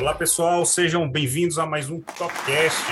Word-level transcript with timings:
Olá, 0.00 0.14
pessoal, 0.14 0.64
sejam 0.64 1.06
bem-vindos 1.06 1.58
a 1.58 1.66
mais 1.66 1.90
um 1.90 2.00
Topcast. 2.00 2.86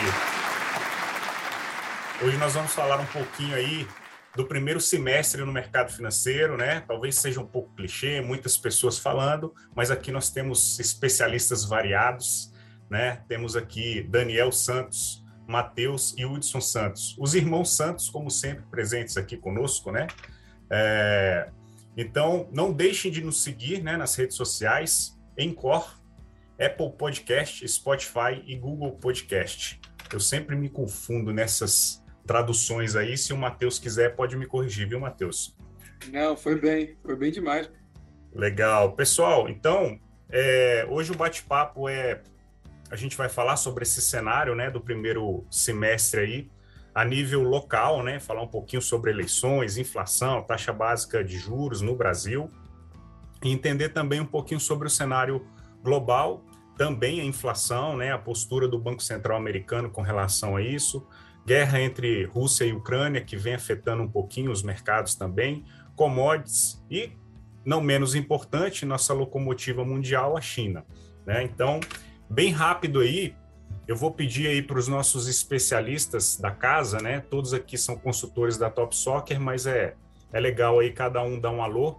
Hoje 2.22 2.36
nós 2.36 2.52
vamos 2.52 2.74
falar 2.74 3.00
um 3.00 3.06
pouquinho 3.06 3.54
aí 3.54 3.88
do 4.36 4.44
primeiro 4.44 4.78
semestre 4.78 5.42
no 5.42 5.50
mercado 5.50 5.90
financeiro, 5.90 6.58
né? 6.58 6.80
Talvez 6.86 7.16
seja 7.16 7.40
um 7.40 7.46
pouco 7.46 7.74
clichê, 7.74 8.20
muitas 8.20 8.58
pessoas 8.58 8.98
falando, 8.98 9.54
mas 9.74 9.90
aqui 9.90 10.12
nós 10.12 10.28
temos 10.28 10.78
especialistas 10.78 11.64
variados, 11.64 12.52
né? 12.90 13.22
Temos 13.26 13.56
aqui 13.56 14.02
Daniel 14.02 14.52
Santos, 14.52 15.24
Matheus 15.46 16.14
e 16.18 16.26
Hudson 16.26 16.60
Santos. 16.60 17.16
Os 17.18 17.34
irmãos 17.34 17.74
Santos, 17.74 18.10
como 18.10 18.30
sempre, 18.30 18.64
presentes 18.70 19.16
aqui 19.16 19.38
conosco, 19.38 19.90
né? 19.90 20.08
É... 20.70 21.48
Então, 21.96 22.50
não 22.52 22.70
deixem 22.70 23.10
de 23.10 23.24
nos 23.24 23.42
seguir 23.42 23.82
né, 23.82 23.96
nas 23.96 24.14
redes 24.14 24.36
sociais, 24.36 25.18
Encore, 25.38 25.97
Apple 26.60 26.90
Podcast, 26.98 27.66
Spotify 27.68 28.42
e 28.46 28.56
Google 28.56 28.92
Podcast. 28.92 29.80
Eu 30.12 30.18
sempre 30.18 30.56
me 30.56 30.68
confundo 30.68 31.32
nessas 31.32 32.02
traduções 32.26 32.96
aí. 32.96 33.16
Se 33.16 33.32
o 33.32 33.36
Matheus 33.36 33.78
quiser, 33.78 34.16
pode 34.16 34.36
me 34.36 34.46
corrigir, 34.46 34.88
viu, 34.88 34.98
Matheus? 34.98 35.56
Não, 36.10 36.36
foi 36.36 36.60
bem, 36.60 36.96
foi 37.02 37.16
bem 37.16 37.30
demais. 37.30 37.70
Legal. 38.34 38.92
Pessoal, 38.92 39.48
então, 39.48 39.98
é, 40.28 40.86
hoje 40.88 41.12
o 41.12 41.16
bate-papo 41.16 41.88
é. 41.88 42.22
A 42.90 42.96
gente 42.96 43.16
vai 43.16 43.28
falar 43.28 43.56
sobre 43.56 43.82
esse 43.82 44.00
cenário 44.00 44.54
né, 44.54 44.70
do 44.70 44.80
primeiro 44.80 45.44
semestre 45.50 46.20
aí, 46.20 46.50
a 46.94 47.04
nível 47.04 47.42
local, 47.42 48.02
né? 48.02 48.18
Falar 48.18 48.42
um 48.42 48.48
pouquinho 48.48 48.80
sobre 48.80 49.10
eleições, 49.10 49.76
inflação, 49.76 50.42
taxa 50.42 50.72
básica 50.72 51.22
de 51.22 51.38
juros 51.38 51.82
no 51.82 51.94
Brasil. 51.94 52.50
E 53.44 53.52
entender 53.52 53.90
também 53.90 54.20
um 54.20 54.26
pouquinho 54.26 54.58
sobre 54.58 54.88
o 54.88 54.90
cenário 54.90 55.46
global, 55.82 56.42
também 56.78 57.20
a 57.20 57.24
inflação, 57.24 57.96
né? 57.96 58.12
A 58.12 58.18
postura 58.18 58.66
do 58.66 58.78
Banco 58.78 59.02
Central 59.02 59.36
americano 59.36 59.90
com 59.90 60.00
relação 60.00 60.56
a 60.56 60.62
isso 60.62 61.06
guerra 61.48 61.80
entre 61.80 62.24
Rússia 62.24 62.66
e 62.66 62.74
Ucrânia, 62.74 63.22
que 63.22 63.34
vem 63.34 63.54
afetando 63.54 64.02
um 64.02 64.08
pouquinho 64.08 64.52
os 64.52 64.62
mercados 64.62 65.14
também, 65.14 65.64
commodities 65.96 66.84
e, 66.90 67.10
não 67.64 67.80
menos 67.80 68.14
importante, 68.14 68.84
nossa 68.84 69.14
locomotiva 69.14 69.82
mundial, 69.82 70.36
a 70.36 70.42
China. 70.42 70.84
Né? 71.24 71.42
Então, 71.44 71.80
bem 72.28 72.52
rápido 72.52 73.00
aí, 73.00 73.34
eu 73.86 73.96
vou 73.96 74.10
pedir 74.10 74.46
aí 74.46 74.62
para 74.62 74.78
os 74.78 74.88
nossos 74.88 75.26
especialistas 75.26 76.36
da 76.36 76.50
casa, 76.50 76.98
né? 77.00 77.20
Todos 77.20 77.54
aqui 77.54 77.78
são 77.78 77.96
consultores 77.96 78.58
da 78.58 78.68
Top 78.68 78.94
Soccer, 78.94 79.40
mas 79.40 79.66
é, 79.66 79.94
é 80.30 80.38
legal 80.38 80.78
aí 80.78 80.92
cada 80.92 81.22
um 81.22 81.40
dar 81.40 81.50
um 81.50 81.62
alô, 81.62 81.98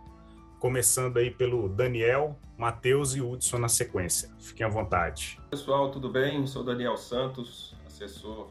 começando 0.60 1.18
aí 1.18 1.32
pelo 1.32 1.70
Daniel, 1.70 2.38
Matheus 2.58 3.16
e 3.16 3.22
Hudson 3.22 3.58
na 3.58 3.70
sequência. 3.70 4.30
Fiquem 4.40 4.66
à 4.66 4.70
vontade. 4.70 5.40
Pessoal, 5.50 5.90
tudo 5.90 6.10
bem? 6.10 6.46
Sou 6.46 6.64
Daniel 6.64 6.98
Santos, 6.98 7.76
assessor 7.88 8.50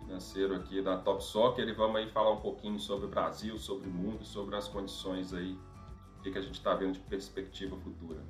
financeiro 0.00 0.54
aqui 0.56 0.82
da 0.82 0.96
Top 0.96 1.22
Soccer 1.22 1.68
e 1.68 1.72
vamos 1.72 1.96
aí 1.96 2.08
falar 2.10 2.32
um 2.32 2.40
pouquinho 2.40 2.78
sobre 2.78 3.06
o 3.06 3.08
Brasil, 3.08 3.58
sobre 3.58 3.88
o 3.88 3.92
mundo, 3.92 4.24
sobre 4.24 4.56
as 4.56 4.68
condições 4.68 5.32
aí, 5.32 5.56
o 6.18 6.22
que 6.22 6.36
a 6.36 6.40
gente 6.40 6.54
está 6.54 6.74
vendo 6.74 6.92
de 6.92 7.00
perspectiva 7.00 7.76
futura. 7.76 8.20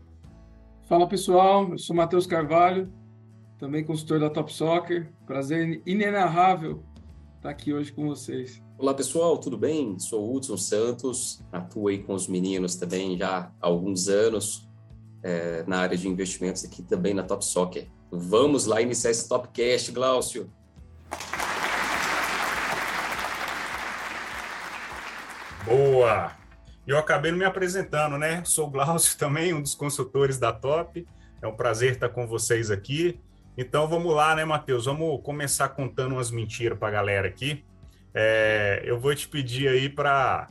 Fala 0.88 1.08
pessoal, 1.08 1.70
eu 1.70 1.78
sou 1.78 1.94
Matheus 1.94 2.26
Carvalho, 2.26 2.92
também 3.58 3.84
consultor 3.84 4.18
da 4.18 4.28
Top 4.28 4.52
Soccer. 4.52 5.12
Prazer 5.24 5.80
inenarrável 5.86 6.84
estar 7.42 7.50
aqui 7.50 7.74
hoje 7.74 7.90
com 7.90 8.06
vocês. 8.06 8.62
Olá 8.78 8.94
pessoal, 8.94 9.36
tudo 9.36 9.58
bem? 9.58 9.98
Sou 9.98 10.30
o 10.30 10.36
Hudson 10.36 10.56
Santos, 10.56 11.42
atuo 11.50 11.88
aí 11.88 11.98
com 12.00 12.14
os 12.14 12.28
meninos 12.28 12.76
também 12.76 13.18
já 13.18 13.50
há 13.60 13.66
alguns 13.66 14.06
anos 14.06 14.70
é, 15.24 15.64
na 15.66 15.80
área 15.80 15.98
de 15.98 16.06
investimentos 16.06 16.64
aqui 16.64 16.84
também 16.84 17.12
na 17.12 17.24
Top 17.24 17.44
Soccer. 17.44 17.88
Vamos 18.12 18.64
lá 18.64 18.80
iniciar 18.80 19.10
esse 19.10 19.28
Topcast, 19.28 19.90
Glaucio. 19.90 20.52
Boa! 25.64 26.36
Eu 26.86 26.96
acabei 26.96 27.32
não 27.32 27.38
me 27.38 27.44
apresentando, 27.44 28.16
né? 28.18 28.44
Sou 28.44 28.68
o 28.68 28.70
Glaucio 28.70 29.18
também, 29.18 29.52
um 29.52 29.60
dos 29.60 29.74
consultores 29.74 30.38
da 30.38 30.52
Top. 30.52 31.04
É 31.42 31.46
um 31.48 31.56
prazer 31.56 31.94
estar 31.94 32.08
com 32.08 32.24
vocês 32.24 32.70
aqui. 32.70 33.20
Então 33.56 33.86
vamos 33.86 34.14
lá, 34.14 34.34
né, 34.34 34.44
Matheus? 34.44 34.86
Vamos 34.86 35.20
começar 35.22 35.68
contando 35.70 36.12
umas 36.12 36.30
mentiras 36.30 36.78
para 36.78 36.88
a 36.88 36.90
galera 36.90 37.28
aqui. 37.28 37.64
É, 38.14 38.82
eu 38.84 38.98
vou 38.98 39.14
te 39.14 39.28
pedir 39.28 39.68
aí 39.68 39.88
para 39.88 40.48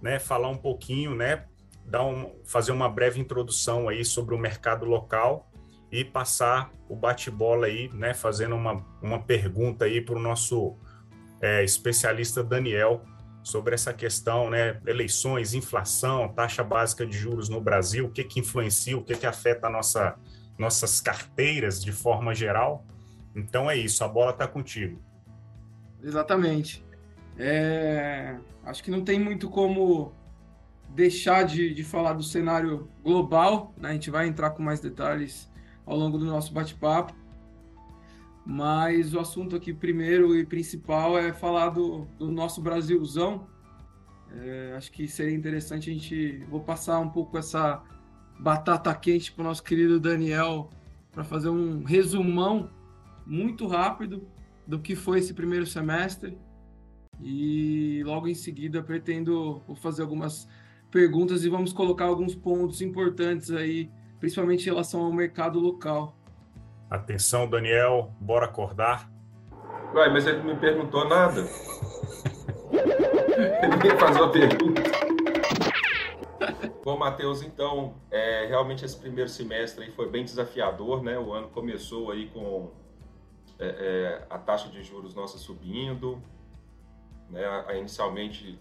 né, 0.00 0.18
falar 0.18 0.48
um 0.48 0.56
pouquinho, 0.56 1.14
né? 1.14 1.44
Dar 1.84 2.04
um, 2.04 2.34
fazer 2.44 2.72
uma 2.72 2.88
breve 2.88 3.20
introdução 3.20 3.88
aí 3.88 4.04
sobre 4.04 4.34
o 4.34 4.38
mercado 4.38 4.84
local 4.86 5.50
e 5.92 6.04
passar 6.04 6.70
o 6.88 6.96
bate-bola 6.96 7.66
aí, 7.66 7.90
né? 7.92 8.14
Fazendo 8.14 8.54
uma, 8.54 8.84
uma 9.02 9.18
pergunta 9.20 9.84
aí 9.84 10.00
para 10.00 10.14
o 10.14 10.18
nosso 10.18 10.76
é, 11.40 11.64
especialista 11.64 12.42
Daniel 12.42 13.02
sobre 13.42 13.74
essa 13.74 13.92
questão, 13.92 14.50
né, 14.50 14.80
eleições, 14.86 15.54
inflação, 15.54 16.28
taxa 16.28 16.62
básica 16.62 17.06
de 17.06 17.16
juros 17.16 17.48
no 17.48 17.60
Brasil, 17.60 18.06
o 18.06 18.10
que 18.10 18.22
que 18.22 18.40
influencia, 18.40 18.96
o 18.96 19.02
que 19.02 19.16
que 19.16 19.26
afeta 19.26 19.66
a 19.66 19.70
nossa, 19.70 20.14
nossas 20.60 21.00
carteiras 21.00 21.82
de 21.82 21.90
forma 21.90 22.34
geral. 22.34 22.84
Então 23.34 23.70
é 23.70 23.76
isso, 23.76 24.04
a 24.04 24.08
bola 24.08 24.30
está 24.32 24.46
contigo. 24.46 25.00
Exatamente. 26.02 26.84
É, 27.38 28.36
acho 28.64 28.84
que 28.84 28.90
não 28.90 29.02
tem 29.02 29.18
muito 29.18 29.48
como 29.48 30.12
deixar 30.90 31.44
de, 31.44 31.72
de 31.72 31.82
falar 31.82 32.12
do 32.12 32.22
cenário 32.22 32.88
global, 33.02 33.72
né? 33.76 33.90
a 33.90 33.92
gente 33.92 34.10
vai 34.10 34.26
entrar 34.26 34.50
com 34.50 34.62
mais 34.62 34.80
detalhes 34.80 35.50
ao 35.86 35.96
longo 35.96 36.18
do 36.18 36.26
nosso 36.26 36.52
bate-papo, 36.52 37.14
mas 38.44 39.14
o 39.14 39.20
assunto 39.20 39.56
aqui 39.56 39.72
primeiro 39.72 40.36
e 40.36 40.44
principal 40.44 41.18
é 41.18 41.32
falar 41.32 41.70
do, 41.70 42.06
do 42.18 42.30
nosso 42.30 42.60
Brasilzão. 42.60 43.46
É, 44.32 44.74
acho 44.76 44.92
que 44.92 45.08
seria 45.08 45.34
interessante 45.34 45.90
a 45.90 45.92
gente. 45.92 46.44
Vou 46.48 46.60
passar 46.60 46.98
um 47.00 47.08
pouco 47.08 47.38
essa 47.38 47.82
batata 48.40 48.94
quente 48.94 49.30
para 49.30 49.42
o 49.42 49.44
nosso 49.44 49.62
querido 49.62 50.00
Daniel 50.00 50.70
para 51.12 51.22
fazer 51.22 51.50
um 51.50 51.84
resumão 51.84 52.70
muito 53.26 53.66
rápido 53.66 54.26
do 54.66 54.78
que 54.78 54.96
foi 54.96 55.18
esse 55.18 55.34
primeiro 55.34 55.66
semestre. 55.66 56.38
E 57.20 58.02
logo 58.04 58.28
em 58.28 58.34
seguida 58.34 58.82
pretendo 58.82 59.62
fazer 59.82 60.02
algumas 60.02 60.48
perguntas 60.90 61.44
e 61.44 61.50
vamos 61.50 61.72
colocar 61.72 62.06
alguns 62.06 62.34
pontos 62.34 62.80
importantes 62.80 63.50
aí, 63.50 63.90
principalmente 64.18 64.62
em 64.62 64.70
relação 64.70 65.02
ao 65.02 65.12
mercado 65.12 65.60
local. 65.60 66.16
Atenção, 66.88 67.48
Daniel, 67.48 68.12
bora 68.20 68.46
acordar. 68.46 69.10
Uai, 69.94 70.10
mas 70.10 70.26
ele 70.26 70.38
não 70.38 70.54
me 70.54 70.56
perguntou 70.56 71.06
nada. 71.08 71.42
ele 72.72 73.76
veio 73.82 73.98
fazer 73.98 74.20
uma 74.20 74.32
pergunta. 74.32 74.99
Bom, 76.90 76.98
Matheus, 76.98 77.40
então, 77.40 77.94
é, 78.10 78.46
realmente 78.46 78.84
esse 78.84 78.96
primeiro 78.96 79.30
semestre 79.30 79.84
aí 79.84 79.92
foi 79.92 80.10
bem 80.10 80.24
desafiador, 80.24 81.04
né? 81.04 81.16
O 81.16 81.32
ano 81.32 81.46
começou 81.50 82.10
aí 82.10 82.28
com 82.30 82.72
é, 83.60 83.68
é, 83.68 84.26
a 84.28 84.36
taxa 84.36 84.68
de 84.68 84.82
juros 84.82 85.14
nossa 85.14 85.38
subindo, 85.38 86.20
né? 87.28 87.78
Inicialmente 87.78 88.58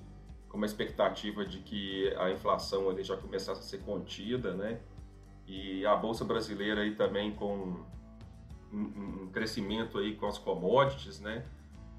com 0.48 0.58
uma 0.58 0.68
expectativa 0.68 1.44
de 1.44 1.58
que 1.58 2.14
a 2.18 2.30
inflação 2.30 2.88
ali 2.88 3.04
já 3.04 3.18
começasse 3.18 3.62
a 3.62 3.64
ser 3.64 3.80
contida, 3.80 4.54
né? 4.54 4.80
E 5.48 5.84
a 5.88 5.96
bolsa 5.96 6.24
brasileira 6.24 6.82
aí 6.82 6.94
também 6.94 7.34
com 7.34 7.84
um, 8.72 9.24
um 9.24 9.30
crescimento 9.34 9.98
aí 9.98 10.14
com 10.14 10.28
as 10.28 10.38
commodities, 10.38 11.20
né? 11.20 11.48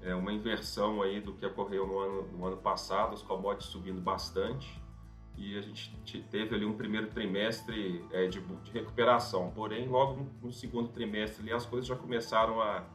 É 0.01 0.15
uma 0.15 0.31
inversão 0.31 1.01
aí 1.01 1.19
do 1.19 1.33
que 1.33 1.45
ocorreu 1.45 1.85
no 1.85 1.99
ano, 1.99 2.21
no 2.31 2.45
ano 2.45 2.57
passado, 2.57 3.15
as 3.15 3.21
commodities 3.21 3.69
subindo 3.69 3.99
bastante 3.99 4.80
e 5.37 5.57
a 5.57 5.61
gente 5.61 6.21
teve 6.29 6.55
ali 6.55 6.65
um 6.65 6.73
primeiro 6.73 7.07
trimestre 7.07 8.05
é, 8.11 8.27
de, 8.27 8.39
de, 8.39 8.71
recuperação. 8.71 9.51
Porém, 9.51 9.87
logo 9.87 10.27
no, 10.41 10.51
segundo 10.51 10.89
trimestre 10.89 11.41
ali, 11.41 11.53
as 11.53 11.65
coisas 11.65 11.87
já 11.87 11.95
começaram 11.95 12.61
a, 12.61 12.85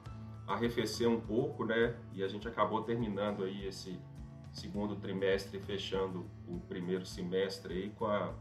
a 0.46 0.54
arrefecer 0.54 1.08
um 1.08 1.20
pouco, 1.20 1.64
né? 1.64 1.96
E 2.12 2.22
a 2.22 2.28
gente 2.28 2.46
acabou 2.46 2.82
terminando 2.82 3.42
aí 3.42 3.66
esse 3.66 3.98
segundo 4.52 4.96
trimestre, 4.96 5.58
fechando 5.60 6.24
o 6.46 6.60
primeiro 6.60 7.04
semestre 7.04 7.74
aí 7.74 7.90
com 7.90 8.06
a, 8.06 8.32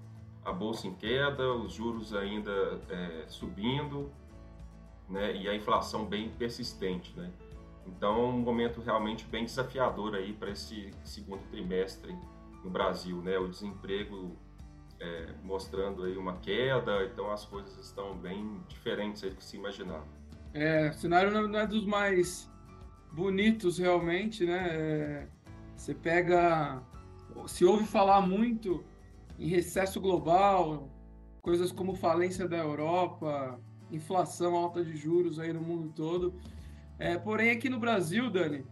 a 0.43 0.53
bolsa 0.53 0.87
em 0.87 0.93
queda, 0.93 1.51
os 1.53 1.73
juros 1.73 2.13
ainda 2.13 2.79
é, 2.89 3.25
subindo, 3.27 4.11
né, 5.09 5.35
e 5.35 5.47
a 5.47 5.55
inflação 5.55 6.05
bem 6.05 6.29
persistente, 6.29 7.13
né? 7.17 7.31
Então, 7.85 8.29
um 8.29 8.39
momento 8.39 8.81
realmente 8.81 9.25
bem 9.25 9.45
desafiador 9.45 10.15
aí 10.15 10.33
para 10.33 10.49
esse 10.49 10.91
segundo 11.03 11.43
trimestre 11.51 12.15
no 12.65 12.71
Brasil, 12.71 13.21
né? 13.21 13.37
O 13.37 13.47
desemprego 13.47 14.35
é, 14.99 15.27
mostrando 15.43 16.03
aí 16.03 16.17
uma 16.17 16.37
queda, 16.37 17.05
então 17.05 17.31
as 17.31 17.45
coisas 17.45 17.77
estão 17.77 18.17
bem 18.17 18.59
diferentes 18.67 19.21
do 19.21 19.35
que 19.35 19.43
se 19.43 19.55
imaginava. 19.55 20.07
É, 20.53 20.89
o 20.89 20.93
cenário 20.93 21.31
não 21.31 21.59
é 21.59 21.67
dos 21.67 21.85
mais 21.85 22.51
bonitos 23.13 23.77
realmente, 23.77 24.45
né? 24.45 24.67
É, 24.71 25.27
você 25.75 25.93
pega, 25.93 26.81
se 27.47 27.63
ouve 27.63 27.85
falar 27.85 28.21
muito 28.21 28.83
em 29.37 29.47
recesso 29.47 30.01
global, 30.01 30.89
coisas 31.41 31.71
como 31.71 31.93
falência 31.93 32.47
da 32.47 32.57
Europa, 32.57 33.59
inflação 33.91 34.55
alta 34.55 34.83
de 34.83 34.95
juros 34.95 35.39
aí 35.39 35.53
no 35.53 35.61
mundo 35.61 35.91
todo. 35.93 36.33
É, 36.97 37.17
porém, 37.17 37.51
aqui 37.51 37.69
no 37.69 37.79
Brasil, 37.79 38.29
Dani, 38.29 38.65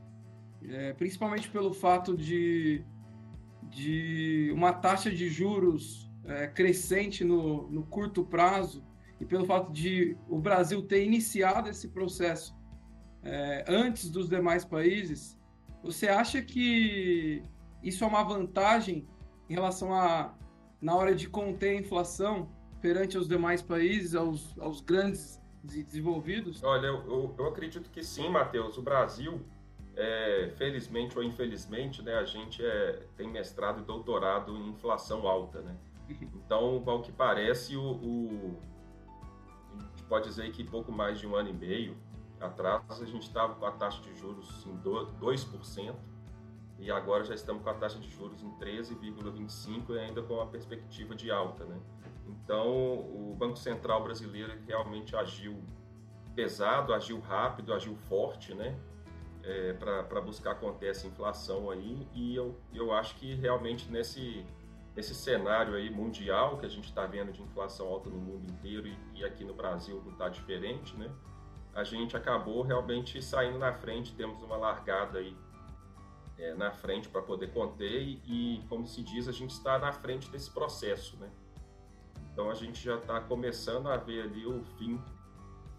é, 0.63 0.93
principalmente 0.93 1.49
pelo 1.49 1.73
fato 1.73 2.15
de, 2.15 2.83
de 3.73 4.51
uma 4.53 4.73
taxa 4.73 5.11
de 5.11 5.29
juros 5.29 6.09
é, 6.25 6.47
crescente 6.47 7.23
no, 7.23 7.69
no 7.69 7.83
curto 7.83 8.23
prazo 8.23 8.83
e 9.19 9.25
pelo 9.25 9.45
fato 9.45 9.71
de 9.71 10.17
o 10.27 10.39
Brasil 10.39 10.81
ter 10.81 11.03
iniciado 11.03 11.69
esse 11.69 11.89
processo 11.89 12.55
é, 13.23 13.63
antes 13.67 14.09
dos 14.09 14.29
demais 14.29 14.65
países, 14.65 15.39
você 15.81 16.07
acha 16.07 16.41
que 16.41 17.43
isso 17.81 18.03
é 18.03 18.07
uma 18.07 18.23
vantagem 18.23 19.07
em 19.49 19.53
relação 19.53 19.93
a, 19.93 20.33
na 20.81 20.95
hora 20.95 21.15
de 21.15 21.27
conter 21.27 21.69
a 21.69 21.79
inflação 21.79 22.49
perante 22.81 23.17
os 23.17 23.27
demais 23.27 23.61
países, 23.61 24.13
aos, 24.13 24.57
aos 24.59 24.81
grandes 24.81 25.41
desenvolvidos? 25.63 26.61
Olha, 26.63 26.87
eu, 26.87 27.33
eu 27.37 27.47
acredito 27.47 27.89
que 27.89 28.03
sim, 28.03 28.29
Matheus. 28.29 28.77
O 28.77 28.81
Brasil, 28.81 29.41
é, 29.95 30.51
felizmente 30.57 31.17
ou 31.17 31.23
infelizmente, 31.23 32.01
né, 32.01 32.15
a 32.15 32.25
gente 32.25 32.65
é, 32.65 33.03
tem 33.15 33.27
mestrado 33.29 33.81
e 33.81 33.83
doutorado 33.83 34.55
em 34.55 34.69
inflação 34.69 35.27
alta, 35.27 35.61
né? 35.61 35.75
Então, 36.45 36.83
ao 36.85 37.01
que 37.01 37.11
parece, 37.11 37.75
o, 37.75 37.81
o, 37.81 38.61
a 39.75 39.81
gente 39.81 40.03
pode 40.03 40.27
dizer 40.27 40.51
que 40.51 40.63
pouco 40.63 40.91
mais 40.91 41.19
de 41.19 41.25
um 41.25 41.35
ano 41.35 41.49
e 41.49 41.53
meio 41.53 41.97
atrás 42.39 43.01
a 43.01 43.05
gente 43.05 43.23
estava 43.23 43.55
com 43.55 43.65
a 43.65 43.71
taxa 43.71 44.01
de 44.01 44.13
juros 44.15 44.65
em 44.67 44.77
2%, 44.77 45.95
e 46.79 46.91
agora 46.91 47.23
já 47.23 47.33
estamos 47.33 47.63
com 47.63 47.69
a 47.69 47.73
taxa 47.73 47.97
de 47.97 48.09
juros 48.09 48.43
em 48.43 48.51
13,25 48.59 49.91
e 49.95 49.99
ainda 49.99 50.21
com 50.21 50.41
a 50.41 50.45
perspectiva 50.45 51.15
de 51.15 51.31
alta, 51.31 51.63
né? 51.63 51.79
Então, 52.27 52.67
o 52.67 53.33
Banco 53.37 53.57
Central 53.57 54.03
brasileiro 54.03 54.53
realmente 54.67 55.15
agiu 55.15 55.63
pesado, 56.35 56.93
agiu 56.93 57.19
rápido, 57.21 57.73
agiu 57.73 57.95
forte, 57.95 58.53
né? 58.53 58.77
É, 59.45 59.73
para 59.73 60.21
buscar 60.21 60.55
conter 60.55 60.91
essa 60.91 61.05
inflação 61.05 61.69
aí 61.69 62.07
e 62.13 62.33
eu, 62.33 62.57
eu 62.73 62.93
acho 62.93 63.13
que 63.15 63.35
realmente 63.35 63.91
nesse, 63.91 64.45
nesse 64.95 65.13
cenário 65.13 65.75
aí 65.75 65.89
mundial 65.89 66.57
que 66.57 66.65
a 66.65 66.69
gente 66.69 66.85
está 66.85 67.05
vendo 67.05 67.33
de 67.33 67.41
inflação 67.41 67.87
alta 67.87 68.09
no 68.09 68.15
mundo 68.15 68.49
inteiro 68.49 68.87
e, 68.87 68.97
e 69.15 69.25
aqui 69.25 69.43
no 69.43 69.53
Brasil 69.53 70.01
não 70.05 70.13
está 70.13 70.29
diferente, 70.29 70.95
né? 70.95 71.11
A 71.75 71.83
gente 71.83 72.15
acabou 72.15 72.61
realmente 72.61 73.21
saindo 73.21 73.57
na 73.57 73.73
frente, 73.73 74.15
temos 74.15 74.41
uma 74.41 74.55
largada 74.55 75.19
aí 75.19 75.35
é, 76.37 76.53
na 76.53 76.71
frente 76.71 77.09
para 77.09 77.21
poder 77.21 77.51
conter 77.51 78.01
e, 78.01 78.21
e, 78.25 78.63
como 78.67 78.87
se 78.87 79.03
diz, 79.03 79.27
a 79.27 79.31
gente 79.31 79.51
está 79.51 79.77
na 79.79 79.91
frente 79.91 80.29
desse 80.29 80.51
processo, 80.51 81.17
né? 81.17 81.29
Então 82.31 82.49
a 82.49 82.53
gente 82.53 82.83
já 82.83 82.95
está 82.95 83.19
começando 83.21 83.87
a 83.87 83.97
ver 83.97 84.23
ali 84.23 84.45
o 84.45 84.63
fim 84.77 84.99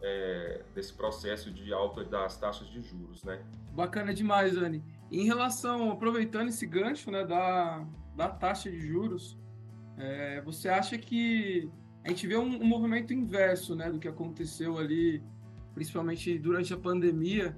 é, 0.04 0.60
desse 0.74 0.92
processo 0.92 1.50
de 1.50 1.72
alta 1.72 2.04
das 2.04 2.36
taxas 2.36 2.68
de 2.68 2.82
juros, 2.82 3.24
né? 3.24 3.42
Bacana 3.72 4.12
demais, 4.12 4.54
Dani. 4.54 4.84
Em 5.10 5.24
relação, 5.24 5.90
aproveitando 5.90 6.48
esse 6.48 6.66
gancho, 6.66 7.10
né, 7.10 7.24
da, 7.24 7.86
da 8.14 8.28
taxa 8.28 8.70
de 8.70 8.78
juros, 8.78 9.38
é, 9.96 10.42
você 10.42 10.68
acha 10.68 10.98
que 10.98 11.70
a 12.04 12.10
gente 12.10 12.26
vê 12.26 12.36
um, 12.36 12.62
um, 12.62 12.66
movimento 12.66 13.14
inverso, 13.14 13.74
né, 13.74 13.90
do 13.90 13.98
que 13.98 14.06
aconteceu 14.06 14.76
ali, 14.76 15.22
principalmente 15.72 16.38
durante 16.38 16.74
a 16.74 16.76
pandemia, 16.76 17.56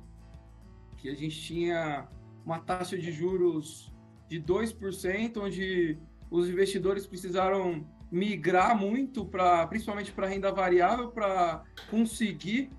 que 0.99 1.09
a 1.09 1.15
gente 1.15 1.41
tinha 1.43 2.07
uma 2.45 2.61
taxa 2.61 2.97
de 2.97 3.11
juros 3.11 3.93
de 4.29 4.41
2%, 4.41 5.37
onde 5.39 5.99
os 6.31 6.49
investidores 6.49 7.07
precisaram 7.09 7.85
migrar 8.11 8.79
muito 8.79 9.25
para, 9.25 9.67
principalmente 9.67 10.13
para 10.13 10.27
renda 10.27 10.53
variável, 10.53 11.11
para 11.11 11.65
conseguir 11.91 12.71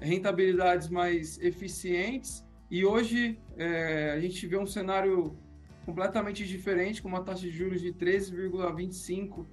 rentabilidades 0.00 0.88
mais 0.88 1.38
eficientes. 1.40 2.44
E 2.70 2.84
hoje 2.84 3.38
é, 3.56 4.12
a 4.12 4.20
gente 4.20 4.46
vê 4.46 4.56
um 4.56 4.66
cenário 4.66 5.36
completamente 5.84 6.46
diferente, 6.46 7.02
com 7.02 7.08
uma 7.08 7.22
taxa 7.22 7.42
de 7.42 7.50
juros 7.50 7.80
de 7.80 7.92
13,25 7.92 9.46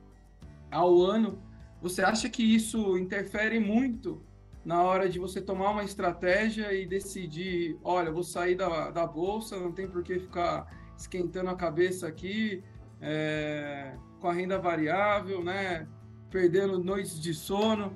ao 0.72 1.02
ano. 1.02 1.42
Você 1.82 2.02
acha 2.02 2.30
que 2.30 2.44
isso 2.44 2.98
interfere 2.98 3.60
muito 3.60 4.24
na 4.64 4.84
hora 4.84 5.10
de 5.10 5.20
você 5.20 5.42
tomar 5.42 5.72
uma 5.72 5.84
estratégia 5.84 6.74
e 6.74 6.86
decidir, 6.86 7.78
olha, 7.84 8.12
vou 8.12 8.24
sair 8.24 8.56
da, 8.56 8.92
da 8.92 9.08
bolsa, 9.08 9.60
não 9.60 9.72
tem 9.72 9.88
por 9.88 10.04
que 10.04 10.20
ficar 10.20 10.68
esquentando 10.98 11.50
a 11.50 11.56
cabeça 11.56 12.08
aqui 12.08 12.62
é, 13.02 13.94
com 14.20 14.28
a 14.28 14.34
renda 14.34 14.60
variável, 14.60 15.44
né? 15.44 15.88
Perdendo 16.30 16.78
noites 16.78 17.20
de 17.20 17.34
sono, 17.34 17.96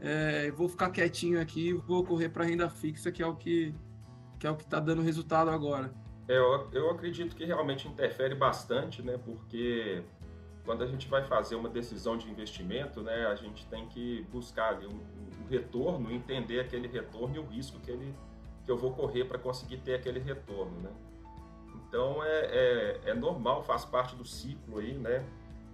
é, 0.00 0.50
vou 0.52 0.68
ficar 0.68 0.90
quietinho 0.90 1.40
aqui, 1.40 1.72
vou 1.72 2.04
correr 2.04 2.28
para 2.28 2.44
renda 2.44 2.68
fixa, 2.68 3.12
que 3.12 3.22
é 3.22 3.26
o 3.26 3.34
que 3.34 3.74
que 4.38 4.46
é 4.46 4.50
o 4.50 4.56
que 4.56 4.64
está 4.64 4.78
dando 4.78 5.00
resultado 5.00 5.50
agora. 5.50 5.90
É, 6.28 6.36
eu, 6.36 6.68
eu 6.72 6.90
acredito 6.90 7.34
que 7.34 7.46
realmente 7.46 7.88
interfere 7.88 8.34
bastante, 8.34 9.00
né? 9.02 9.18
Porque 9.24 10.02
quando 10.64 10.82
a 10.82 10.86
gente 10.86 11.08
vai 11.08 11.22
fazer 11.24 11.54
uma 11.54 11.68
decisão 11.68 12.16
de 12.16 12.30
investimento, 12.30 13.02
né, 13.02 13.26
a 13.26 13.34
gente 13.34 13.66
tem 13.66 13.86
que 13.88 14.26
buscar 14.30 14.70
ali 14.70 14.86
um, 14.86 15.00
um 15.42 15.48
retorno, 15.48 16.10
entender 16.10 16.60
aquele 16.60 16.88
retorno 16.88 17.36
e 17.36 17.38
o 17.38 17.46
risco 17.46 17.78
que, 17.80 17.90
ele, 17.90 18.14
que 18.64 18.70
eu 18.70 18.76
vou 18.76 18.92
correr 18.92 19.24
para 19.24 19.38
conseguir 19.38 19.78
ter 19.78 19.94
aquele 19.94 20.18
retorno, 20.18 20.80
né? 20.80 20.90
Então 21.76 22.24
é, 22.24 22.46
é, 22.46 23.00
é, 23.06 23.14
normal, 23.14 23.62
faz 23.62 23.84
parte 23.84 24.16
do 24.16 24.24
ciclo 24.24 24.78
aí, 24.78 24.94
né, 24.94 25.24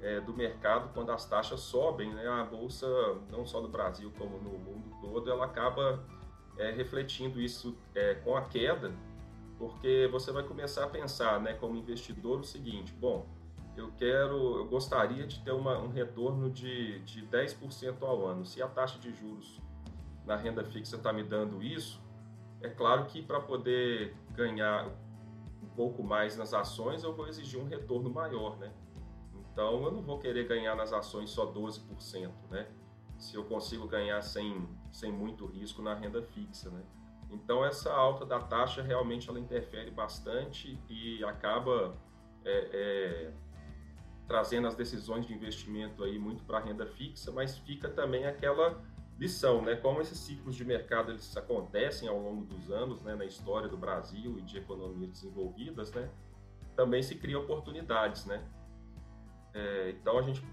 é, 0.03 0.21
do 0.21 0.33
mercado 0.33 0.91
quando 0.95 1.11
as 1.13 1.25
taxas 1.25 1.61
sobem, 1.61 2.13
né, 2.13 2.27
a 2.27 2.45
bolsa 2.45 2.87
não 3.31 3.45
só 3.45 3.61
no 3.61 3.69
Brasil 3.69 4.13
como 4.19 4.39
no 4.39 4.59
mundo 4.59 4.91
todo, 5.01 5.31
ela 5.31 5.45
acaba 5.45 6.03
é, 6.57 6.71
refletindo 6.71 7.41
isso 7.41 7.77
é, 7.95 8.15
com 8.15 8.37
a 8.37 8.43
queda, 8.43 8.93
porque 9.59 10.09
você 10.11 10.33
vai 10.33 10.43
começar 10.43 10.85
a 10.85 10.89
pensar, 10.89 11.41
né, 11.41 11.55
como 11.55 11.77
investidor 11.77 12.41
o 12.41 12.45
seguinte, 12.45 12.93
bom, 12.93 13.27
eu 13.77 13.93
quero, 13.97 14.59
eu 14.59 14.67
gostaria 14.67 15.27
de 15.27 15.41
ter 15.41 15.53
uma, 15.53 15.79
um 15.79 15.89
retorno 15.89 16.51
de, 16.51 16.99
de 17.01 17.27
10% 17.27 18.03
ao 18.03 18.27
ano. 18.27 18.45
Se 18.45 18.61
a 18.63 18.69
taxa 18.69 18.99
de 18.99 19.13
juros 19.13 19.61
na 20.27 20.37
renda 20.37 20.65
fixa 20.65 20.97
está 20.97 21.13
me 21.13 21.23
dando 21.23 21.63
isso, 21.63 22.01
é 22.61 22.69
claro 22.69 23.07
que 23.07 23.23
para 23.23 23.41
poder 23.41 24.15
ganhar 24.35 24.89
um 25.63 25.69
pouco 25.69 26.03
mais 26.03 26.37
nas 26.37 26.53
ações, 26.53 27.03
eu 27.03 27.15
vou 27.15 27.27
exigir 27.29 27.61
um 27.61 27.67
retorno 27.67 28.11
maior, 28.11 28.59
né? 28.59 28.73
Então, 29.61 29.85
eu 29.85 29.93
não 29.93 30.01
vou 30.01 30.19
querer 30.19 30.49
ganhar 30.49 30.75
nas 30.75 30.91
ações 30.91 31.29
só 31.29 31.53
12%, 31.53 32.31
né? 32.51 32.67
Se 33.19 33.35
eu 33.35 33.45
consigo 33.45 33.87
ganhar 33.87 34.23
sem, 34.23 34.67
sem 34.91 35.13
muito 35.13 35.45
risco 35.45 35.83
na 35.83 35.93
renda 35.93 36.23
fixa, 36.23 36.71
né? 36.71 36.83
Então, 37.31 37.63
essa 37.63 37.93
alta 37.93 38.25
da 38.25 38.41
taxa 38.41 38.81
realmente 38.81 39.29
ela 39.29 39.39
interfere 39.39 39.91
bastante 39.91 40.81
e 40.89 41.23
acaba 41.25 41.95
é, 42.43 42.71
é, 42.73 43.33
trazendo 44.27 44.67
as 44.67 44.75
decisões 44.75 45.27
de 45.27 45.35
investimento 45.35 46.05
aí 46.05 46.19
muito 46.19 46.43
para 46.43 46.57
a 46.57 46.63
renda 46.63 46.87
fixa, 46.87 47.31
mas 47.31 47.59
fica 47.59 47.87
também 47.87 48.25
aquela 48.25 48.83
lição, 49.19 49.61
né? 49.61 49.77
Como 49.77 50.01
esses 50.01 50.19
ciclos 50.21 50.57
de 50.57 50.65
mercado 50.65 51.13
eles 51.13 51.37
acontecem 51.37 52.09
ao 52.09 52.19
longo 52.19 52.47
dos 52.47 52.71
anos, 52.71 53.03
né, 53.03 53.15
na 53.15 53.27
história 53.27 53.69
do 53.69 53.77
Brasil 53.77 54.39
e 54.39 54.41
de 54.41 54.57
economias 54.57 55.11
desenvolvidas, 55.11 55.93
né? 55.93 56.09
Também 56.75 57.03
se 57.03 57.15
cria 57.17 57.39
oportunidades, 57.39 58.25
né? 58.25 58.43
É, 59.55 59.91
então 59.91 60.19
a 60.19 60.23
gente 60.23 60.45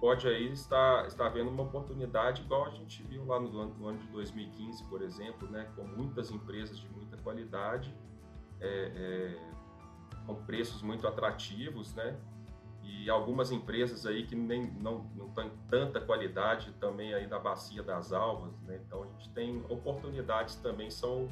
pode 0.00 0.28
aí 0.28 0.52
estar, 0.52 1.06
estar 1.06 1.28
vendo 1.28 1.50
uma 1.50 1.62
oportunidade 1.64 2.42
igual 2.42 2.66
a 2.66 2.70
gente 2.70 3.02
viu 3.02 3.24
lá 3.24 3.40
no 3.40 3.58
ano, 3.58 3.74
no 3.78 3.88
ano 3.88 3.98
de 3.98 4.06
2015, 4.08 4.84
por 4.84 5.02
exemplo, 5.02 5.48
né? 5.50 5.70
Com 5.74 5.84
muitas 5.84 6.30
empresas 6.30 6.78
de 6.78 6.88
muita 6.90 7.16
qualidade, 7.18 7.94
é, 8.60 8.68
é, 8.68 10.24
com 10.26 10.34
preços 10.44 10.82
muito 10.82 11.06
atrativos, 11.06 11.94
né? 11.94 12.16
e 12.88 13.10
algumas 13.10 13.52
empresas 13.52 14.06
aí 14.06 14.26
que 14.26 14.34
nem 14.34 14.70
não, 14.80 15.04
não 15.14 15.28
têm 15.30 15.52
tanta 15.68 16.00
qualidade 16.00 16.72
também 16.80 17.12
aí 17.12 17.26
na 17.26 17.38
bacia 17.38 17.82
das 17.82 18.12
alvas, 18.12 18.58
né? 18.62 18.80
Então 18.86 19.02
a 19.02 19.06
gente 19.06 19.28
tem 19.30 19.62
oportunidades 19.68 20.56
também 20.56 20.90
são 20.90 21.28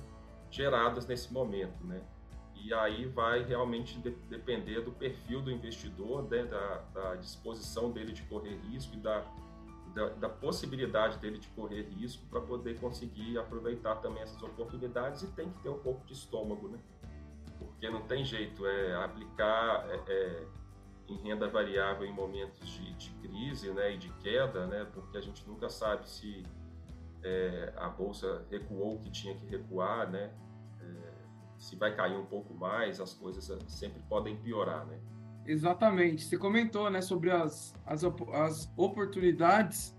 geradas 0.50 1.06
nesse 1.06 1.32
momento, 1.32 1.82
né? 1.84 2.02
E 2.62 2.74
aí 2.74 3.06
vai 3.06 3.42
realmente 3.44 3.98
de, 4.00 4.10
depender 4.10 4.80
do 4.80 4.92
perfil 4.92 5.40
do 5.40 5.50
investidor, 5.50 6.28
né? 6.28 6.44
da, 6.44 6.78
da, 6.92 7.14
disposição 7.16 7.90
dele 7.90 8.12
de 8.12 8.22
correr 8.22 8.56
risco 8.70 8.94
e 8.94 8.98
da, 8.98 9.24
da, 9.94 10.08
da 10.08 10.28
possibilidade 10.28 11.18
dele 11.18 11.38
de 11.38 11.48
correr 11.48 11.82
risco 11.82 12.24
para 12.28 12.40
poder 12.40 12.78
conseguir 12.80 13.38
aproveitar 13.38 13.96
também 13.96 14.22
essas 14.22 14.42
oportunidades 14.42 15.22
e 15.22 15.28
tem 15.28 15.50
que 15.50 15.62
ter 15.62 15.68
um 15.68 15.78
pouco 15.78 16.04
de 16.06 16.12
estômago, 16.12 16.68
né? 16.68 16.78
Porque 17.58 17.88
não 17.88 18.02
tem 18.02 18.24
jeito, 18.24 18.66
é 18.66 18.94
aplicar 18.96 19.86
é, 19.88 20.02
é, 20.08 20.46
em 21.08 21.16
renda 21.16 21.48
variável 21.48 22.06
em 22.06 22.12
momentos 22.12 22.68
de, 22.68 22.92
de, 22.94 23.10
crise 23.20 23.70
né, 23.70 23.94
e 23.94 23.98
de 23.98 24.08
queda, 24.14 24.66
né, 24.66 24.86
porque 24.92 25.16
a 25.16 25.20
gente 25.20 25.46
nunca 25.46 25.68
sabe 25.68 26.08
se 26.08 26.42
é, 27.22 27.72
a 27.76 27.88
bolsa 27.88 28.44
recuou 28.50 28.96
o 28.96 28.98
que 28.98 29.10
tinha 29.10 29.34
que 29.34 29.46
recuar, 29.46 30.10
né, 30.10 30.32
se 31.58 31.76
vai 31.76 31.94
cair 31.94 32.16
um 32.16 32.26
pouco 32.26 32.54
mais, 32.54 33.00
as 33.00 33.14
coisas 33.14 33.50
sempre 33.68 34.02
podem 34.08 34.36
piorar. 34.36 34.86
Né. 34.86 34.98
Exatamente. 35.46 36.24
Você 36.24 36.36
comentou 36.36 36.90
né, 36.90 37.00
sobre 37.00 37.30
as, 37.30 37.74
as, 37.86 38.02
as 38.32 38.72
oportunidades 38.76 39.96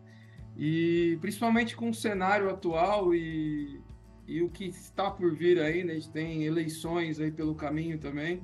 E 0.56 1.18
principalmente 1.22 1.76
com 1.76 1.90
o 1.92 1.94
cenário 1.94 2.50
atual 2.50 3.14
e, 3.14 3.80
e 4.26 4.42
o 4.42 4.50
que 4.50 4.66
está 4.66 5.12
por 5.12 5.36
vir 5.36 5.60
aí, 5.62 5.84
né? 5.84 5.94
A 5.94 5.96
gente 5.96 6.10
tem 6.10 6.44
eleições 6.44 7.20
aí 7.20 7.32
pelo 7.32 7.54
caminho 7.54 8.00
também. 8.00 8.44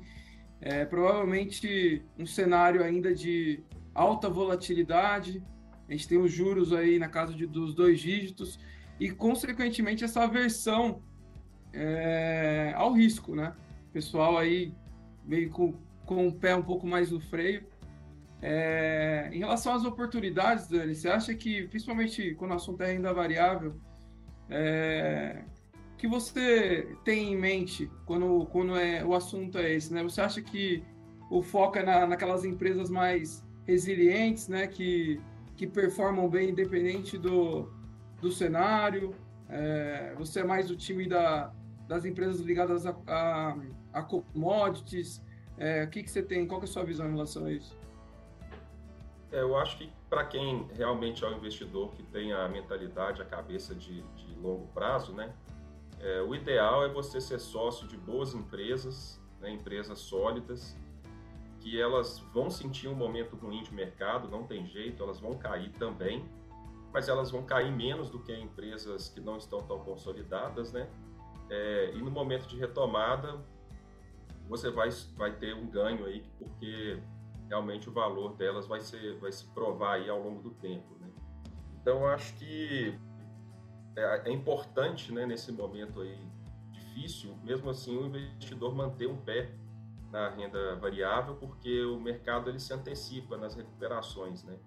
É, 0.61 0.85
provavelmente 0.85 2.05
um 2.17 2.25
cenário 2.25 2.83
ainda 2.83 3.13
de 3.13 3.63
alta 3.95 4.29
volatilidade. 4.29 5.43
A 5.89 5.91
gente 5.91 6.07
tem 6.07 6.19
os 6.19 6.31
juros 6.31 6.71
aí 6.71 6.99
na 6.99 7.09
casa 7.09 7.33
de, 7.33 7.47
dos 7.47 7.73
dois 7.73 7.99
dígitos 7.99 8.59
e, 8.99 9.09
consequentemente, 9.09 10.03
essa 10.03 10.23
aversão 10.23 11.01
é, 11.73 12.73
ao 12.75 12.93
risco, 12.93 13.35
né? 13.35 13.53
Pessoal 13.91 14.37
aí 14.37 14.73
meio 15.25 15.49
com, 15.49 15.73
com 16.05 16.27
o 16.27 16.33
pé 16.33 16.55
um 16.55 16.63
pouco 16.63 16.85
mais 16.85 17.11
no 17.11 17.19
freio. 17.19 17.63
É, 18.41 19.29
em 19.31 19.39
relação 19.39 19.73
às 19.73 19.85
oportunidades, 19.85 20.67
Dani, 20.67 20.93
você 20.93 21.07
acha 21.07 21.33
que, 21.33 21.67
principalmente 21.67 22.35
quando 22.35 22.51
o 22.51 22.55
assunto 22.55 22.81
é 22.81 22.91
renda 22.91 23.13
variável, 23.13 23.79
é, 24.49 25.43
que 25.97 26.07
você 26.07 26.95
tem 27.05 27.31
em 27.31 27.37
mente 27.37 27.89
quando, 28.05 28.45
quando 28.47 28.75
é, 28.75 29.03
o 29.03 29.15
assunto 29.15 29.57
é 29.57 29.73
esse, 29.73 29.93
né? 29.93 30.03
Você 30.03 30.21
acha 30.21 30.41
que 30.41 30.83
o 31.29 31.41
foco 31.41 31.77
é 31.77 31.83
na, 31.83 32.05
naquelas 32.05 32.43
empresas 32.43 32.89
mais 32.89 33.43
resilientes, 33.65 34.49
né? 34.49 34.67
Que, 34.67 35.21
que 35.55 35.65
performam 35.65 36.29
bem 36.29 36.49
independente 36.49 37.17
do, 37.17 37.71
do 38.21 38.29
cenário? 38.29 39.15
É, 39.47 40.13
você 40.17 40.41
é 40.41 40.43
mais 40.43 40.67
do 40.67 40.75
time 40.75 41.07
da, 41.07 41.53
das 41.93 42.05
empresas 42.05 42.39
ligadas 42.39 42.85
a, 42.85 42.95
a, 43.07 43.55
a 43.93 44.01
commodities? 44.01 45.23
É, 45.57 45.83
o 45.83 45.89
que, 45.89 46.03
que 46.03 46.09
você 46.09 46.23
tem? 46.23 46.47
Qual 46.47 46.59
é 46.61 46.63
a 46.63 46.67
sua 46.67 46.83
visão 46.83 47.07
em 47.07 47.11
relação 47.11 47.45
a 47.45 47.51
isso? 47.51 47.77
É, 49.31 49.41
eu 49.41 49.55
acho 49.57 49.77
que 49.77 49.91
para 50.09 50.25
quem 50.25 50.67
realmente 50.73 51.23
é 51.23 51.27
um 51.27 51.37
investidor 51.37 51.91
que 51.91 52.03
tem 52.03 52.33
a 52.33 52.47
mentalidade, 52.47 53.21
a 53.21 53.25
cabeça 53.25 53.73
de, 53.75 54.01
de 54.01 54.35
longo 54.35 54.67
prazo, 54.67 55.13
né? 55.13 55.33
É, 55.99 56.21
o 56.21 56.35
ideal 56.35 56.83
é 56.83 56.89
você 56.89 57.21
ser 57.21 57.39
sócio 57.39 57.87
de 57.87 57.95
boas 57.95 58.33
empresas, 58.33 59.21
né, 59.39 59.49
empresas 59.49 59.99
sólidas, 59.99 60.75
que 61.61 61.79
elas 61.79 62.19
vão 62.33 62.49
sentir 62.49 62.89
um 62.89 62.95
momento 62.95 63.37
ruim 63.37 63.63
de 63.63 63.73
mercado, 63.73 64.27
não 64.27 64.43
tem 64.43 64.65
jeito, 64.65 65.01
elas 65.01 65.19
vão 65.19 65.37
cair 65.37 65.71
também, 65.79 66.25
mas 66.91 67.07
elas 67.07 67.31
vão 67.31 67.43
cair 67.43 67.71
menos 67.71 68.09
do 68.09 68.19
que 68.19 68.35
empresas 68.35 69.07
que 69.07 69.21
não 69.21 69.37
estão 69.37 69.63
tão 69.63 69.79
consolidadas, 69.79 70.73
né? 70.73 70.89
É, 71.53 71.91
e 71.93 72.01
no 72.01 72.09
momento 72.09 72.47
de 72.47 72.57
retomada, 72.57 73.39
você 74.49 74.71
vai, 74.71 74.89
vai 75.15 75.31
ter 75.35 75.53
um 75.53 75.67
ganho 75.67 76.03
aí, 76.05 76.25
porque 76.39 76.99
realmente 77.47 77.87
o 77.87 77.91
valor 77.91 78.35
delas 78.35 78.65
vai, 78.65 78.81
ser, 78.81 79.19
vai 79.19 79.31
se 79.31 79.45
provar 79.53 79.97
aí 79.97 80.09
ao 80.09 80.19
longo 80.19 80.41
do 80.41 80.49
tempo, 80.55 80.95
né? 80.99 81.07
Então, 81.79 82.07
acho 82.07 82.33
que 82.37 82.97
é, 83.95 84.29
é 84.29 84.31
importante, 84.31 85.11
né, 85.11 85.27
nesse 85.27 85.51
momento 85.51 86.01
aí 86.01 86.17
difícil, 86.71 87.35
mesmo 87.43 87.69
assim, 87.69 87.95
o 87.95 88.07
investidor 88.07 88.73
manter 88.73 89.07
um 89.07 89.17
pé 89.17 89.53
na 90.11 90.29
renda 90.29 90.75
variável, 90.77 91.35
porque 91.35 91.83
o 91.85 91.99
mercado 91.99 92.49
ele 92.49 92.59
se 92.59 92.73
antecipa 92.73 93.37
nas 93.37 93.53
recuperações, 93.53 94.43
né? 94.43 94.57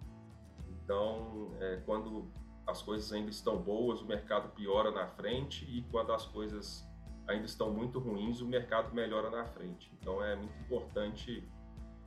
Então, 0.68 1.50
é, 1.58 1.82
quando 1.84 2.30
as 2.66 2.82
coisas 2.82 3.12
ainda 3.12 3.30
estão 3.30 3.56
boas, 3.56 4.00
o 4.00 4.06
mercado 4.06 4.48
piora 4.50 4.90
na 4.90 5.06
frente 5.06 5.64
e 5.68 5.82
quando 5.90 6.12
as 6.12 6.26
coisas 6.26 6.86
ainda 7.28 7.46
estão 7.46 7.70
muito 7.70 7.98
ruins, 7.98 8.40
o 8.40 8.46
mercado 8.46 8.94
melhora 8.94 9.30
na 9.30 9.44
frente. 9.44 9.90
Então, 10.00 10.22
é 10.22 10.34
muito 10.36 10.58
importante 10.60 11.46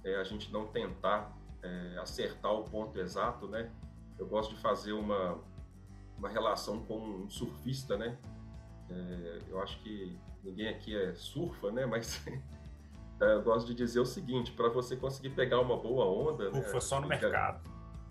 é, 0.04 0.16
a 0.16 0.24
gente 0.24 0.52
não 0.52 0.68
tentar 0.68 1.38
é, 1.62 1.98
acertar 2.00 2.54
o 2.54 2.64
ponto 2.64 2.98
exato, 3.00 3.48
né? 3.48 3.72
Eu 4.18 4.28
gosto 4.28 4.56
de 4.56 4.62
fazer 4.62 4.94
uma, 4.94 5.38
uma 6.18 6.30
relação 6.30 6.84
com 6.86 6.98
um 6.98 7.30
surfista, 7.30 7.98
né? 7.98 8.18
É, 8.90 9.40
eu 9.50 9.62
acho 9.62 9.80
que 9.82 10.18
ninguém 10.44 10.70
aqui 10.70 10.96
é 10.96 11.14
surfa, 11.16 11.72
né? 11.72 11.86
Mas 11.86 12.26
é, 13.22 13.34
eu 13.34 13.44
gosto 13.44 13.68
de 13.68 13.74
dizer 13.74 14.00
o 14.00 14.06
seguinte: 14.06 14.52
para 14.52 14.70
você 14.70 14.96
conseguir 14.96 15.32
pegar 15.32 15.60
uma 15.60 15.78
boa 15.78 16.06
onda. 16.06 16.52
Surfa 16.52 16.74
né? 16.74 16.80
só 16.82 17.02
no 17.02 17.08
mercado. 17.08 17.70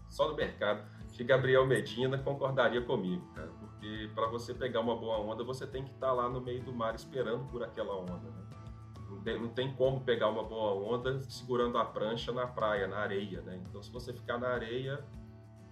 Só 0.09 0.29
no 0.29 0.35
mercado. 0.35 0.98
Que 1.19 1.25
Gabriel 1.25 1.67
Medina 1.67 2.17
concordaria 2.17 2.81
comigo, 2.81 3.27
cara, 3.35 3.51
porque 3.59 4.09
para 4.15 4.29
você 4.29 4.55
pegar 4.55 4.79
uma 4.79 4.95
boa 4.95 5.19
onda, 5.19 5.43
você 5.43 5.67
tem 5.67 5.83
que 5.83 5.91
estar 5.91 6.07
tá 6.07 6.13
lá 6.13 6.29
no 6.29 6.41
meio 6.41 6.63
do 6.63 6.73
mar 6.73 6.95
esperando 6.95 7.45
por 7.51 7.61
aquela 7.61 7.93
onda. 7.93 8.13
Né? 8.13 8.47
Não, 9.11 9.21
tem, 9.23 9.41
não 9.41 9.49
tem 9.49 9.75
como 9.75 10.01
pegar 10.03 10.29
uma 10.29 10.45
boa 10.45 10.75
onda 10.75 11.21
segurando 11.23 11.77
a 11.77 11.85
prancha 11.85 12.31
na 12.31 12.47
praia, 12.47 12.87
na 12.87 12.99
areia, 12.99 13.43
né? 13.43 13.61
Então, 13.69 13.83
se 13.83 13.91
você 13.91 14.13
ficar 14.13 14.39
na 14.39 14.47
areia, 14.47 15.05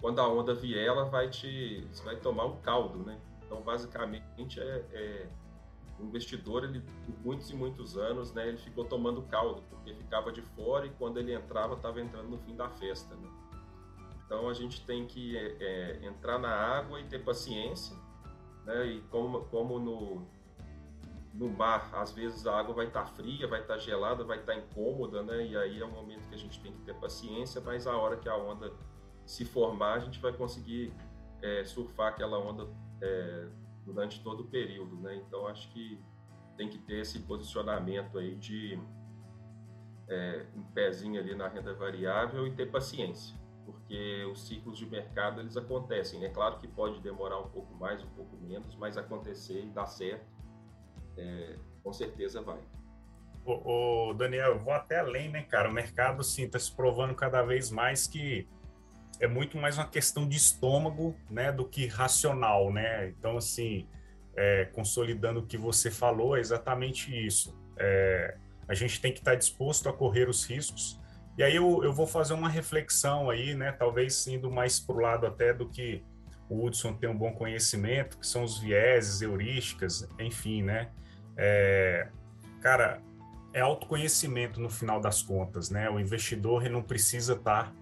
quando 0.01 0.19
a 0.19 0.29
onda 0.29 0.53
vier, 0.53 0.85
ela 0.85 1.05
vai 1.05 1.31
te, 1.31 1.89
vai 2.05 2.17
tomar 2.17 2.47
um 2.47 2.57
caldo, 2.57 2.99
né? 3.05 3.17
Então, 3.45 3.63
basicamente, 3.63 4.61
é, 4.61 4.85
é 4.91 5.29
o 6.01 6.07
investidor, 6.07 6.65
ele, 6.65 6.81
por 6.81 7.25
muitos 7.25 7.49
e 7.51 7.55
muitos 7.55 7.97
anos, 7.97 8.33
né, 8.33 8.49
ele 8.49 8.59
ficou 8.59 8.85
tomando 8.85 9.23
caldo, 9.23 9.63
porque 9.71 9.95
ficava 9.95 10.33
de 10.33 10.43
fora 10.43 10.87
e 10.87 10.91
quando 10.91 11.19
ele 11.19 11.33
entrava, 11.33 11.75
estava 11.75 12.01
entrando 12.01 12.31
no 12.31 12.39
fim 12.39 12.57
da 12.57 12.69
festa, 12.69 13.15
né? 13.15 13.29
Então, 14.27 14.49
a 14.49 14.55
gente 14.55 14.85
tem 14.85 15.07
que 15.07 15.37
é, 15.37 15.57
é, 15.61 16.07
entrar 16.07 16.39
na 16.39 16.51
água 16.51 17.01
e 17.01 17.05
ter 17.05 17.21
paciência, 17.25 17.97
né? 18.65 18.85
E 18.87 19.01
como, 19.03 19.45
como 19.45 19.79
no, 19.79 20.27
no 21.33 21.49
mar, 21.49 21.91
às 21.95 22.13
vezes 22.13 22.47
a 22.47 22.59
água 22.59 22.75
vai 22.75 22.87
estar 22.89 23.05
tá 23.05 23.07
fria, 23.07 23.47
vai 23.47 23.61
estar 23.61 23.75
tá 23.75 23.81
gelada, 23.81 24.25
vai 24.25 24.39
estar 24.39 24.55
tá 24.55 24.59
incômoda, 24.59 25.23
né? 25.23 25.47
E 25.47 25.57
aí 25.57 25.81
é 25.81 25.87
um 25.87 25.93
momento 25.93 26.29
que 26.29 26.35
a 26.35 26.39
gente 26.39 26.61
tem 26.61 26.73
que 26.73 26.81
ter 26.81 26.95
paciência, 26.95 27.61
mas 27.61 27.87
a 27.87 27.97
hora 27.97 28.17
que 28.17 28.29
a 28.29 28.37
onda 28.37 28.73
se 29.25 29.45
formar, 29.45 29.95
a 29.95 29.99
gente 29.99 30.21
vai 30.21 30.33
conseguir 30.33 30.93
é, 31.43 31.65
surfar 31.65 32.09
aquela 32.09 32.39
onda 32.39 32.69
é, 33.01 33.49
durante 33.85 34.23
todo 34.23 34.41
o 34.41 34.47
período, 34.47 34.97
né? 34.97 35.17
Então 35.17 35.47
acho 35.47 35.69
que 35.73 36.01
tem 36.57 36.69
que 36.69 36.79
ter 36.79 37.01
esse 37.01 37.21
posicionamento 37.21 38.19
aí 38.19 38.35
de 38.35 38.79
é, 40.09 40.47
um 40.55 40.63
pezinho 40.63 41.21
ali 41.21 41.35
na 41.35 41.49
renda 41.49 41.75
variável 41.75 42.47
e 42.47 42.53
ter 42.53 42.71
paciência, 42.71 43.37
porque 43.67 44.25
os 44.33 44.47
ciclos 44.47 44.79
de 44.79 44.87
mercado 44.87 45.41
eles 45.41 45.57
acontecem. 45.57 46.25
É 46.25 46.31
claro 46.31 46.59
que 46.59 46.69
pode 46.69 47.01
demorar 47.01 47.41
um 47.41 47.49
pouco 47.49 47.75
mais, 47.75 48.03
um 48.03 48.09
pouco 48.11 48.37
menos, 48.37 48.75
mas 48.77 48.97
acontecer 48.97 49.65
e 49.65 49.67
dar 49.67 49.87
certo, 49.87 50.25
é, 51.19 51.57
com 51.83 51.93
certeza 51.93 52.41
vai. 52.41 52.61
Ô, 53.45 54.13
Daniel, 54.15 54.53
eu 54.53 54.59
vou 54.59 54.73
até 54.73 54.99
além, 54.99 55.29
né, 55.29 55.43
cara? 55.43 55.69
O 55.69 55.73
mercado, 55.73 56.25
sim, 56.25 56.45
está 56.45 56.59
se 56.59 56.75
provando 56.75 57.15
cada 57.15 57.43
vez 57.43 57.71
mais 57.71 58.07
que 58.07 58.49
é 59.21 59.27
muito 59.27 59.57
mais 59.57 59.79
uma 59.79 59.87
questão 59.87 60.29
de 60.29 60.37
estômago, 60.37 61.15
né, 61.31 61.53
do 61.53 61.65
que 61.65 61.87
racional, 61.87 62.73
né? 62.73 63.09
Então, 63.09 63.37
assim, 63.37 63.89
é, 64.37 64.67
consolidando 64.67 65.41
o 65.41 65.47
que 65.47 65.57
você 65.57 65.91
falou, 65.91 66.37
é 66.37 66.41
exatamente 66.41 67.15
isso. 67.27 67.57
É, 67.79 68.37
a 68.69 68.75
gente 68.75 69.01
tem 69.01 69.13
que 69.13 69.21
estar 69.21 69.35
disposto 69.35 69.89
a 69.89 69.93
correr 69.93 70.29
os 70.29 70.45
riscos. 70.45 71.01
E 71.39 71.43
aí 71.43 71.57
eu, 71.57 71.85
eu 71.85 71.93
vou 71.93 72.07
fazer 72.07 72.33
uma 72.35 72.49
reflexão 72.49 73.29
aí, 73.29 73.55
né? 73.55 73.73
Talvez 73.73 74.27
indo 74.27 74.51
mais 74.51 74.81
para 74.81 74.97
o 74.97 75.01
lado 75.01 75.27
até 75.27 75.53
do 75.53 75.69
que 75.69 76.03
o 76.49 76.65
Hudson 76.65 76.95
tem 76.95 77.11
um 77.11 77.17
bom 77.17 77.33
conhecimento, 77.33 78.19
que 78.19 78.27
são 78.27 78.43
os 78.43 78.59
vieses, 78.59 79.21
heurísticas, 79.21 80.09
enfim, 80.19 80.63
né? 80.63 80.91
É, 81.37 82.09
cara, 82.63 83.03
é 83.53 83.61
autoconhecimento 83.61 84.61
no 84.61 84.71
final 84.71 85.01
das 85.01 85.23
contas, 85.23 85.71
né? 85.71 85.91
O 85.91 85.99
investidor 86.01 86.69
não 86.71 86.83
precisa 86.83 87.35
estar 87.35 87.75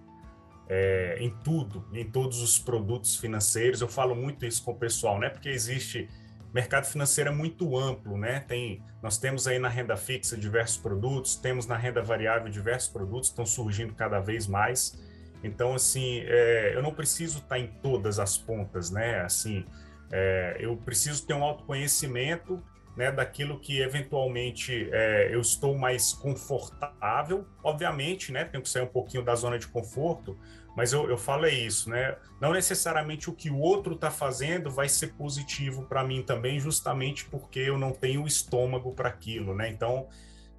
é, 0.67 1.17
em 1.19 1.29
tudo, 1.29 1.85
em 1.93 2.09
todos 2.09 2.41
os 2.41 2.57
produtos 2.57 3.17
financeiros. 3.17 3.81
Eu 3.81 3.87
falo 3.87 4.15
muito 4.15 4.45
isso 4.45 4.63
com 4.63 4.71
o 4.71 4.75
pessoal, 4.75 5.19
né? 5.19 5.29
Porque 5.29 5.49
existe 5.49 6.09
mercado 6.55 6.85
financeiro 6.85 7.29
é 7.29 7.33
muito 7.33 7.77
amplo, 7.77 8.17
né? 8.17 8.39
Tem, 8.39 8.81
nós 9.03 9.17
temos 9.17 9.45
aí 9.45 9.59
na 9.59 9.67
renda 9.67 9.97
fixa 9.97 10.37
diversos 10.37 10.77
produtos, 10.77 11.35
temos 11.35 11.67
na 11.67 11.75
renda 11.75 12.01
variável 12.01 12.49
diversos 12.49 12.87
produtos, 12.87 13.27
estão 13.27 13.45
surgindo 13.45 13.93
cada 13.93 14.21
vez 14.21 14.47
mais. 14.47 14.97
Então, 15.43 15.75
assim, 15.75 16.21
é, 16.25 16.71
eu 16.73 16.81
não 16.81 16.93
preciso 16.93 17.39
estar 17.39 17.59
em 17.59 17.67
todas 17.67 18.19
as 18.19 18.37
pontas, 18.37 18.89
né? 18.89 19.19
Assim, 19.19 19.65
é, 20.09 20.55
eu 20.57 20.77
preciso 20.77 21.27
ter 21.27 21.33
um 21.33 21.43
autoconhecimento 21.43 22.63
né, 22.95 23.11
daquilo 23.11 23.59
que 23.59 23.81
eventualmente 23.81 24.89
é, 24.93 25.35
eu 25.35 25.41
estou 25.41 25.77
mais 25.77 26.13
confortável. 26.13 27.45
Obviamente, 27.65 28.31
né, 28.31 28.45
tenho 28.45 28.63
que 28.63 28.69
sair 28.69 28.83
um 28.83 28.87
pouquinho 28.87 29.25
da 29.25 29.35
zona 29.35 29.59
de 29.59 29.67
conforto, 29.67 30.39
mas 30.75 30.91
eu, 30.91 31.09
eu 31.09 31.17
falo 31.17 31.45
é 31.45 31.53
isso, 31.53 31.89
né? 31.89 32.17
Não 32.41 32.51
necessariamente 32.51 33.29
o 33.29 33.33
que 33.33 33.49
o 33.49 33.57
outro 33.57 33.95
está 33.95 34.11
fazendo 34.11 34.69
vai 34.69 34.89
ser 34.89 35.13
positivo 35.13 35.83
para 35.83 36.03
mim 36.03 36.21
também, 36.21 36.59
justamente 36.59 37.25
porque 37.25 37.59
eu 37.59 37.77
não 37.77 37.91
tenho 37.91 38.27
estômago 38.27 38.93
para 38.93 39.07
aquilo, 39.07 39.55
né? 39.55 39.69
Então, 39.69 40.09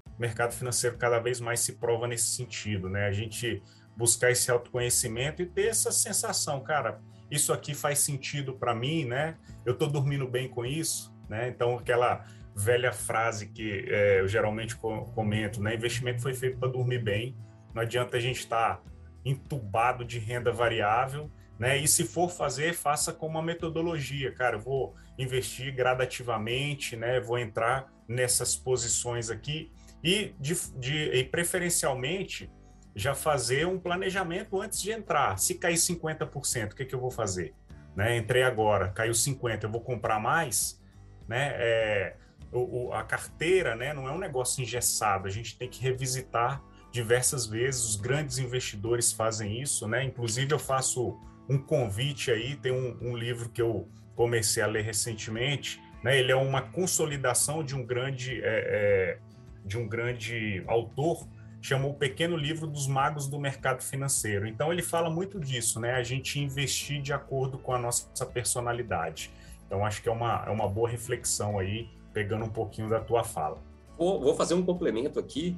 o 0.05 0.19
mercado 0.19 0.53
financeiro 0.53 0.97
cada 0.97 1.19
vez 1.19 1.39
mais 1.39 1.59
se 1.59 1.73
prova 1.73 2.07
nesse 2.07 2.27
sentido, 2.35 2.89
né? 2.89 3.05
A 3.05 3.11
gente 3.11 3.61
buscar 3.95 4.31
esse 4.31 4.49
autoconhecimento 4.49 5.41
e 5.41 5.45
ter 5.45 5.67
essa 5.67 5.91
sensação, 5.91 6.61
cara, 6.61 6.99
isso 7.29 7.53
aqui 7.53 7.75
faz 7.75 7.99
sentido 7.99 8.53
para 8.53 8.73
mim, 8.73 9.05
né? 9.05 9.37
Eu 9.63 9.73
estou 9.73 9.87
dormindo 9.87 10.27
bem 10.27 10.47
com 10.47 10.65
isso, 10.65 11.15
né? 11.29 11.47
Então, 11.47 11.77
aquela 11.77 12.25
velha 12.55 12.91
frase 12.91 13.47
que 13.49 13.85
é, 13.87 14.21
eu 14.21 14.27
geralmente 14.27 14.75
comento, 14.75 15.61
né? 15.61 15.75
Investimento 15.75 16.23
foi 16.23 16.33
feito 16.33 16.57
para 16.57 16.69
dormir 16.69 17.03
bem. 17.03 17.35
Não 17.71 17.83
adianta 17.83 18.17
a 18.17 18.19
gente 18.19 18.39
estar 18.39 18.77
tá 18.77 18.81
entubado 19.29 20.05
de 20.05 20.19
renda 20.19 20.51
variável 20.51 21.29
né? 21.59 21.77
E 21.77 21.87
se 21.87 22.03
for 22.03 22.29
fazer, 22.29 22.73
faça 22.73 23.11
com 23.11 23.25
uma 23.25 23.41
metodologia, 23.41 24.31
cara. 24.31 24.57
Vou 24.57 24.95
investir 25.17 25.73
gradativamente, 25.73 26.95
né? 26.95 27.19
Vou 27.19 27.37
entrar 27.37 27.91
nessas 28.07 28.55
posições 28.55 29.29
aqui 29.29 29.71
e, 30.03 30.35
de, 30.39 30.55
de, 30.77 31.11
e 31.11 31.23
preferencialmente 31.23 32.51
já 32.95 33.13
fazer 33.13 33.67
um 33.67 33.79
planejamento 33.79 34.61
antes 34.61 34.81
de 34.81 34.91
entrar. 34.91 35.37
Se 35.37 35.55
cair 35.55 35.75
50%, 35.75 36.71
o 36.71 36.75
que, 36.75 36.85
que 36.85 36.95
eu 36.95 36.99
vou 36.99 37.11
fazer? 37.11 37.53
Né? 37.95 38.17
Entrei 38.17 38.43
agora, 38.43 38.89
caiu 38.89 39.11
50%, 39.11 39.63
eu 39.63 39.71
vou 39.71 39.81
comprar 39.81 40.19
mais? 40.19 40.81
Né? 41.27 41.51
É, 41.55 42.15
o, 42.51 42.87
o, 42.87 42.93
a 42.93 43.03
carteira 43.03 43.75
né, 43.75 43.93
não 43.93 44.07
é 44.07 44.11
um 44.11 44.17
negócio 44.17 44.63
engessado, 44.63 45.27
a 45.27 45.31
gente 45.31 45.57
tem 45.57 45.69
que 45.69 45.81
revisitar 45.81 46.63
diversas 46.91 47.45
vezes, 47.45 47.83
os 47.83 47.95
grandes 47.95 48.37
investidores 48.37 49.11
fazem 49.11 49.61
isso, 49.61 49.87
né? 49.87 50.03
Inclusive 50.03 50.53
eu 50.53 50.59
faço 50.59 51.17
um 51.49 51.57
convite 51.57 52.31
aí, 52.31 52.55
tem 52.55 52.71
um, 52.71 52.97
um 53.01 53.15
livro 53.15 53.49
que 53.49 53.61
eu 53.61 53.87
comecei 54.15 54.63
a 54.63 54.67
ler 54.67 54.83
recentemente, 54.83 55.81
né? 56.03 56.17
Ele 56.17 56.31
é 56.31 56.35
uma 56.35 56.61
consolidação 56.61 57.63
de 57.63 57.75
um 57.75 57.85
grande, 57.85 58.41
é, 58.41 58.41
é, 58.43 59.19
de 59.65 59.77
um 59.77 59.87
grande 59.87 60.63
autor, 60.67 61.27
chamou 61.61 61.91
O 61.91 61.93
Pequeno 61.93 62.37
Livro 62.37 62.67
dos 62.67 62.87
Magos 62.87 63.27
do 63.27 63.39
Mercado 63.39 63.83
Financeiro. 63.83 64.47
Então 64.47 64.71
ele 64.71 64.81
fala 64.81 65.09
muito 65.09 65.39
disso, 65.39 65.79
né? 65.79 65.93
A 65.93 66.03
gente 66.03 66.39
investir 66.39 67.01
de 67.01 67.13
acordo 67.13 67.57
com 67.57 67.73
a 67.73 67.77
nossa 67.77 68.25
personalidade. 68.25 69.31
Então 69.65 69.85
acho 69.85 70.01
que 70.01 70.09
é 70.09 70.11
uma, 70.11 70.43
é 70.47 70.49
uma 70.49 70.67
boa 70.67 70.89
reflexão 70.89 71.59
aí, 71.59 71.89
pegando 72.13 72.45
um 72.45 72.49
pouquinho 72.49 72.89
da 72.89 72.99
tua 72.99 73.23
fala. 73.23 73.61
Vou, 73.97 74.21
vou 74.21 74.35
fazer 74.35 74.53
um 74.53 74.63
complemento 74.63 75.19
aqui, 75.19 75.57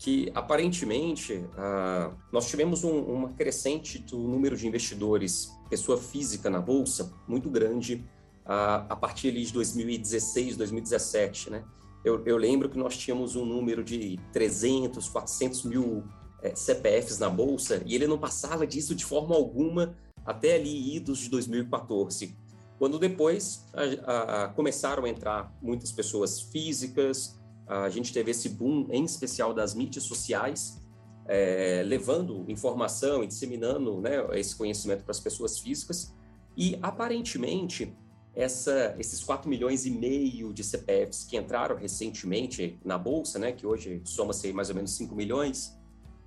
que 0.00 0.32
aparentemente 0.34 1.34
uh, 1.34 2.16
nós 2.32 2.48
tivemos 2.48 2.84
um, 2.84 3.00
uma 3.00 3.28
crescente 3.34 3.98
do 3.98 4.16
número 4.16 4.56
de 4.56 4.66
investidores, 4.66 5.52
pessoa 5.68 5.98
física 5.98 6.48
na 6.48 6.58
bolsa, 6.58 7.12
muito 7.28 7.50
grande 7.50 8.02
uh, 8.46 8.88
a 8.88 8.96
partir 8.96 9.30
de 9.30 9.52
2016, 9.52 10.56
2017, 10.56 11.50
né? 11.50 11.62
Eu, 12.02 12.24
eu, 12.24 12.38
lembro 12.38 12.70
que 12.70 12.78
nós 12.78 12.96
tínhamos 12.96 13.36
um 13.36 13.44
número 13.44 13.84
de 13.84 14.18
300, 14.32 15.06
400 15.06 15.64
mil 15.64 16.02
é, 16.42 16.54
CPFs 16.54 17.18
na 17.18 17.28
bolsa 17.28 17.82
e 17.84 17.94
ele 17.94 18.06
não 18.06 18.16
passava 18.16 18.66
disso 18.66 18.94
de 18.94 19.04
forma 19.04 19.36
alguma 19.36 19.94
até 20.24 20.54
ali 20.54 20.96
idos 20.96 21.18
de 21.18 21.28
2014, 21.28 22.34
quando 22.78 22.98
depois 22.98 23.66
a, 24.06 24.44
a, 24.44 24.48
começaram 24.48 25.04
a 25.04 25.10
entrar 25.10 25.54
muitas 25.60 25.92
pessoas 25.92 26.40
físicas, 26.40 27.38
a 27.72 27.88
gente 27.88 28.12
teve 28.12 28.30
esse 28.30 28.48
boom, 28.48 28.86
em 28.90 29.04
especial 29.04 29.54
das 29.54 29.74
mídias 29.74 30.04
sociais, 30.04 30.80
é, 31.26 31.82
levando 31.86 32.44
informação 32.48 33.22
e 33.22 33.26
disseminando 33.26 34.00
né, 34.00 34.26
esse 34.32 34.56
conhecimento 34.56 35.04
para 35.04 35.12
as 35.12 35.20
pessoas 35.20 35.58
físicas. 35.58 36.12
E, 36.56 36.78
aparentemente, 36.82 37.96
essa, 38.34 38.94
esses 38.98 39.22
4 39.22 39.48
milhões 39.48 39.86
e 39.86 39.90
meio 39.90 40.52
de 40.52 40.64
CPFs 40.64 41.24
que 41.24 41.36
entraram 41.36 41.76
recentemente 41.76 42.78
na 42.84 42.98
Bolsa, 42.98 43.38
né, 43.38 43.52
que 43.52 43.66
hoje 43.66 44.00
soma-se 44.04 44.52
mais 44.52 44.68
ou 44.68 44.74
menos 44.74 44.92
5 44.92 45.14
milhões, 45.14 45.78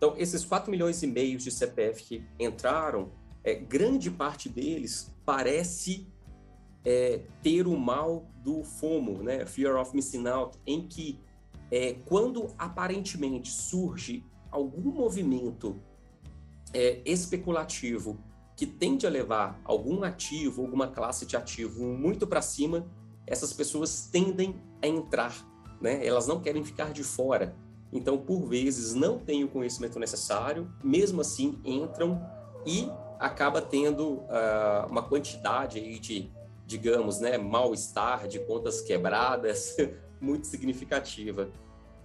então, 0.03 0.15
esses 0.17 0.43
4 0.43 0.69
milhões 0.69 1.01
e 1.01 1.07
meio 1.07 1.37
de 1.37 1.49
CPF 1.49 2.03
que 2.03 2.25
entraram, 2.37 3.09
é, 3.41 3.55
grande 3.55 4.11
parte 4.11 4.49
deles 4.49 5.09
parece 5.25 6.05
é, 6.83 7.21
ter 7.41 7.65
o 7.65 7.77
mal 7.77 8.27
do 8.43 8.65
FOMO, 8.65 9.23
né, 9.23 9.45
Fear 9.45 9.79
of 9.79 9.95
Missing 9.95 10.27
Out, 10.27 10.57
em 10.67 10.85
que 10.85 11.17
é, 11.73 11.95
quando 12.05 12.53
aparentemente 12.55 13.49
surge 13.49 14.23
algum 14.51 14.91
movimento 14.91 15.81
é, 16.71 17.01
especulativo 17.03 18.19
que 18.55 18.67
tende 18.67 19.07
a 19.07 19.09
levar 19.09 19.59
algum 19.65 20.03
ativo, 20.03 20.61
alguma 20.61 20.87
classe 20.87 21.25
de 21.25 21.35
ativo 21.35 21.83
muito 21.85 22.27
para 22.27 22.43
cima, 22.43 22.85
essas 23.25 23.51
pessoas 23.53 24.07
tendem 24.11 24.61
a 24.83 24.87
entrar, 24.87 25.33
né? 25.81 26.05
Elas 26.05 26.27
não 26.27 26.39
querem 26.39 26.63
ficar 26.63 26.93
de 26.93 27.03
fora. 27.03 27.55
Então, 27.91 28.19
por 28.19 28.45
vezes, 28.45 28.93
não 28.93 29.17
têm 29.17 29.43
o 29.43 29.47
conhecimento 29.47 29.97
necessário, 29.97 30.71
mesmo 30.83 31.21
assim 31.21 31.59
entram 31.65 32.21
e 32.67 32.87
acaba 33.19 33.59
tendo 33.59 34.17
uh, 34.17 34.87
uma 34.91 35.01
quantidade 35.01 35.79
aí 35.79 35.97
de, 35.97 36.31
digamos, 36.67 37.19
né, 37.19 37.35
mal-estar, 37.35 38.27
de 38.27 38.37
contas 38.41 38.79
quebradas, 38.79 39.75
muito 40.23 40.47
significativa. 40.47 41.49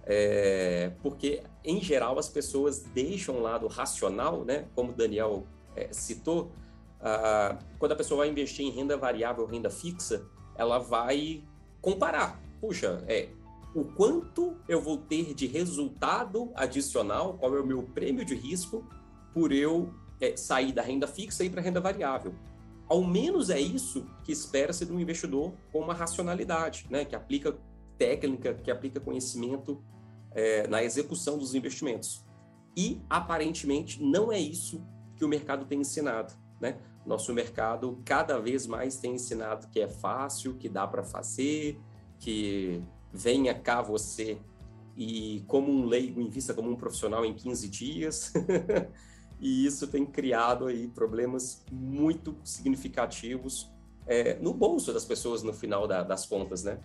É, 0.05 0.91
porque, 1.01 1.43
em 1.63 1.81
geral, 1.81 2.17
as 2.17 2.29
pessoas 2.29 2.79
deixam 2.79 3.37
o 3.37 3.41
lado 3.41 3.67
racional, 3.67 4.43
né? 4.43 4.65
como 4.75 4.91
o 4.91 4.93
Daniel 4.93 5.45
é, 5.75 5.91
citou, 5.91 6.51
ah, 7.01 7.57
quando 7.77 7.93
a 7.93 7.95
pessoa 7.95 8.19
vai 8.19 8.29
investir 8.29 8.65
em 8.65 8.71
renda 8.71 8.97
variável, 8.97 9.45
renda 9.45 9.69
fixa, 9.69 10.25
ela 10.55 10.79
vai 10.79 11.43
comparar. 11.81 12.41
Puxa, 12.59 13.03
é, 13.07 13.29
o 13.73 13.85
quanto 13.85 14.57
eu 14.67 14.81
vou 14.81 14.97
ter 14.97 15.33
de 15.33 15.47
resultado 15.47 16.51
adicional, 16.55 17.37
qual 17.37 17.55
é 17.55 17.61
o 17.61 17.65
meu 17.65 17.83
prêmio 17.83 18.25
de 18.25 18.35
risco 18.35 18.83
por 19.33 19.51
eu 19.51 19.93
é, 20.19 20.35
sair 20.35 20.73
da 20.73 20.81
renda 20.81 21.07
fixa 21.07 21.43
e 21.43 21.47
ir 21.47 21.49
para 21.49 21.61
a 21.61 21.63
renda 21.63 21.79
variável. 21.79 22.33
Ao 22.87 23.03
menos 23.03 23.49
é 23.49 23.59
isso 23.59 24.05
que 24.23 24.31
espera-se 24.31 24.85
de 24.85 24.91
um 24.91 24.99
investidor 24.99 25.53
com 25.71 25.79
uma 25.79 25.93
racionalidade, 25.93 26.87
né? 26.89 27.05
que 27.05 27.15
aplica 27.15 27.55
técnica, 27.99 28.53
que 28.55 28.71
aplica 28.71 28.99
conhecimento 28.99 29.83
é, 30.31 30.65
na 30.67 30.81
execução 30.83 31.37
dos 31.37 31.53
investimentos. 31.53 32.25
E, 32.75 33.01
aparentemente, 33.09 34.01
não 34.01 34.31
é 34.31 34.39
isso 34.39 34.81
que 35.15 35.25
o 35.25 35.27
mercado 35.27 35.65
tem 35.65 35.81
ensinado. 35.81 36.33
Né? 36.61 36.79
Nosso 37.05 37.33
mercado 37.33 38.01
cada 38.05 38.39
vez 38.39 38.65
mais 38.65 38.97
tem 38.97 39.15
ensinado 39.15 39.67
que 39.67 39.81
é 39.81 39.87
fácil, 39.87 40.55
que 40.55 40.69
dá 40.69 40.87
para 40.87 41.03
fazer, 41.03 41.79
que 42.17 42.81
venha 43.11 43.53
cá 43.53 43.81
você 43.81 44.39
e, 44.95 45.43
como 45.47 45.71
um 45.71 45.85
leigo, 45.85 46.21
invista 46.21 46.53
como 46.53 46.69
um 46.69 46.75
profissional 46.75 47.25
em 47.25 47.33
15 47.33 47.67
dias. 47.67 48.33
e 49.39 49.65
isso 49.65 49.87
tem 49.87 50.05
criado 50.05 50.67
aí 50.67 50.87
problemas 50.87 51.65
muito 51.71 52.37
significativos 52.43 53.69
é, 54.07 54.39
no 54.39 54.53
bolso 54.53 54.93
das 54.93 55.05
pessoas 55.05 55.43
no 55.43 55.53
final 55.53 55.87
da, 55.87 56.03
das 56.03 56.25
contas, 56.25 56.63
né? 56.63 56.79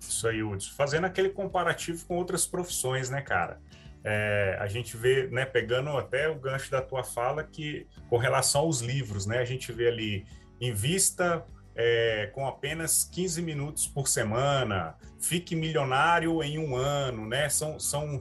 Isso 0.00 0.28
aí, 0.28 0.42
Hudson. 0.42 0.74
Fazendo 0.76 1.04
aquele 1.04 1.30
comparativo 1.30 2.04
com 2.06 2.16
outras 2.16 2.46
profissões, 2.46 3.10
né, 3.10 3.20
cara? 3.20 3.60
É, 4.04 4.56
a 4.60 4.66
gente 4.66 4.96
vê, 4.96 5.28
né, 5.28 5.44
pegando 5.44 5.90
até 5.96 6.28
o 6.28 6.38
gancho 6.38 6.70
da 6.70 6.80
tua 6.80 7.02
fala, 7.02 7.42
que 7.42 7.86
com 8.08 8.16
relação 8.16 8.62
aos 8.62 8.80
livros, 8.80 9.26
né, 9.26 9.38
a 9.38 9.44
gente 9.44 9.72
vê 9.72 9.88
ali, 9.88 10.26
invista 10.60 11.44
é, 11.74 12.30
com 12.34 12.46
apenas 12.46 13.04
15 13.04 13.42
minutos 13.42 13.86
por 13.86 14.08
semana, 14.08 14.96
fique 15.20 15.54
milionário 15.54 16.42
em 16.42 16.58
um 16.58 16.76
ano, 16.76 17.26
né, 17.26 17.48
são, 17.48 17.78
são, 17.78 18.18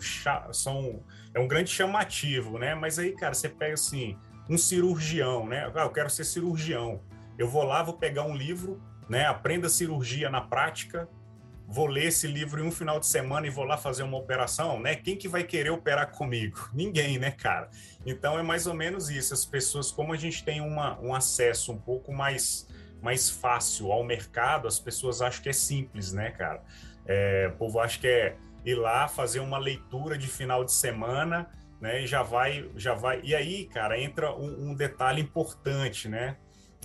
são, 0.52 1.04
é 1.34 1.40
um 1.40 1.48
grande 1.48 1.70
chamativo, 1.70 2.58
né, 2.58 2.76
mas 2.76 3.00
aí, 3.00 3.14
cara, 3.14 3.34
você 3.34 3.48
pega 3.48 3.74
assim, 3.74 4.18
um 4.50 4.58
cirurgião, 4.58 5.48
né, 5.48 5.72
ah, 5.74 5.84
eu 5.84 5.92
quero 5.92 6.10
ser 6.10 6.24
cirurgião, 6.24 7.02
eu 7.38 7.48
vou 7.48 7.64
lá, 7.64 7.82
vou 7.82 7.96
pegar 7.96 8.24
um 8.24 8.36
livro, 8.36 8.82
né, 9.10 9.26
aprenda 9.26 9.70
cirurgia 9.70 10.30
na 10.30 10.42
prática, 10.42 11.08
vou 11.68 11.86
ler 11.86 12.06
esse 12.06 12.26
livro 12.26 12.64
em 12.64 12.68
um 12.68 12.72
final 12.72 12.98
de 12.98 13.06
semana 13.06 13.46
e 13.46 13.50
vou 13.50 13.66
lá 13.66 13.78
fazer 13.78 14.02
uma 14.02 14.18
operação, 14.18 14.80
né? 14.80 14.96
Quem 14.96 15.18
que 15.18 15.28
vai 15.28 15.44
querer 15.44 15.70
operar 15.70 16.12
comigo? 16.12 16.70
Ninguém, 16.74 17.20
né, 17.20 17.32
cara? 17.32 17.70
Então 18.06 18.40
é 18.40 18.42
mais 18.42 18.66
ou 18.66 18.74
menos 18.74 19.10
isso. 19.10 19.34
As 19.34 19.44
pessoas, 19.44 19.92
como 19.92 20.14
a 20.14 20.18
gente 20.18 20.46
tem 20.46 20.62
uma, 20.62 20.98
um 21.02 21.14
acesso 21.14 21.74
um 21.74 21.78
pouco 21.78 22.14
mais, 22.14 22.68
mais 23.02 23.30
fácil 23.30 23.92
ao 23.92 24.02
mercado, 24.04 24.66
as 24.66 24.80
pessoas 24.80 25.22
acham 25.22 25.44
que 25.44 25.50
é 25.50 25.54
simples, 25.54 26.14
né, 26.14 26.32
cara? 26.32 26.64
É, 27.06 27.52
o 27.54 27.58
povo 27.58 27.82
acha 27.82 28.00
que 28.00 28.08
é 28.08 28.38
ir 28.66 28.76
lá 28.76 29.08
fazer 29.10 29.42
uma 29.42 29.58
leitura 29.58 30.18
de 30.18 30.28
final 30.28 30.64
de 30.64 30.72
semana, 30.72 31.50
né? 31.82 32.02
E 32.02 32.08
já 32.08 32.24
vai, 32.24 32.72
já 32.78 32.94
vai. 32.94 33.20
E 33.24 33.36
aí, 33.36 33.66
cara, 33.66 34.00
entra 34.00 34.34
um, 34.34 34.70
um 34.70 34.74
detalhe 34.74 35.22
importante, 35.22 36.08
né? 36.08 36.38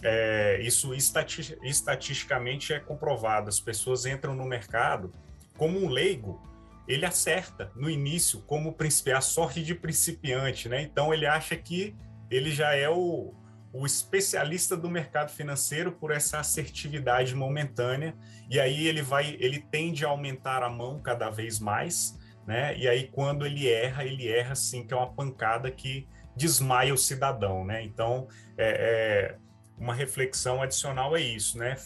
É, 0.03 0.61
isso 0.61 0.93
estati 0.95 1.57
estatisticamente 1.62 2.73
é 2.73 2.81
comprovado. 2.81 3.49
As 3.49 3.61
pessoas 3.61 4.05
entram 4.05 4.35
no 4.35 4.45
mercado 4.45 5.12
como 5.57 5.79
um 5.79 5.88
leigo, 5.88 6.43
ele 6.88 7.07
acerta 7.07 7.71
no 7.77 7.88
início 7.88 8.41
como 8.41 8.77
a 9.15 9.21
sorte 9.21 9.62
de 9.62 9.75
principiante, 9.75 10.69
né? 10.69 10.83
Então 10.83 11.15
ele 11.15 11.27
acha 11.27 11.57
que 11.57 11.95
ele 12.29 12.51
já 12.51 12.75
é 12.75 12.88
o, 12.88 13.33
o 13.73 13.87
especialista 13.87 14.77
do 14.77 14.91
mercado 14.91 15.31
financeiro 15.31 15.93
por 15.93 16.11
essa 16.11 16.41
assertividade 16.41 17.35
momentânea 17.35 18.15
e 18.51 18.59
aí 18.59 18.88
ele 18.88 19.03
vai, 19.03 19.37
ele 19.38 19.61
tende 19.61 20.05
a 20.05 20.09
aumentar 20.09 20.62
a 20.62 20.69
mão 20.69 21.01
cada 21.01 21.31
vez 21.31 21.61
mais, 21.61 22.19
né? 22.45 22.77
E 22.77 22.88
aí 22.88 23.07
quando 23.07 23.47
ele 23.47 23.71
erra, 23.71 24.05
ele 24.05 24.29
erra 24.29 24.53
assim 24.53 24.85
que 24.85 24.93
é 24.93 24.97
uma 24.97 25.12
pancada 25.12 25.71
que 25.71 26.09
desmaia 26.35 26.93
o 26.93 26.99
cidadão, 26.99 27.65
né? 27.65 27.85
Então 27.85 28.27
é, 28.59 29.37
é 29.37 29.41
uma 29.83 29.92
reflexão 29.95 30.62
adicional 30.62 31.16
é 31.16 31.21
isso, 31.21 31.59
né? 31.59 31.77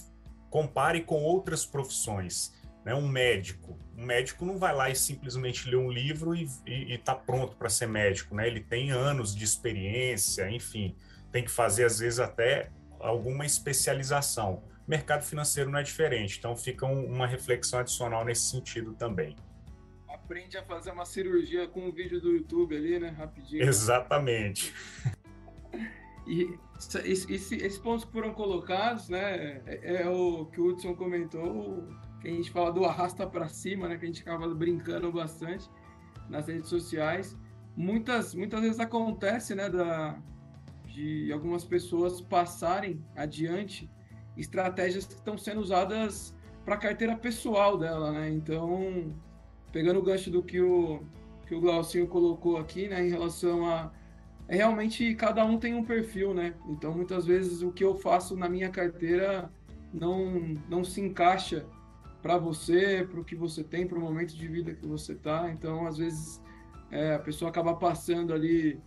Compare 0.51 1.01
com 1.01 1.23
outras 1.23 1.65
profissões. 1.65 2.55
né? 2.85 2.95
Um 2.95 3.09
médico, 3.09 3.79
um 3.97 4.05
médico 4.05 4.45
não 4.45 4.59
vai 4.59 4.75
lá 4.75 4.91
e 4.91 4.95
simplesmente 4.95 5.69
lê 5.69 5.77
um 5.77 5.91
livro 5.91 6.35
e 6.35 6.47
está 6.67 7.15
pronto 7.15 7.57
para 7.57 7.71
ser 7.71 7.89
médico, 7.89 8.35
né? 8.35 8.47
Ele 8.47 8.61
tem 8.61 8.91
anos 8.91 9.35
de 9.35 9.45
experiência, 9.45 10.49
enfim, 10.51 10.95
tem 11.33 11.43
que 11.43 11.51
fazer 11.51 11.85
às 11.85 11.99
vezes 11.99 12.21
até 12.21 12.71
alguma 13.01 13.47
especialização. 13.47 14.63
Mercado 14.87 15.25
financeiro 15.25 15.71
não 15.71 15.79
é 15.79 15.83
diferente, 15.83 16.39
então 16.39 16.55
fica 16.55 16.85
um, 16.85 17.07
uma 17.07 17.27
reflexão 17.27 17.81
adicional 17.81 18.27
nesse 18.27 18.51
sentido 18.51 18.93
também. 18.93 19.35
Aprende 20.07 20.59
a 20.59 20.63
fazer 20.63 20.91
uma 20.91 21.07
cirurgia 21.07 21.67
com 21.67 21.89
um 21.89 21.93
vídeo 21.93 22.21
do 22.21 22.31
YouTube 22.31 22.77
ali, 22.77 22.99
né? 22.99 23.09
Rapidinho. 23.09 23.63
Exatamente. 23.65 24.75
E 26.27 26.59
esse, 26.79 27.33
esse, 27.33 27.55
esses 27.57 27.79
pontos 27.79 28.05
que 28.05 28.13
foram 28.13 28.33
colocados, 28.33 29.09
né, 29.09 29.63
é, 29.67 30.03
é, 30.03 30.09
o 30.09 30.47
que 30.47 30.61
o 30.61 30.69
Hudson 30.69 30.95
comentou, 30.95 31.89
que 32.21 32.29
a 32.29 32.31
gente 32.31 32.51
fala 32.51 32.73
do 32.73 32.85
arrasta 32.85 33.27
para 33.27 33.49
cima, 33.49 33.89
né, 33.89 33.97
que 33.97 34.05
a 34.05 34.09
gente 34.09 34.23
acaba 34.23 34.53
brincando 34.55 35.11
bastante 35.11 35.69
nas 36.29 36.47
redes 36.47 36.69
sociais. 36.69 37.37
Muitas, 37.77 38.35
muitas 38.35 38.61
vezes 38.61 38.81
acontece, 38.81 39.55
né, 39.55 39.69
da, 39.69 40.19
de 40.87 41.33
algumas 41.33 41.65
pessoas 41.65 42.21
passarem 42.21 43.05
adiante 43.15 43.91
estratégias 44.37 45.07
que 45.07 45.15
estão 45.15 45.37
sendo 45.39 45.61
usadas 45.61 46.35
para 46.65 46.77
carteira 46.77 47.17
pessoal 47.17 47.79
dela, 47.79 48.13
né? 48.13 48.31
Então, 48.31 49.15
pegando 49.73 50.01
o 50.01 50.03
gancho 50.03 50.31
do 50.31 50.43
que 50.43 50.61
o, 50.61 51.01
que 51.47 51.55
o 51.55 51.61
Glaucinho 51.61 52.09
colocou 52.09 52.57
aqui, 52.57 52.89
né, 52.89 53.07
em 53.07 53.11
relação 53.11 53.67
a 53.67 53.93
é 54.49 54.57
realmente 54.57 55.15
cada 55.15 55.45
um 55.45 55.59
tem 55.59 55.75
um 55.75 55.85
perfil, 55.85 56.33
né? 56.33 56.55
Então 56.69 56.93
muitas 56.93 57.27
vezes 57.27 57.63
o 57.63 57.73
que 57.73 57.85
eu 57.85 57.97
faço 57.97 58.37
na 58.37 58.49
minha 58.49 58.69
carteira 58.69 59.51
não 59.93 60.59
não 60.69 60.85
se 60.85 61.01
encaixa 61.01 61.67
para 62.23 62.39
você, 62.39 63.07
para 63.09 63.21
o 63.21 63.25
que 63.25 63.35
você 63.35 63.63
tem, 63.63 63.87
para 63.87 63.99
o 63.99 64.01
momento 64.01 64.37
de 64.37 64.49
vida 64.49 64.75
que 64.75 64.87
você 64.87 65.15
tá. 65.15 65.51
Então 65.51 65.87
às 65.87 65.99
vezes 65.99 66.41
é, 66.91 67.15
a 67.15 67.19
pessoa 67.19 67.51
acaba 67.51 67.75
passando 67.75 68.33
ali 68.33 68.81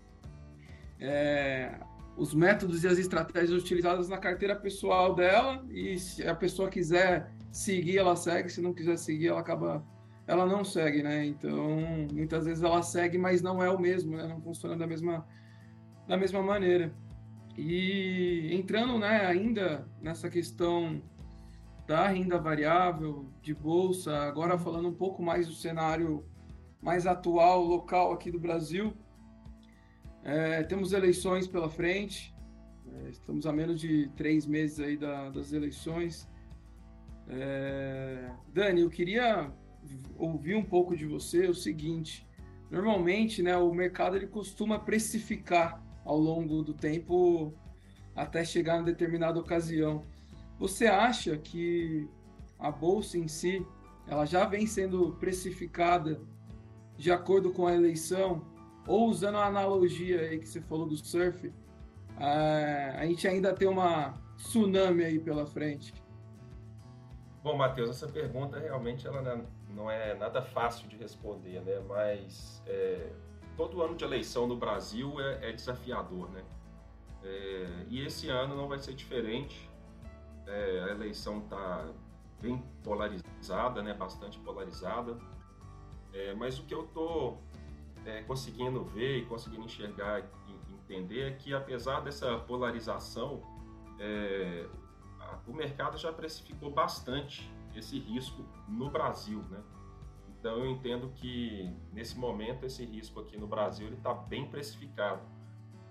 é, 0.99 1.77
os 2.15 2.33
métodos 2.33 2.83
e 2.83 2.87
as 2.87 2.97
estratégias 2.97 3.61
utilizadas 3.61 4.07
na 4.09 4.17
carteira 4.17 4.55
pessoal 4.55 5.13
dela 5.13 5.65
e 5.69 5.97
se 5.99 6.27
a 6.27 6.35
pessoa 6.35 6.69
quiser 6.69 7.31
seguir, 7.51 7.97
ela 7.97 8.15
segue. 8.15 8.49
Se 8.49 8.61
não 8.61 8.73
quiser 8.73 8.97
seguir, 8.97 9.27
ela 9.27 9.39
acaba 9.41 9.83
ela 10.27 10.45
não 10.45 10.63
segue, 10.63 11.01
né? 11.01 11.25
Então, 11.25 11.79
muitas 12.13 12.45
vezes 12.45 12.63
ela 12.63 12.83
segue, 12.83 13.17
mas 13.17 13.41
não 13.41 13.63
é 13.63 13.69
o 13.69 13.79
mesmo, 13.79 14.15
né? 14.15 14.27
Não 14.27 14.39
funciona 14.39 14.77
da 14.77 14.85
mesma 14.85 15.25
da 16.09 16.17
mesma 16.17 16.41
maneira. 16.41 16.91
E 17.55 18.49
entrando 18.51 18.97
né, 18.97 19.27
ainda 19.27 19.87
nessa 20.01 20.27
questão 20.27 20.99
da 21.85 22.07
renda 22.07 22.39
variável, 22.39 23.29
de 23.43 23.53
bolsa, 23.53 24.15
agora 24.23 24.57
falando 24.57 24.89
um 24.89 24.93
pouco 24.93 25.21
mais 25.21 25.47
do 25.47 25.53
cenário 25.53 26.25
mais 26.81 27.05
atual, 27.05 27.63
local 27.63 28.11
aqui 28.11 28.31
do 28.31 28.39
Brasil, 28.39 28.93
é, 30.23 30.63
temos 30.63 30.93
eleições 30.93 31.45
pela 31.47 31.69
frente, 31.69 32.33
é, 32.87 33.09
estamos 33.09 33.45
a 33.45 33.53
menos 33.53 33.79
de 33.79 34.09
três 34.15 34.47
meses 34.47 34.79
aí 34.79 34.97
da, 34.97 35.29
das 35.29 35.53
eleições. 35.53 36.27
É, 37.27 38.31
Dani, 38.51 38.81
eu 38.81 38.89
queria 38.89 39.51
ouvir 40.17 40.55
um 40.55 40.63
pouco 40.63 40.95
de 40.95 41.05
você 41.05 41.47
o 41.47 41.53
seguinte: 41.53 42.27
normalmente, 42.71 43.43
né, 43.43 43.57
o 43.57 43.71
mercado 43.73 44.15
ele 44.15 44.27
costuma 44.27 44.79
precificar 44.79 45.83
ao 46.09 46.17
longo 46.17 46.63
do 46.63 46.73
tempo 46.73 47.53
até 48.15 48.43
chegar 48.43 48.81
em 48.81 48.83
determinada 48.83 49.39
ocasião. 49.39 50.03
Você 50.57 50.87
acha 50.87 51.37
que 51.37 52.09
a 52.57 52.71
bolsa 52.71 53.15
em 53.15 53.27
si 53.27 53.63
ela 54.07 54.25
já 54.25 54.43
vem 54.43 54.65
sendo 54.65 55.11
precificada 55.19 56.19
de 56.97 57.11
acordo 57.11 57.51
com 57.51 57.67
a 57.67 57.75
eleição 57.75 58.43
ou 58.87 59.07
usando 59.07 59.37
a 59.37 59.45
analogia 59.45 60.21
aí 60.21 60.39
que 60.39 60.49
você 60.49 60.59
falou 60.59 60.87
do 60.87 60.97
surf, 60.97 61.53
é, 62.19 62.95
a 62.97 63.05
gente 63.05 63.27
ainda 63.27 63.53
tem 63.53 63.67
uma 63.67 64.15
tsunami 64.35 65.03
aí 65.03 65.19
pela 65.19 65.45
frente? 65.45 65.93
Bom, 67.43 67.55
Matheus, 67.55 67.91
essa 67.91 68.07
pergunta 68.07 68.59
realmente 68.59 69.05
ela 69.05 69.45
não 69.69 69.91
é 69.91 70.15
nada 70.15 70.41
fácil 70.41 70.89
de 70.89 70.97
responder, 70.97 71.61
né? 71.61 71.79
Mas 71.87 72.63
é, 72.65 73.11
todo 73.59 73.83
ano 73.83 73.93
de 73.93 74.05
eleição 74.05 74.47
no 74.47 74.55
Brasil 74.55 75.19
é, 75.19 75.49
é 75.49 75.51
desafiador, 75.51 76.29
né? 76.29 76.45
É, 77.21 77.85
e 77.89 78.05
esse 78.05 78.29
ano 78.29 78.55
não 78.55 78.69
vai 78.69 78.79
ser 78.79 78.93
diferente. 78.93 79.69
É, 80.47 80.85
a 80.85 80.91
eleição 80.91 81.39
está 81.39 81.91
bem 82.41 82.63
polarizada, 82.81 83.83
né? 83.83 83.93
Bastante 83.93 84.39
polarizada. 84.39 85.17
É, 86.13 86.33
mas 86.35 86.57
o 86.57 86.63
que 86.63 86.73
eu 86.73 86.85
estou 86.85 87.43
é, 88.05 88.21
conseguindo 88.21 88.85
ver 88.85 89.17
e 89.17 89.25
conseguindo 89.25 89.65
enxergar 89.65 90.21
e 90.47 90.73
entender 90.73 91.23
é 91.23 91.31
que 91.31 91.53
apesar 91.53 91.99
dessa 91.99 92.39
polarização, 92.39 93.41
é, 93.99 94.69
a, 95.19 95.37
o 95.45 95.53
mercado 95.53 95.97
já 95.97 96.13
precificou 96.13 96.71
bastante 96.71 97.53
esse 97.75 97.99
risco 97.99 98.41
no 98.69 98.89
Brasil, 98.89 99.43
né? 99.49 99.61
Então 100.39 100.57
eu 100.57 100.71
entendo 100.71 101.09
que 101.09 101.69
nesse 101.91 102.17
momento 102.17 102.65
esse 102.65 102.85
risco 102.85 103.19
aqui 103.19 103.37
no 103.37 103.45
Brasil 103.45 103.87
ele 103.87 103.97
está 103.97 104.13
bem 104.13 104.49
precificado, 104.49 105.21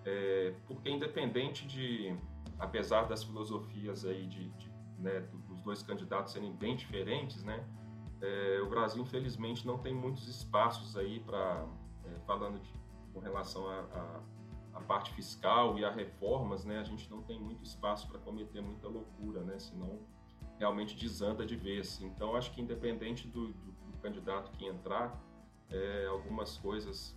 é, 0.06 0.54
porque 0.66 0.88
independente 0.88 1.66
de, 1.66 2.16
apesar 2.58 3.02
das 3.02 3.22
filosofias 3.22 4.06
aí 4.06 4.26
de, 4.26 4.48
de 4.48 4.72
né, 4.98 5.20
dos 5.46 5.60
dois 5.60 5.82
candidatos 5.82 6.32
serem 6.32 6.50
bem 6.52 6.76
diferentes, 6.76 7.44
né, 7.44 7.62
é, 8.22 8.60
o 8.62 8.70
Brasil 8.70 9.02
infelizmente 9.02 9.66
não 9.66 9.78
tem 9.78 9.94
muitos 9.94 10.26
espaços 10.26 10.96
aí 10.96 11.20
para 11.20 11.66
é, 12.06 12.18
falando 12.20 12.58
de, 12.58 12.72
com 13.12 13.20
relação 13.20 13.68
a, 13.68 14.22
parte 14.86 15.12
fiscal 15.12 15.78
e 15.78 15.84
a 15.84 15.90
reformas, 15.90 16.64
né, 16.64 16.78
a 16.78 16.84
gente 16.84 17.10
não 17.10 17.20
tem 17.20 17.38
muito 17.38 17.62
espaço 17.62 18.08
para 18.08 18.18
cometer 18.20 18.62
muita 18.62 18.88
loucura, 18.88 19.42
né, 19.42 19.58
senão 19.58 19.98
realmente 20.58 20.96
desanda 20.96 21.44
de 21.44 21.56
vez. 21.56 22.00
Então 22.00 22.34
acho 22.34 22.50
que 22.52 22.62
independente 22.62 23.28
do, 23.28 23.48
do 23.48 23.74
candidato 23.98 24.50
que 24.52 24.66
entrar, 24.66 25.18
é, 25.70 26.06
algumas 26.06 26.56
coisas 26.56 27.16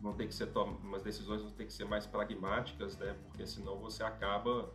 vão 0.00 0.12
ter 0.12 0.26
que 0.26 0.34
ser 0.34 0.50
umas 0.56 1.02
decisões 1.02 1.40
vão 1.40 1.50
ter 1.50 1.64
que 1.64 1.72
ser 1.72 1.86
mais 1.86 2.06
pragmáticas, 2.06 2.96
né? 2.98 3.16
Porque 3.24 3.46
senão 3.46 3.78
você 3.78 4.02
acaba 4.02 4.70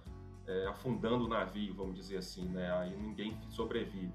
é, 0.47 0.67
afundando 0.67 1.25
o 1.25 1.27
navio, 1.27 1.73
vamos 1.73 1.95
dizer 1.95 2.17
assim, 2.17 2.45
né? 2.45 2.71
Aí 2.79 2.95
ninguém 2.97 3.37
sobrevive. 3.49 4.13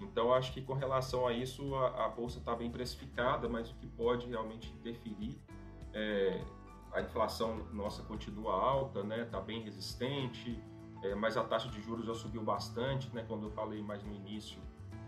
Então 0.00 0.34
acho 0.34 0.52
que 0.52 0.60
com 0.60 0.74
relação 0.74 1.26
a 1.26 1.32
isso 1.32 1.74
a, 1.76 2.04
a 2.04 2.08
bolsa 2.08 2.38
está 2.38 2.54
bem 2.54 2.70
precificada, 2.70 3.48
mas 3.48 3.70
o 3.70 3.74
que 3.76 3.86
pode 3.86 4.26
realmente 4.26 4.70
interferir 4.72 5.40
é 5.94 6.44
a 6.92 7.00
inflação 7.00 7.66
nossa 7.72 8.02
continua 8.02 8.52
alta, 8.52 9.02
né? 9.02 9.22
Está 9.22 9.40
bem 9.40 9.62
resistente, 9.62 10.62
é, 11.02 11.14
mas 11.14 11.36
a 11.36 11.44
taxa 11.44 11.68
de 11.68 11.80
juros 11.80 12.04
já 12.04 12.14
subiu 12.14 12.42
bastante, 12.42 13.12
né? 13.14 13.24
Quando 13.26 13.46
eu 13.46 13.50
falei 13.50 13.82
mais 13.82 14.02
no 14.04 14.14
início 14.14 14.58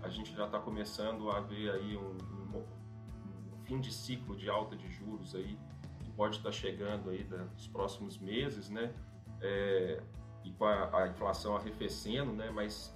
a 0.02 0.08
gente 0.08 0.34
já 0.34 0.46
está 0.46 0.58
começando 0.58 1.30
a 1.30 1.40
ver 1.40 1.70
aí 1.70 1.96
um, 1.96 2.16
um, 2.54 2.58
um, 2.58 3.64
fim 3.64 3.80
de 3.80 3.92
ciclo 3.92 4.36
de 4.36 4.48
alta 4.48 4.76
de 4.76 4.90
juros 4.90 5.34
aí 5.34 5.58
que 6.02 6.10
pode 6.10 6.36
estar 6.36 6.50
tá 6.50 6.52
chegando 6.52 7.10
aí 7.10 7.26
nos 7.54 7.66
próximos 7.66 8.18
meses, 8.18 8.70
né? 8.70 8.92
É, 9.40 10.02
e 10.44 10.52
com 10.52 10.64
a, 10.64 11.02
a, 11.02 11.08
inflação 11.08 11.56
arrefecendo, 11.56 12.32
né? 12.32 12.50
Mas 12.50 12.94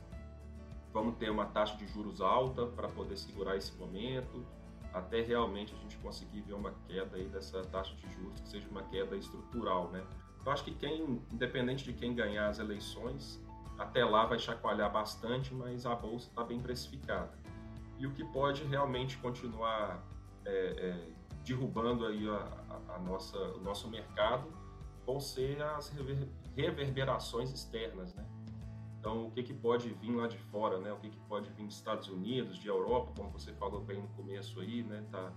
vamos 0.93 1.17
ter 1.17 1.31
uma 1.31 1.47
taxa 1.47 1.77
de 1.77 1.87
juros 1.87 2.21
alta 2.21 2.67
para 2.67 2.89
poder 2.89 3.17
segurar 3.17 3.57
esse 3.57 3.75
momento, 3.77 4.47
até 4.93 5.21
realmente 5.21 5.75
a 5.75 5.79
gente 5.79 5.97
conseguir 5.99 6.43
ver 6.43 6.55
uma 6.55 6.73
queda 6.87 7.17
aí 7.17 7.29
dessa 7.29 7.63
taxa 7.63 7.95
de 7.97 8.09
juros 8.15 8.41
que 8.41 8.49
seja 8.49 8.69
uma 8.69 8.83
queda 8.85 9.17
estrutural, 9.17 9.91
né? 9.91 10.05
Eu 10.45 10.53
acho 10.53 10.65
que 10.65 10.75
quem, 10.75 11.23
independente 11.31 11.85
de 11.85 11.93
quem 11.93 12.15
ganhar 12.15 12.49
as 12.49 12.59
eleições, 12.59 13.41
até 13.81 14.05
lá 14.05 14.27
vai 14.27 14.39
chacoalhar 14.39 14.93
bastante, 14.93 15.55
mas 15.55 15.87
a 15.87 15.95
bolsa 15.95 16.29
está 16.29 16.45
bem 16.45 16.61
precificada. 16.61 17.33
E 17.99 18.07
o 18.07 18.13
que 18.13 18.23
pode 18.25 18.63
realmente 18.65 19.17
continuar 19.17 20.07
é, 20.45 20.51
é, 20.51 21.09
derrubando 21.43 22.05
aí 22.05 22.29
a, 22.29 22.95
a, 22.95 22.99
nossa, 22.99 23.39
o 23.39 23.61
nosso 23.61 23.89
mercado 23.89 24.53
vão 25.07 25.19
ser 25.19 25.63
as 25.63 25.89
rever, 25.89 26.29
reverberações 26.55 27.51
externas, 27.53 28.15
né? 28.15 28.27
Então, 28.99 29.29
o 29.29 29.31
que, 29.31 29.43
que 29.43 29.55
pode 29.55 29.89
vir 29.95 30.15
lá 30.15 30.27
de 30.27 30.37
fora, 30.37 30.79
né? 30.79 30.93
O 30.93 30.99
que, 30.99 31.09
que 31.09 31.21
pode 31.21 31.51
vir 31.53 31.65
dos 31.65 31.77
Estados 31.77 32.07
Unidos, 32.09 32.59
de 32.59 32.69
Europa, 32.69 33.15
como 33.17 33.31
você 33.31 33.51
falou 33.55 33.81
bem 33.81 34.03
no 34.03 34.09
começo 34.09 34.61
aí, 34.61 34.83
né? 34.83 35.03
Tá 35.11 35.33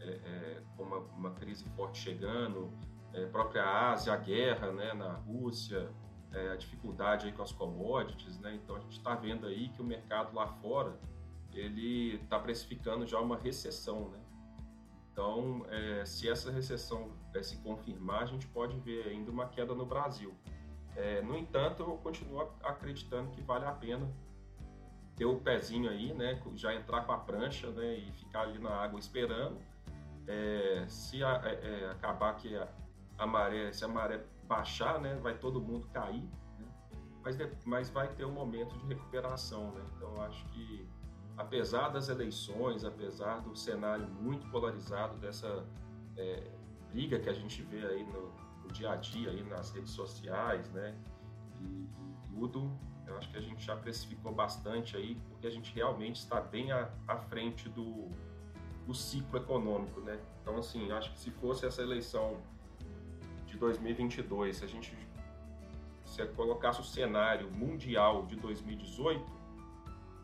é, 0.00 0.10
é 0.10 0.62
com 0.76 0.82
uma, 0.82 0.98
uma, 0.98 1.30
crise 1.30 1.64
forte 1.76 1.98
chegando, 1.98 2.72
é, 3.12 3.26
própria 3.26 3.92
Ásia, 3.92 4.12
a 4.12 4.16
guerra, 4.16 4.72
né? 4.72 4.92
Na 4.92 5.12
Rússia, 5.12 5.88
é, 6.32 6.52
a 6.52 6.56
dificuldade 6.56 7.26
aí 7.26 7.32
com 7.32 7.42
as 7.42 7.52
commodities, 7.52 8.38
né? 8.38 8.54
Então 8.54 8.76
a 8.76 8.80
gente 8.80 8.98
está 8.98 9.14
vendo 9.14 9.46
aí 9.46 9.68
que 9.70 9.80
o 9.80 9.84
mercado 9.84 10.34
lá 10.34 10.46
fora 10.46 10.98
ele 11.52 12.16
está 12.16 12.38
precificando 12.38 13.06
já 13.06 13.18
uma 13.18 13.36
recessão, 13.36 14.08
né? 14.10 14.20
Então, 15.12 15.64
é, 15.70 16.04
se 16.04 16.28
essa 16.28 16.52
recessão 16.52 17.10
é, 17.34 17.42
se 17.42 17.56
confirmar, 17.62 18.22
a 18.22 18.26
gente 18.26 18.46
pode 18.48 18.78
ver 18.80 19.08
ainda 19.08 19.30
uma 19.30 19.46
queda 19.46 19.74
no 19.74 19.86
Brasil. 19.86 20.34
É, 20.94 21.22
no 21.22 21.36
entanto, 21.36 21.82
eu 21.82 21.96
continuo 21.96 22.40
acreditando 22.62 23.30
que 23.30 23.40
vale 23.40 23.64
a 23.64 23.72
pena 23.72 24.06
ter 25.16 25.24
o 25.24 25.36
pezinho 25.40 25.88
aí, 25.88 26.12
né? 26.12 26.38
Já 26.54 26.74
entrar 26.74 27.06
com 27.06 27.12
a 27.12 27.18
prancha, 27.18 27.70
né? 27.70 27.94
E 27.94 28.12
ficar 28.12 28.42
ali 28.42 28.58
na 28.58 28.70
água 28.70 29.00
esperando. 29.00 29.58
É, 30.28 30.84
se 30.86 31.24
a, 31.24 31.40
é, 31.44 31.84
é, 31.84 31.90
acabar 31.90 32.36
que 32.36 32.54
a, 32.54 32.68
a, 33.16 33.26
maré, 33.26 33.72
se 33.72 33.84
a 33.84 33.88
maré 33.88 34.22
baixar, 34.46 35.00
né? 35.00 35.16
Vai 35.16 35.36
todo 35.36 35.60
mundo 35.60 35.88
cair, 35.92 36.22
né? 36.58 36.66
mas, 37.22 37.36
mas 37.64 37.90
vai 37.90 38.08
ter 38.14 38.24
um 38.24 38.32
momento 38.32 38.76
de 38.78 38.86
recuperação, 38.86 39.72
né? 39.72 39.84
Então 39.96 40.20
acho 40.22 40.44
que 40.46 40.88
apesar 41.36 41.90
das 41.90 42.08
eleições, 42.08 42.84
apesar 42.84 43.40
do 43.40 43.54
cenário 43.54 44.08
muito 44.08 44.48
polarizado 44.50 45.18
dessa 45.18 45.66
é, 46.16 46.50
briga 46.90 47.18
que 47.20 47.28
a 47.28 47.32
gente 47.32 47.62
vê 47.62 47.84
aí 47.86 48.04
no, 48.04 48.32
no, 48.62 48.72
dia 48.72 48.92
a 48.92 48.96
dia 48.96 49.30
aí 49.30 49.42
nas 49.44 49.70
redes 49.70 49.90
sociais, 49.90 50.70
né? 50.72 50.96
E, 51.60 51.88
e 51.98 52.34
tudo, 52.34 52.70
eu 53.06 53.16
acho 53.16 53.30
que 53.30 53.36
a 53.36 53.40
gente 53.40 53.64
já 53.64 53.76
precificou 53.76 54.32
bastante 54.32 54.96
aí, 54.96 55.16
porque 55.28 55.46
a 55.46 55.50
gente 55.50 55.74
realmente 55.74 56.16
está 56.16 56.40
bem 56.40 56.72
à, 56.72 56.90
à 57.06 57.18
frente 57.18 57.68
do, 57.68 58.08
do 58.86 58.94
ciclo 58.94 59.38
econômico, 59.38 60.00
né? 60.00 60.18
Então, 60.40 60.56
assim, 60.56 60.90
acho 60.90 61.12
que 61.12 61.18
se 61.18 61.30
fosse 61.30 61.66
essa 61.66 61.82
eleição 61.82 62.40
de 63.56 63.60
2022, 63.60 64.56
se 64.58 64.64
a 64.64 64.68
gente 64.68 64.94
se 66.04 66.24
colocasse 66.28 66.80
o 66.80 66.84
cenário 66.84 67.50
mundial 67.50 68.26
de 68.26 68.36
2018, 68.36 69.24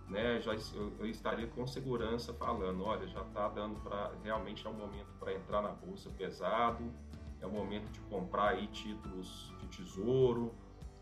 né, 0.09 0.41
já 0.41 0.53
eu, 0.75 1.07
estaria 1.07 1.47
com 1.47 1.67
segurança 1.67 2.35
falando, 2.35 2.85
olha, 2.85 3.07
já 3.09 3.23
está 3.23 3.49
dando 3.49 3.81
para 3.81 4.13
realmente 4.23 4.67
é 4.67 4.71
um 4.71 4.75
momento 4.75 5.09
para 5.19 5.33
entrar 5.33 5.63
na 5.63 5.71
bolsa 5.71 6.11
pesado, 6.11 6.93
é 7.41 7.47
o 7.47 7.51
momento 7.51 7.91
de 7.91 8.01
comprar 8.01 8.51
aí 8.51 8.67
títulos 8.69 9.53
de 9.59 9.67
tesouro, 9.69 10.55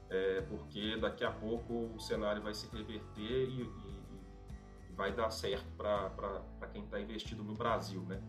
é, 0.09 0.41
porque 0.43 0.97
daqui 0.97 1.25
a 1.25 1.31
pouco 1.31 1.91
o 1.95 1.99
cenário 1.99 2.41
vai 2.41 2.55
se 2.55 2.69
reverter 2.75 3.49
e, 3.49 3.63
e, 3.63 4.89
e 4.89 4.93
vai 4.93 5.13
dar 5.13 5.31
certo 5.31 5.67
para 5.77 6.69
quem 6.73 6.85
está 6.85 7.01
investido 7.01 7.43
no 7.43 7.55
Brasil, 7.55 8.01
né? 8.03 8.23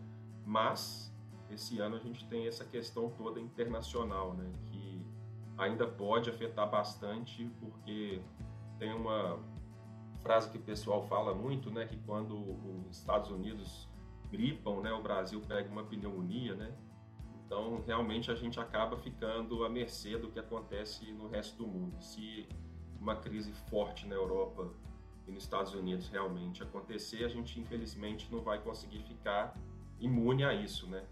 Mas 0.44 1.11
esse 1.54 1.78
ano 1.80 1.96
a 1.96 1.98
gente 1.98 2.26
tem 2.26 2.46
essa 2.46 2.64
questão 2.64 3.10
toda 3.10 3.40
internacional, 3.40 4.34
né? 4.34 4.50
Que 4.66 5.04
ainda 5.56 5.86
pode 5.86 6.30
afetar 6.30 6.70
bastante, 6.70 7.50
porque 7.60 8.20
tem 8.78 8.92
uma 8.92 9.38
frase 10.22 10.50
que 10.50 10.58
o 10.58 10.62
pessoal 10.62 11.02
fala 11.02 11.34
muito, 11.34 11.70
né? 11.70 11.86
Que 11.86 11.96
quando 11.98 12.36
os 12.88 12.98
Estados 12.98 13.30
Unidos 13.30 13.88
gripam, 14.30 14.80
né? 14.80 14.92
O 14.92 15.02
Brasil 15.02 15.40
pega 15.46 15.70
uma 15.70 15.84
pneumonia, 15.84 16.54
né? 16.54 16.74
Então, 17.44 17.82
realmente, 17.86 18.30
a 18.30 18.34
gente 18.34 18.58
acaba 18.58 18.96
ficando 18.96 19.62
à 19.64 19.68
mercê 19.68 20.16
do 20.16 20.30
que 20.30 20.38
acontece 20.38 21.12
no 21.12 21.28
resto 21.28 21.58
do 21.58 21.66
mundo. 21.66 22.00
Se 22.00 22.48
uma 22.98 23.16
crise 23.16 23.52
forte 23.68 24.06
na 24.06 24.14
Europa 24.14 24.72
e 25.26 25.30
nos 25.30 25.42
Estados 25.42 25.74
Unidos 25.74 26.08
realmente 26.08 26.62
acontecer, 26.62 27.24
a 27.24 27.28
gente, 27.28 27.60
infelizmente, 27.60 28.32
não 28.32 28.40
vai 28.40 28.58
conseguir 28.58 29.02
ficar 29.02 29.54
imune 30.00 30.44
a 30.44 30.54
isso, 30.54 30.88
né? 30.88 31.04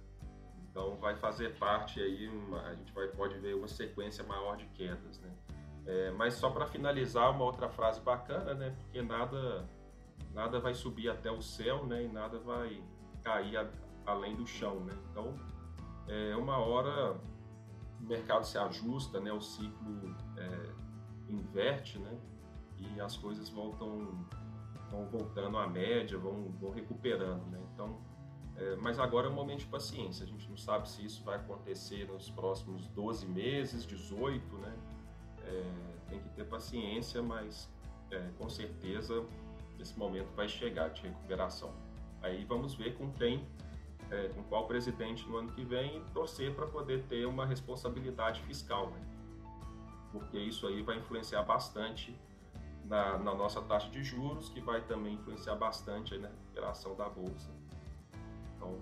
Então, 0.70 0.96
vai 0.96 1.16
fazer 1.16 1.58
parte 1.58 2.00
aí, 2.00 2.28
uma, 2.28 2.62
a 2.62 2.74
gente 2.74 2.92
vai, 2.92 3.08
pode 3.08 3.38
ver 3.38 3.54
uma 3.54 3.68
sequência 3.68 4.22
maior 4.24 4.56
de 4.56 4.66
quedas, 4.66 5.20
né? 5.20 5.30
É, 5.86 6.10
mas 6.12 6.34
só 6.34 6.50
para 6.50 6.66
finalizar, 6.66 7.30
uma 7.30 7.44
outra 7.44 7.68
frase 7.68 8.00
bacana, 8.00 8.54
né? 8.54 8.76
Porque 8.78 9.02
nada, 9.02 9.68
nada 10.32 10.60
vai 10.60 10.74
subir 10.74 11.08
até 11.10 11.30
o 11.30 11.42
céu, 11.42 11.84
né? 11.86 12.04
E 12.04 12.08
nada 12.08 12.38
vai 12.38 12.82
cair 13.22 13.56
a, 13.56 13.68
além 14.06 14.36
do 14.36 14.46
chão, 14.46 14.80
né? 14.80 14.92
Então, 15.10 15.34
é, 16.06 16.36
uma 16.36 16.58
hora 16.58 17.18
o 18.00 18.06
mercado 18.06 18.44
se 18.44 18.58
ajusta, 18.58 19.20
né, 19.20 19.32
o 19.32 19.40
ciclo 19.40 20.14
é, 20.36 20.72
inverte, 21.28 21.98
né, 21.98 22.18
e 22.78 23.00
as 23.00 23.16
coisas 23.16 23.48
voltam 23.50 24.26
vão 24.90 25.06
voltando 25.06 25.56
à 25.56 25.68
média, 25.68 26.18
vão, 26.18 26.50
vão 26.60 26.70
recuperando, 26.70 27.46
né? 27.46 27.60
Então, 27.72 28.00
é, 28.60 28.76
mas 28.76 28.98
agora 28.98 29.26
é 29.26 29.30
um 29.30 29.34
momento 29.34 29.60
de 29.60 29.66
paciência. 29.66 30.24
A 30.24 30.28
gente 30.28 30.48
não 30.48 30.56
sabe 30.56 30.88
se 30.88 31.04
isso 31.04 31.24
vai 31.24 31.36
acontecer 31.36 32.06
nos 32.06 32.30
próximos 32.30 32.86
12 32.88 33.26
meses, 33.26 33.86
18, 33.86 34.56
né? 34.58 34.76
É, 35.44 35.72
tem 36.10 36.20
que 36.20 36.28
ter 36.30 36.44
paciência, 36.44 37.22
mas 37.22 37.68
é, 38.10 38.28
com 38.38 38.48
certeza 38.48 39.24
esse 39.78 39.98
momento 39.98 40.30
vai 40.34 40.46
chegar 40.46 40.90
de 40.90 41.02
recuperação. 41.02 41.72
Aí 42.20 42.44
vamos 42.44 42.74
ver 42.74 42.96
com 42.98 43.10
quem 43.12 43.46
é, 44.10 44.28
com 44.28 44.42
qual 44.44 44.66
presidente 44.66 45.26
no 45.26 45.38
ano 45.38 45.52
que 45.52 45.64
vem 45.64 45.96
e 45.96 46.00
torcer 46.12 46.54
para 46.54 46.66
poder 46.66 47.04
ter 47.04 47.24
uma 47.26 47.46
responsabilidade 47.46 48.42
fiscal, 48.42 48.90
né? 48.90 49.00
porque 50.12 50.38
isso 50.38 50.66
aí 50.66 50.82
vai 50.82 50.98
influenciar 50.98 51.42
bastante 51.44 52.14
na, 52.84 53.16
na, 53.18 53.34
nossa 53.34 53.62
taxa 53.62 53.88
de 53.88 54.02
juros, 54.02 54.48
que 54.48 54.60
vai 54.60 54.80
também 54.82 55.14
influenciar 55.14 55.54
bastante 55.54 56.18
na 56.18 56.28
recuperação 56.28 56.96
da 56.96 57.08
bolsa. 57.08 57.50
Então, 58.60 58.76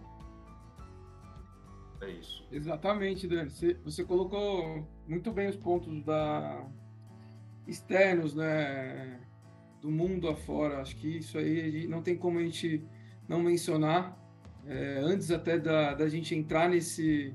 é 2.00 2.10
isso. 2.10 2.44
Exatamente, 2.50 3.28
Dani. 3.28 3.50
Você, 3.84 4.04
colocou 4.04 4.86
muito 5.06 5.30
bem 5.32 5.48
os 5.48 5.56
pontos 5.56 6.02
da 6.02 6.66
externos, 7.66 8.34
né, 8.34 9.20
do 9.80 9.90
mundo 9.90 10.28
afora. 10.28 10.80
Acho 10.80 10.96
que 10.96 11.18
isso 11.18 11.38
aí 11.38 11.86
não 11.86 12.02
tem 12.02 12.16
como 12.16 12.38
a 12.38 12.42
gente 12.42 12.84
não 13.28 13.42
mencionar 13.42 14.18
é, 14.66 15.00
antes 15.02 15.30
até 15.30 15.58
da, 15.58 15.94
da 15.94 16.08
gente 16.08 16.34
entrar 16.34 16.68
nesse, 16.68 17.34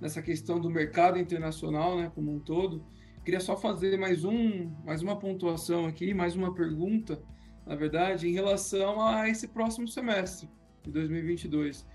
nessa 0.00 0.22
questão 0.22 0.58
do 0.58 0.70
mercado 0.70 1.18
internacional, 1.18 1.98
né, 1.98 2.10
como 2.14 2.34
um 2.34 2.40
todo, 2.40 2.84
queria 3.24 3.40
só 3.40 3.56
fazer 3.56 3.98
mais, 3.98 4.24
um, 4.24 4.70
mais 4.84 5.02
uma 5.02 5.18
pontuação 5.18 5.86
aqui, 5.86 6.14
mais 6.14 6.34
uma 6.34 6.54
pergunta, 6.54 7.22
na 7.66 7.74
verdade, 7.74 8.26
em 8.26 8.32
relação 8.32 9.02
a 9.06 9.28
esse 9.28 9.48
próximo 9.48 9.86
semestre 9.86 10.48
de 10.88 10.94
2022. 10.94 11.86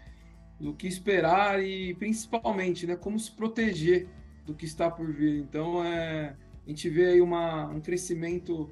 Do 0.60 0.74
que 0.74 0.88
esperar 0.88 1.62
e, 1.62 1.94
principalmente, 1.96 2.88
né, 2.88 2.96
como 2.96 3.20
se 3.20 3.32
proteger 3.32 4.08
do 4.46 4.54
que 4.54 4.66
está 4.66 4.90
por 4.90 5.12
vir. 5.12 5.40
Então, 5.40 5.84
é, 5.84 6.36
a 6.66 6.70
gente 6.70 6.90
vê 6.90 7.08
aí 7.08 7.22
uma, 7.22 7.68
um 7.68 7.82
crescimento 7.82 8.70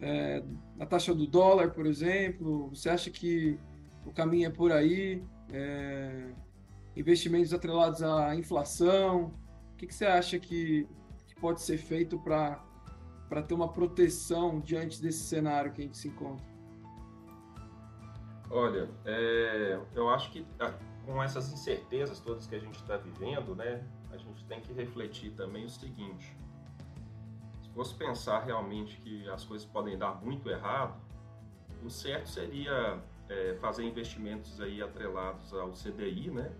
é, 0.00 0.42
na 0.76 0.86
taxa 0.86 1.14
do 1.14 1.26
dólar, 1.26 1.70
por 1.70 1.86
exemplo. 1.86 2.68
Você 2.70 2.90
acha 2.90 3.10
que 3.10 3.58
o 4.04 4.12
caminho 4.12 4.46
é 4.46 4.50
por 4.50 4.72
aí, 4.72 5.22
é, 5.52 6.30
investimentos 6.96 7.52
atrelados 7.52 8.02
à 8.02 8.34
inflação. 8.34 9.32
O 9.72 9.76
que, 9.76 9.86
que 9.86 9.94
você 9.94 10.06
acha 10.06 10.38
que, 10.38 10.86
que 11.26 11.34
pode 11.36 11.62
ser 11.62 11.78
feito 11.78 12.18
para 12.18 13.42
ter 13.46 13.54
uma 13.54 13.72
proteção 13.72 14.60
diante 14.60 15.00
desse 15.00 15.20
cenário 15.20 15.72
que 15.72 15.82
a 15.82 15.84
gente 15.84 15.96
se 15.96 16.08
encontra? 16.08 16.47
Olha, 18.50 18.88
é, 19.04 19.78
eu 19.94 20.08
acho 20.08 20.30
que 20.30 20.46
ah, 20.58 20.72
com 21.04 21.22
essas 21.22 21.52
incertezas 21.52 22.20
todas 22.20 22.46
que 22.46 22.54
a 22.54 22.58
gente 22.58 22.76
está 22.76 22.96
vivendo, 22.96 23.54
né, 23.54 23.86
a 24.10 24.16
gente 24.16 24.44
tem 24.44 24.60
que 24.60 24.72
refletir 24.72 25.32
também 25.32 25.64
o 25.64 25.68
seguinte: 25.68 26.36
se 27.62 27.70
fosse 27.70 27.94
pensar 27.94 28.44
realmente 28.44 28.98
que 29.00 29.28
as 29.28 29.44
coisas 29.44 29.66
podem 29.66 29.98
dar 29.98 30.14
muito 30.24 30.48
errado, 30.48 30.98
o 31.84 31.90
certo 31.90 32.28
seria 32.28 33.02
é, 33.28 33.54
fazer 33.60 33.84
investimentos 33.84 34.60
aí 34.60 34.82
atrelados 34.82 35.52
ao 35.52 35.72
CDI, 35.72 36.30
né? 36.30 36.50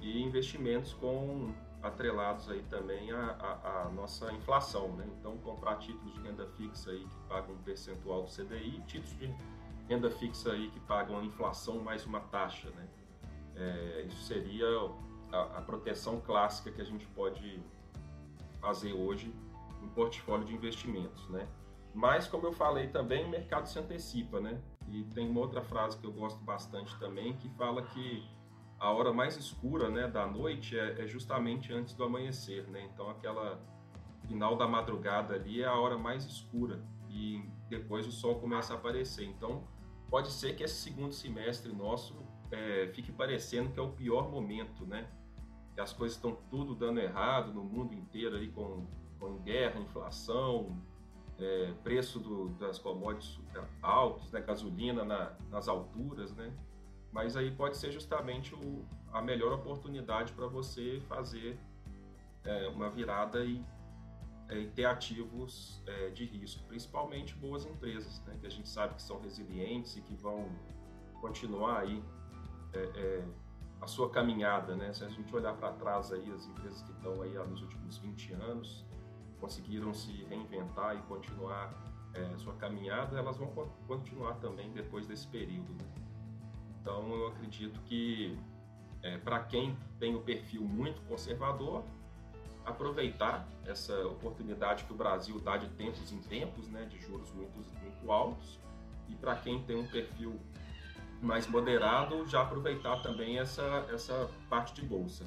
E 0.00 0.22
investimentos 0.22 0.94
com 0.94 1.52
atrelados 1.82 2.48
aí 2.50 2.62
também 2.64 3.10
à, 3.12 3.90
nossa 3.94 4.32
inflação, 4.32 4.88
né? 4.96 5.06
Então 5.18 5.36
comprar 5.38 5.76
títulos 5.76 6.12
de 6.14 6.20
renda 6.20 6.46
fixa 6.56 6.90
aí 6.90 7.04
que 7.04 7.16
pagam 7.28 7.54
um 7.54 7.58
percentual 7.58 8.22
do 8.22 8.30
CDI, 8.30 8.82
títulos 8.86 9.18
de 9.18 9.34
renda 9.90 10.08
fixa 10.08 10.52
aí 10.52 10.70
que 10.70 10.78
pagam 10.78 11.18
a 11.18 11.24
inflação 11.24 11.80
mais 11.80 12.06
uma 12.06 12.20
taxa, 12.20 12.70
né? 12.70 12.88
É, 13.56 14.04
isso 14.06 14.22
seria 14.22 14.64
a, 15.32 15.58
a 15.58 15.62
proteção 15.62 16.20
clássica 16.20 16.70
que 16.70 16.80
a 16.80 16.84
gente 16.84 17.04
pode 17.08 17.60
fazer 18.60 18.92
hoje 18.92 19.34
em 19.82 19.88
portfólio 19.88 20.46
de 20.46 20.54
investimentos, 20.54 21.28
né? 21.28 21.48
Mas, 21.92 22.28
como 22.28 22.46
eu 22.46 22.52
falei 22.52 22.86
também, 22.86 23.24
o 23.24 23.28
mercado 23.28 23.66
se 23.66 23.80
antecipa, 23.80 24.38
né? 24.38 24.60
E 24.86 25.02
tem 25.06 25.28
uma 25.28 25.40
outra 25.40 25.60
frase 25.60 25.98
que 25.98 26.06
eu 26.06 26.12
gosto 26.12 26.38
bastante 26.44 26.96
também, 27.00 27.36
que 27.36 27.48
fala 27.50 27.82
que 27.82 28.24
a 28.78 28.92
hora 28.92 29.12
mais 29.12 29.36
escura 29.36 29.90
né, 29.90 30.06
da 30.06 30.24
noite 30.24 30.78
é, 30.78 31.02
é 31.02 31.06
justamente 31.08 31.72
antes 31.72 31.94
do 31.94 32.04
amanhecer, 32.04 32.62
né? 32.68 32.88
Então, 32.94 33.10
aquela 33.10 33.60
final 34.28 34.56
da 34.56 34.68
madrugada 34.68 35.34
ali 35.34 35.62
é 35.62 35.66
a 35.66 35.74
hora 35.74 35.98
mais 35.98 36.24
escura 36.24 36.80
e 37.08 37.44
depois 37.68 38.06
o 38.06 38.12
sol 38.12 38.38
começa 38.38 38.72
a 38.72 38.76
aparecer. 38.76 39.24
Então, 39.24 39.64
pode 40.10 40.30
ser 40.32 40.56
que 40.56 40.64
esse 40.64 40.74
segundo 40.74 41.12
semestre 41.12 41.72
nosso 41.72 42.14
é, 42.50 42.88
fique 42.92 43.12
parecendo 43.12 43.70
que 43.70 43.78
é 43.78 43.82
o 43.82 43.92
pior 43.92 44.28
momento, 44.30 44.84
né? 44.84 45.08
Que 45.74 45.80
as 45.80 45.92
coisas 45.92 46.16
estão 46.16 46.36
tudo 46.50 46.74
dando 46.74 46.98
errado 46.98 47.52
no 47.52 47.62
mundo 47.62 47.94
inteiro 47.94 48.36
aí 48.36 48.48
com, 48.48 48.86
com 49.20 49.38
guerra, 49.38 49.80
inflação, 49.80 50.76
é, 51.38 51.72
preço 51.84 52.18
do, 52.18 52.48
das 52.58 52.78
commodities 52.78 53.38
altos, 53.80 54.30
né, 54.32 54.40
gasolina 54.40 55.04
na, 55.04 55.32
nas 55.48 55.68
alturas, 55.68 56.34
né? 56.34 56.52
Mas 57.12 57.36
aí 57.36 57.50
pode 57.50 57.76
ser 57.76 57.92
justamente 57.92 58.54
o, 58.54 58.84
a 59.12 59.22
melhor 59.22 59.52
oportunidade 59.52 60.32
para 60.32 60.46
você 60.46 61.00
fazer 61.08 61.58
é, 62.44 62.68
uma 62.68 62.90
virada 62.90 63.44
e 63.44 63.64
é, 64.50 64.58
e 64.58 64.66
ter 64.68 64.84
ativos 64.84 65.82
é, 65.86 66.10
de 66.10 66.24
risco, 66.24 66.62
principalmente 66.66 67.34
boas 67.36 67.64
empresas, 67.64 68.20
né, 68.26 68.36
que 68.40 68.46
a 68.46 68.50
gente 68.50 68.68
sabe 68.68 68.94
que 68.94 69.02
são 69.02 69.20
resilientes 69.20 69.96
e 69.96 70.00
que 70.02 70.14
vão 70.14 70.48
continuar 71.20 71.80
aí 71.80 72.02
é, 72.72 72.78
é 72.78 73.24
a 73.80 73.86
sua 73.86 74.10
caminhada, 74.10 74.76
né? 74.76 74.92
Se 74.92 75.02
a 75.04 75.08
gente 75.08 75.34
olhar 75.34 75.54
para 75.54 75.72
trás 75.72 76.12
aí, 76.12 76.30
as 76.32 76.46
empresas 76.46 76.82
que 76.82 76.92
estão 76.92 77.22
aí 77.22 77.32
nos 77.48 77.62
últimos 77.62 77.96
20 77.96 78.34
anos 78.34 78.84
conseguiram 79.40 79.94
se 79.94 80.12
reinventar 80.24 80.96
e 80.96 81.02
continuar 81.02 81.72
é, 82.12 82.36
sua 82.36 82.54
caminhada, 82.54 83.18
elas 83.18 83.38
vão 83.38 83.48
continuar 83.86 84.34
também 84.34 84.70
depois 84.72 85.06
desse 85.06 85.26
período. 85.26 85.72
Né? 85.72 85.88
Então, 86.80 87.08
eu 87.14 87.28
acredito 87.28 87.80
que 87.82 88.36
é, 89.02 89.16
para 89.16 89.40
quem 89.44 89.74
tem 89.98 90.14
o 90.14 90.20
perfil 90.20 90.62
muito 90.62 91.00
conservador, 91.02 91.82
aproveitar 92.64 93.48
essa 93.66 93.94
oportunidade 94.06 94.84
que 94.84 94.92
o 94.92 94.96
Brasil 94.96 95.38
dá 95.40 95.56
de 95.56 95.68
tempos 95.70 96.12
em 96.12 96.18
tempos, 96.18 96.68
né, 96.68 96.84
de 96.84 97.00
juros 97.00 97.32
muito, 97.32 97.58
muito 97.82 98.12
altos, 98.12 98.58
e 99.08 99.14
para 99.14 99.36
quem 99.36 99.62
tem 99.62 99.76
um 99.76 99.86
perfil 99.86 100.40
mais 101.20 101.46
moderado, 101.46 102.26
já 102.26 102.42
aproveitar 102.42 103.02
também 103.02 103.38
essa, 103.38 103.86
essa 103.92 104.30
parte 104.48 104.74
de 104.74 104.82
bolsa. 104.82 105.24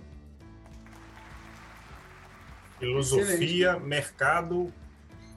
Filosofia, 2.80 3.72
Excelente. 3.72 3.86
mercado 3.86 4.74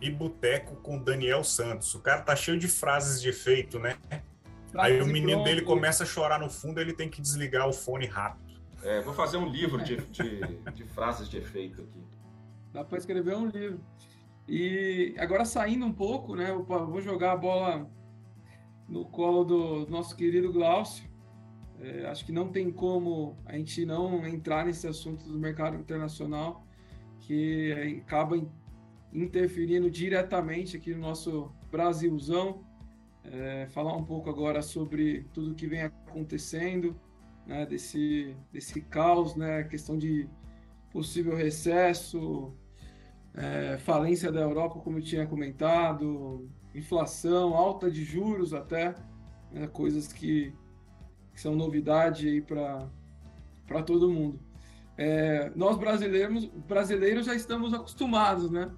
e 0.01 0.11
boteco 0.11 0.77
com 0.77 0.99
Daniel 0.99 1.45
Santos. 1.45 1.95
O 1.95 2.01
cara 2.01 2.23
tá 2.23 2.35
cheio 2.35 2.59
de 2.59 2.69
frases 2.69 3.21
de 3.21 3.29
efeito, 3.29 3.79
né? 3.79 3.99
Aí 4.77 5.01
o 5.01 5.07
menino 5.07 5.43
dele 5.45 5.63
começa 5.63 6.05
a 6.05 6.07
chorar 6.07 6.39
no 6.39 6.51
fundo, 6.51 6.81
ele 6.81 6.93
tem 6.93 7.09
que 7.09 7.21
desligar 7.21 7.69
o 7.69 7.73
fone 7.73 8.07
rápido. 8.07 8.46
É, 8.83 9.01
vou 9.01 9.15
fazer 9.15 9.37
um 9.37 9.49
livro 9.49 9.83
de, 9.83 9.97
de, 9.97 10.41
de 10.75 10.85
frases 10.85 11.29
de 11.29 11.39
efeito 11.39 11.83
aqui. 11.83 12.05
Dá 12.73 12.85
para 12.85 12.99
escrever 12.99 13.37
um 13.37 13.47
livro. 13.47 13.81
E 14.49 15.15
agora 15.19 15.45
saindo 15.45 15.85
um 15.85 15.93
pouco, 15.93 16.37
né? 16.37 16.53
Vou 16.53 17.01
jogar 17.01 17.33
a 17.33 17.37
bola 17.37 17.91
no 18.89 19.05
colo 19.05 19.45
do 19.45 19.87
nosso 19.91 20.15
querido 20.15 20.53
Glaucio. 20.53 21.09
É, 21.81 22.07
acho 22.07 22.25
que 22.25 22.33
não 22.33 22.49
tem 22.49 22.71
como 22.71 23.37
a 23.45 23.57
gente 23.57 23.85
não 23.85 24.27
entrar 24.27 24.65
nesse 24.65 24.87
assunto 24.87 25.25
do 25.25 25.39
mercado 25.39 25.77
internacional, 25.77 26.65
que 27.21 28.01
acaba 28.03 28.41
interferindo 29.13 29.91
diretamente 29.91 30.77
aqui 30.77 30.95
no 30.95 31.01
nosso 31.01 31.53
Brasilzão. 31.71 32.65
É, 33.25 33.67
falar 33.71 33.97
um 33.97 34.05
pouco 34.05 34.31
agora 34.31 34.63
sobre 34.63 35.27
tudo 35.33 35.55
que 35.55 35.67
vem 35.67 35.83
acontecendo, 35.83 36.99
né, 37.47 37.65
desse, 37.65 38.37
desse 38.53 38.81
caos, 38.81 39.37
né, 39.37 39.65
questão 39.65 39.97
de 39.97 40.29
possível 40.91 41.37
recesso, 41.37 42.53
é, 43.35 43.79
falência 43.79 44.33
da 44.33 44.41
Europa, 44.41 44.81
como 44.81 44.99
eu 44.99 45.03
tinha 45.03 45.27
comentado, 45.27 46.49
inflação, 46.75 47.55
alta 47.55 47.91
de 47.91 48.05
juros 48.05 48.53
até, 48.53 48.95
né, 49.53 49.67
coisas 49.69 50.13
que, 50.13 50.53
que, 51.33 51.41
são 51.41 51.55
novidade 51.55 52.29
aí 52.29 52.41
para 52.41 53.83
todo 53.85 54.11
mundo. 54.11 54.41
É, 54.99 55.53
nós 55.55 55.77
brasileiros, 55.77 56.47
brasileiros 56.67 57.27
já 57.27 57.35
estamos 57.35 57.75
acostumados, 57.75 58.51
né? 58.51 58.71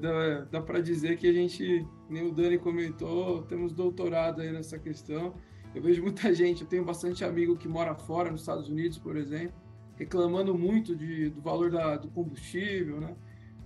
Dá, 0.00 0.40
dá 0.50 0.60
para 0.62 0.80
dizer 0.80 1.18
que 1.18 1.26
a 1.26 1.32
gente, 1.32 1.86
nem 2.08 2.26
o 2.26 2.32
Dani 2.32 2.58
comentou, 2.58 3.42
temos 3.42 3.74
doutorado 3.74 4.40
aí 4.40 4.50
nessa 4.50 4.78
questão. 4.78 5.34
Eu 5.76 5.82
vejo 5.82 6.02
muita 6.02 6.32
gente, 6.34 6.62
eu 6.62 6.66
tenho 6.66 6.82
bastante 6.82 7.22
amigo 7.22 7.54
que 7.54 7.68
mora 7.68 7.94
fora, 7.94 8.30
nos 8.30 8.40
Estados 8.40 8.66
Unidos, 8.66 8.96
por 8.96 9.14
exemplo, 9.14 9.54
reclamando 9.96 10.56
muito 10.56 10.96
de, 10.96 11.28
do 11.28 11.42
valor 11.42 11.70
da, 11.70 11.98
do 11.98 12.08
combustível, 12.08 12.98
né? 12.98 13.14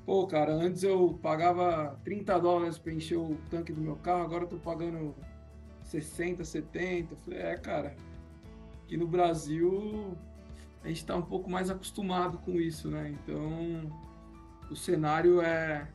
Pô, 0.04 0.26
cara, 0.26 0.52
antes 0.52 0.82
eu 0.82 1.16
pagava 1.22 1.96
30 2.02 2.36
dólares 2.40 2.78
para 2.78 2.92
encher 2.92 3.16
o 3.16 3.38
tanque 3.48 3.72
do 3.72 3.80
meu 3.80 3.94
carro, 3.94 4.24
agora 4.24 4.42
eu 4.42 4.48
tô 4.48 4.56
pagando 4.56 5.14
60, 5.84 6.44
70. 6.44 7.14
Falei, 7.14 7.38
é, 7.38 7.56
cara, 7.56 7.94
aqui 8.82 8.96
no 8.96 9.06
Brasil 9.06 10.16
a 10.82 10.88
gente 10.88 10.96
está 10.96 11.14
um 11.14 11.22
pouco 11.22 11.48
mais 11.48 11.70
acostumado 11.70 12.38
com 12.38 12.60
isso, 12.60 12.90
né? 12.90 13.14
Então 13.22 13.88
o 14.68 14.74
cenário 14.74 15.40
é, 15.40 15.88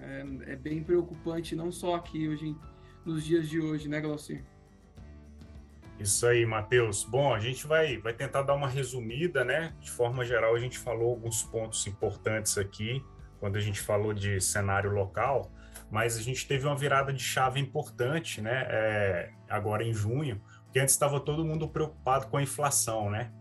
é, 0.00 0.26
é 0.48 0.56
bem 0.56 0.82
preocupante, 0.82 1.54
não 1.54 1.70
só 1.70 1.94
aqui 1.94 2.26
hoje, 2.26 2.56
nos 3.04 3.24
dias 3.24 3.48
de 3.48 3.60
hoje, 3.60 3.88
né, 3.88 4.00
Glaucio? 4.00 4.57
Isso 5.98 6.26
aí, 6.26 6.46
Matheus. 6.46 7.04
Bom, 7.04 7.34
a 7.34 7.40
gente 7.40 7.66
vai, 7.66 7.98
vai 7.98 8.12
tentar 8.12 8.42
dar 8.42 8.54
uma 8.54 8.68
resumida, 8.68 9.44
né? 9.44 9.74
De 9.80 9.90
forma 9.90 10.24
geral, 10.24 10.54
a 10.54 10.58
gente 10.58 10.78
falou 10.78 11.10
alguns 11.10 11.42
pontos 11.42 11.86
importantes 11.86 12.56
aqui 12.56 13.04
quando 13.40 13.56
a 13.56 13.60
gente 13.60 13.80
falou 13.80 14.12
de 14.12 14.40
cenário 14.40 14.90
local, 14.90 15.50
mas 15.90 16.16
a 16.16 16.22
gente 16.22 16.46
teve 16.46 16.66
uma 16.66 16.76
virada 16.76 17.12
de 17.12 17.22
chave 17.22 17.58
importante, 17.58 18.40
né? 18.40 18.66
É, 18.68 19.30
agora 19.48 19.82
em 19.82 19.92
junho, 19.92 20.40
porque 20.64 20.78
antes 20.78 20.94
estava 20.94 21.18
todo 21.18 21.44
mundo 21.44 21.68
preocupado 21.68 22.26
com 22.28 22.36
a 22.36 22.42
inflação, 22.42 23.10
né? 23.10 23.32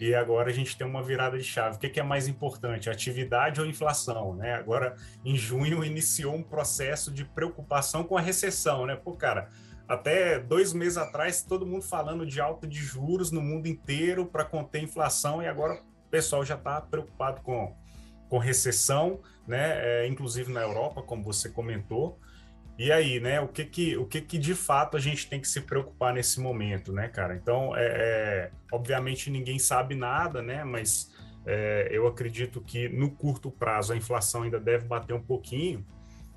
E 0.00 0.14
agora 0.14 0.48
a 0.48 0.52
gente 0.52 0.78
tem 0.78 0.86
uma 0.86 1.02
virada 1.02 1.36
de 1.36 1.44
chave. 1.44 1.76
O 1.76 1.78
que, 1.78 1.90
que 1.90 2.00
é 2.00 2.02
mais 2.02 2.26
importante, 2.26 2.88
atividade 2.88 3.60
ou 3.60 3.66
inflação, 3.66 4.34
né? 4.34 4.54
Agora, 4.54 4.96
em 5.22 5.36
junho, 5.36 5.84
iniciou 5.84 6.34
um 6.34 6.42
processo 6.42 7.12
de 7.12 7.22
preocupação 7.22 8.02
com 8.02 8.16
a 8.16 8.20
recessão, 8.20 8.86
né? 8.86 8.96
Pô, 8.96 9.12
cara, 9.12 9.50
até 9.90 10.38
dois 10.38 10.72
meses 10.72 10.96
atrás, 10.96 11.42
todo 11.42 11.66
mundo 11.66 11.82
falando 11.82 12.24
de 12.24 12.40
alta 12.40 12.66
de 12.66 12.78
juros 12.78 13.30
no 13.30 13.40
mundo 13.40 13.66
inteiro 13.66 14.24
para 14.24 14.44
conter 14.44 14.82
inflação, 14.82 15.42
e 15.42 15.48
agora 15.48 15.82
o 16.06 16.10
pessoal 16.10 16.44
já 16.44 16.54
está 16.54 16.80
preocupado 16.80 17.40
com 17.42 17.74
com 18.28 18.38
recessão, 18.38 19.20
né? 19.46 20.04
É, 20.04 20.06
inclusive 20.06 20.52
na 20.52 20.60
Europa, 20.62 21.02
como 21.02 21.24
você 21.24 21.48
comentou. 21.48 22.18
E 22.78 22.92
aí, 22.92 23.18
né? 23.18 23.40
O 23.40 23.48
que 23.48 23.64
que, 23.64 23.96
o 23.96 24.06
que 24.06 24.20
que 24.20 24.38
de 24.38 24.54
fato 24.54 24.96
a 24.96 25.00
gente 25.00 25.28
tem 25.28 25.40
que 25.40 25.48
se 25.48 25.60
preocupar 25.60 26.14
nesse 26.14 26.40
momento, 26.40 26.92
né, 26.92 27.08
cara? 27.08 27.34
Então, 27.34 27.76
é, 27.76 27.84
é 27.84 28.50
obviamente 28.72 29.28
ninguém 29.28 29.58
sabe 29.58 29.96
nada, 29.96 30.40
né? 30.40 30.62
Mas 30.62 31.12
é, 31.44 31.88
eu 31.90 32.06
acredito 32.06 32.60
que 32.60 32.88
no 32.88 33.10
curto 33.10 33.50
prazo 33.50 33.92
a 33.92 33.96
inflação 33.96 34.44
ainda 34.44 34.60
deve 34.60 34.86
bater 34.86 35.12
um 35.12 35.22
pouquinho, 35.22 35.84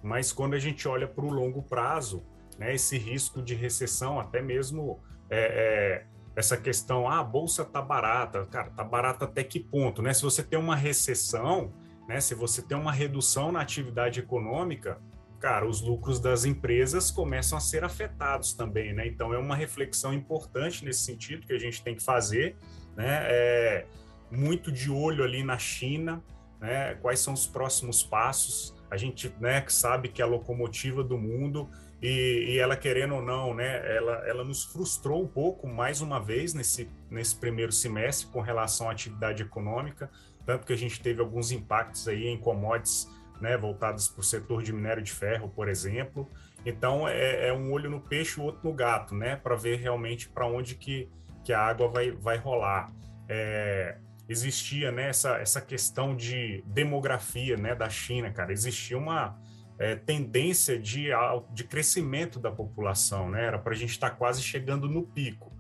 mas 0.02 0.34
quando 0.34 0.56
a 0.56 0.60
gente 0.60 0.88
olha 0.88 1.08
para 1.08 1.24
o 1.24 1.30
longo 1.30 1.62
prazo, 1.62 2.24
né? 2.58 2.74
Esse 2.74 2.98
risco 2.98 3.42
de 3.42 3.56
recessão, 3.56 4.20
até 4.20 4.42
mesmo 4.42 5.00
é, 5.30 6.06
é 6.06 6.14
essa 6.36 6.58
questão, 6.58 7.08
ah, 7.08 7.20
a 7.20 7.24
bolsa 7.24 7.64
tá 7.64 7.82
barata, 7.82 8.46
cara, 8.48 8.70
tá 8.72 8.84
barata 8.84 9.26
até 9.26 9.44
que 9.44 9.60
ponto, 9.60 10.02
né? 10.02 10.14
Se 10.14 10.24
você 10.24 10.42
tem 10.42 10.58
uma 10.58 10.76
recessão, 10.76 11.72
né? 12.08 12.20
Se 12.20 12.34
você 12.34 12.62
tem 12.62 12.78
uma 12.78 12.92
redução 12.92 13.52
na 13.52 13.62
atividade 13.62 14.20
econômica, 14.20 15.00
cara, 15.40 15.68
os 15.68 15.82
lucros 15.82 16.20
das 16.20 16.46
empresas 16.46 17.12
começam 17.12 17.58
a 17.58 17.62
ser 17.62 17.84
afetados 17.84 18.54
também, 18.54 18.94
né? 18.94 19.06
Então 19.06 19.34
é 19.34 19.38
uma 19.38 19.56
reflexão 19.56 20.14
importante 20.14 20.84
nesse 20.84 21.04
sentido 21.04 21.46
que 21.46 21.54
a 21.54 21.60
gente 21.60 21.84
tem 21.84 21.96
que 21.96 22.04
fazer, 22.04 22.58
né? 22.96 23.20
É, 23.26 23.86
muito 24.32 24.72
de 24.72 24.90
olho 24.90 25.24
ali 25.24 25.44
na 25.44 25.60
China, 25.60 26.24
né? 26.60 26.96
Quais 26.96 27.20
são 27.20 27.34
os 27.34 27.46
próximos 27.46 28.04
passos? 28.04 28.74
A 28.90 28.98
gente, 28.98 29.34
né, 29.40 29.64
sabe 29.68 30.08
que 30.08 30.22
é 30.22 30.26
a 30.26 30.28
locomotiva 30.28 31.04
do 31.04 31.18
mundo 31.18 31.70
e, 32.04 32.54
e, 32.54 32.60
ela 32.60 32.76
querendo 32.76 33.16
ou 33.16 33.22
não, 33.22 33.54
né, 33.54 33.96
ela, 33.96 34.28
ela 34.28 34.44
nos 34.44 34.66
frustrou 34.66 35.24
um 35.24 35.28
pouco 35.28 35.66
mais 35.66 36.02
uma 36.02 36.20
vez 36.20 36.54
nesse, 36.54 36.90
nesse 37.10 37.36
primeiro 37.36 37.72
semestre 37.72 38.28
com 38.28 38.42
relação 38.42 38.90
à 38.90 38.92
atividade 38.92 39.42
econômica 39.42 40.10
tanto 40.46 40.66
que 40.66 40.74
a 40.74 40.78
gente 40.78 41.02
teve 41.02 41.22
alguns 41.22 41.52
impactos 41.52 42.08
aí 42.08 42.28
em 42.28 42.38
commodities 42.38 43.10
né, 43.40 43.58
voltados 43.58 44.08
para 44.08 44.22
o 44.22 44.24
setor 44.24 44.64
de 44.64 44.72
minério 44.72 45.04
de 45.04 45.12
ferro, 45.12 45.50
por 45.50 45.68
exemplo. 45.68 46.30
Então 46.66 47.08
é, 47.08 47.48
é 47.48 47.54
um 47.54 47.72
olho 47.72 47.90
no 47.90 48.00
peixe, 48.00 48.40
o 48.40 48.44
outro 48.44 48.62
no 48.64 48.74
gato, 48.74 49.16
né, 49.16 49.36
para 49.36 49.56
ver 49.56 49.80
realmente 49.80 50.30
para 50.30 50.46
onde 50.46 50.76
que, 50.76 51.10
que 51.44 51.52
a 51.52 51.60
água 51.60 51.88
vai, 51.88 52.12
vai 52.12 52.38
rolar. 52.38 52.92
É, 53.28 53.98
existia 54.28 54.92
né, 54.92 55.10
essa, 55.10 55.38
essa 55.38 55.62
questão 55.62 56.16
de 56.16 56.64
demografia 56.68 57.58
né, 57.58 57.76
da 57.76 57.90
China, 57.90 58.32
cara. 58.32 58.52
Existia 58.52 58.98
uma 58.98 59.38
é, 59.84 59.96
tendência 59.98 60.80
de, 60.80 61.10
de 61.52 61.66
crescimento 61.66 62.40
da 62.40 62.50
população, 62.50 63.30
né? 63.30 63.46
Era 63.46 63.60
para 63.60 63.74
a 63.74 63.76
gente 63.76 63.90
estar 63.90 64.12
tá 64.12 64.16
quase 64.16 64.42
chegando 64.42 64.88
no 64.88 65.04
pico. 65.04 65.52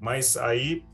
Mas 0.00 0.36
aí 0.36 0.84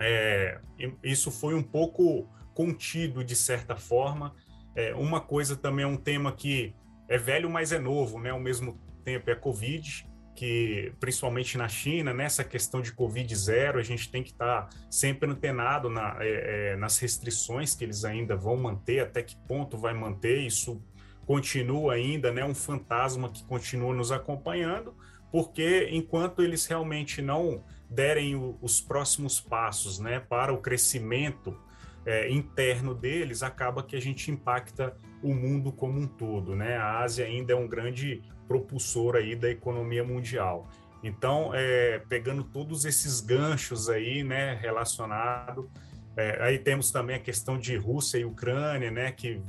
é, 0.00 0.60
isso 1.00 1.30
foi 1.30 1.54
um 1.54 1.62
pouco 1.62 2.28
contido 2.54 3.22
de 3.22 3.36
certa 3.36 3.76
forma. 3.76 4.34
É, 4.74 4.92
uma 4.96 5.20
coisa 5.20 5.54
também 5.54 5.84
é 5.84 5.88
um 5.88 5.96
tema 5.96 6.32
que 6.32 6.74
é 7.08 7.16
velho, 7.16 7.48
mas 7.48 7.70
é 7.70 7.78
novo, 7.78 8.18
né? 8.18 8.30
Ao 8.30 8.40
mesmo 8.40 8.80
tempo 9.04 9.30
é 9.30 9.36
Covid, 9.36 10.04
que 10.34 10.92
principalmente 10.98 11.56
na 11.56 11.68
China, 11.68 12.12
nessa 12.12 12.42
questão 12.42 12.82
de 12.82 12.92
Covid 12.92 13.32
zero, 13.36 13.78
a 13.78 13.82
gente 13.82 14.10
tem 14.10 14.24
que 14.24 14.30
estar 14.32 14.62
tá 14.62 14.76
sempre 14.90 15.30
antenado 15.30 15.88
na, 15.88 16.16
é, 16.18 16.72
é, 16.72 16.76
nas 16.76 16.98
restrições 16.98 17.76
que 17.76 17.84
eles 17.84 18.04
ainda 18.04 18.34
vão 18.34 18.56
manter, 18.56 18.98
até 18.98 19.22
que 19.22 19.36
ponto 19.46 19.78
vai 19.78 19.94
manter, 19.94 20.40
isso 20.40 20.82
continua 21.26 21.94
ainda, 21.94 22.32
né? 22.32 22.44
Um 22.44 22.54
fantasma 22.54 23.28
que 23.30 23.44
continua 23.44 23.94
nos 23.94 24.10
acompanhando, 24.12 24.94
porque 25.30 25.88
enquanto 25.90 26.42
eles 26.42 26.66
realmente 26.66 27.22
não 27.22 27.64
derem 27.88 28.34
o, 28.34 28.58
os 28.60 28.80
próximos 28.80 29.40
passos, 29.40 29.98
né, 29.98 30.18
para 30.18 30.52
o 30.52 30.58
crescimento 30.58 31.58
é, 32.04 32.30
interno 32.30 32.94
deles, 32.94 33.42
acaba 33.42 33.82
que 33.82 33.94
a 33.94 34.00
gente 34.00 34.30
impacta 34.30 34.96
o 35.22 35.34
mundo 35.34 35.70
como 35.70 36.00
um 36.00 36.06
todo, 36.06 36.56
né? 36.56 36.76
A 36.76 37.00
Ásia 37.00 37.26
ainda 37.26 37.52
é 37.52 37.56
um 37.56 37.68
grande 37.68 38.22
propulsor 38.48 39.16
aí 39.16 39.36
da 39.36 39.48
economia 39.48 40.02
mundial. 40.02 40.68
Então, 41.02 41.52
é, 41.54 42.00
pegando 42.08 42.44
todos 42.44 42.84
esses 42.84 43.20
ganchos 43.20 43.88
aí, 43.88 44.22
né, 44.22 44.54
relacionado, 44.54 45.70
é, 46.16 46.38
aí 46.42 46.58
temos 46.58 46.90
também 46.90 47.16
a 47.16 47.20
questão 47.20 47.58
de 47.58 47.76
Rússia 47.76 48.18
e 48.18 48.24
Ucrânia, 48.24 48.90
né, 48.90 49.10
que 49.10 49.40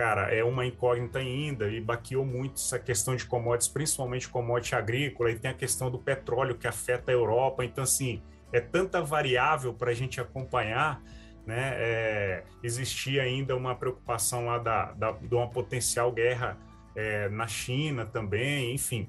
cara, 0.00 0.34
é 0.34 0.42
uma 0.42 0.64
incógnita 0.64 1.18
ainda 1.18 1.68
e 1.68 1.78
baqueou 1.78 2.24
muito 2.24 2.54
essa 2.54 2.78
questão 2.78 3.14
de 3.14 3.26
commodities, 3.26 3.68
principalmente 3.68 4.26
commodity 4.30 4.74
agrícola, 4.74 5.30
e 5.30 5.38
tem 5.38 5.50
a 5.50 5.54
questão 5.54 5.90
do 5.90 5.98
petróleo 5.98 6.56
que 6.56 6.66
afeta 6.66 7.10
a 7.10 7.14
Europa. 7.14 7.66
Então, 7.66 7.84
assim, 7.84 8.22
é 8.50 8.60
tanta 8.60 9.02
variável 9.02 9.74
para 9.74 9.90
a 9.90 9.94
gente 9.94 10.18
acompanhar 10.18 11.02
né? 11.46 11.72
É, 11.74 12.44
existia 12.62 13.22
ainda 13.22 13.56
uma 13.56 13.74
preocupação 13.74 14.46
lá 14.46 14.58
da, 14.58 14.92
da, 14.92 15.12
de 15.12 15.34
uma 15.34 15.48
potencial 15.48 16.12
guerra 16.12 16.56
é, 16.94 17.28
na 17.28 17.46
China 17.46 18.06
também, 18.06 18.74
enfim. 18.74 19.08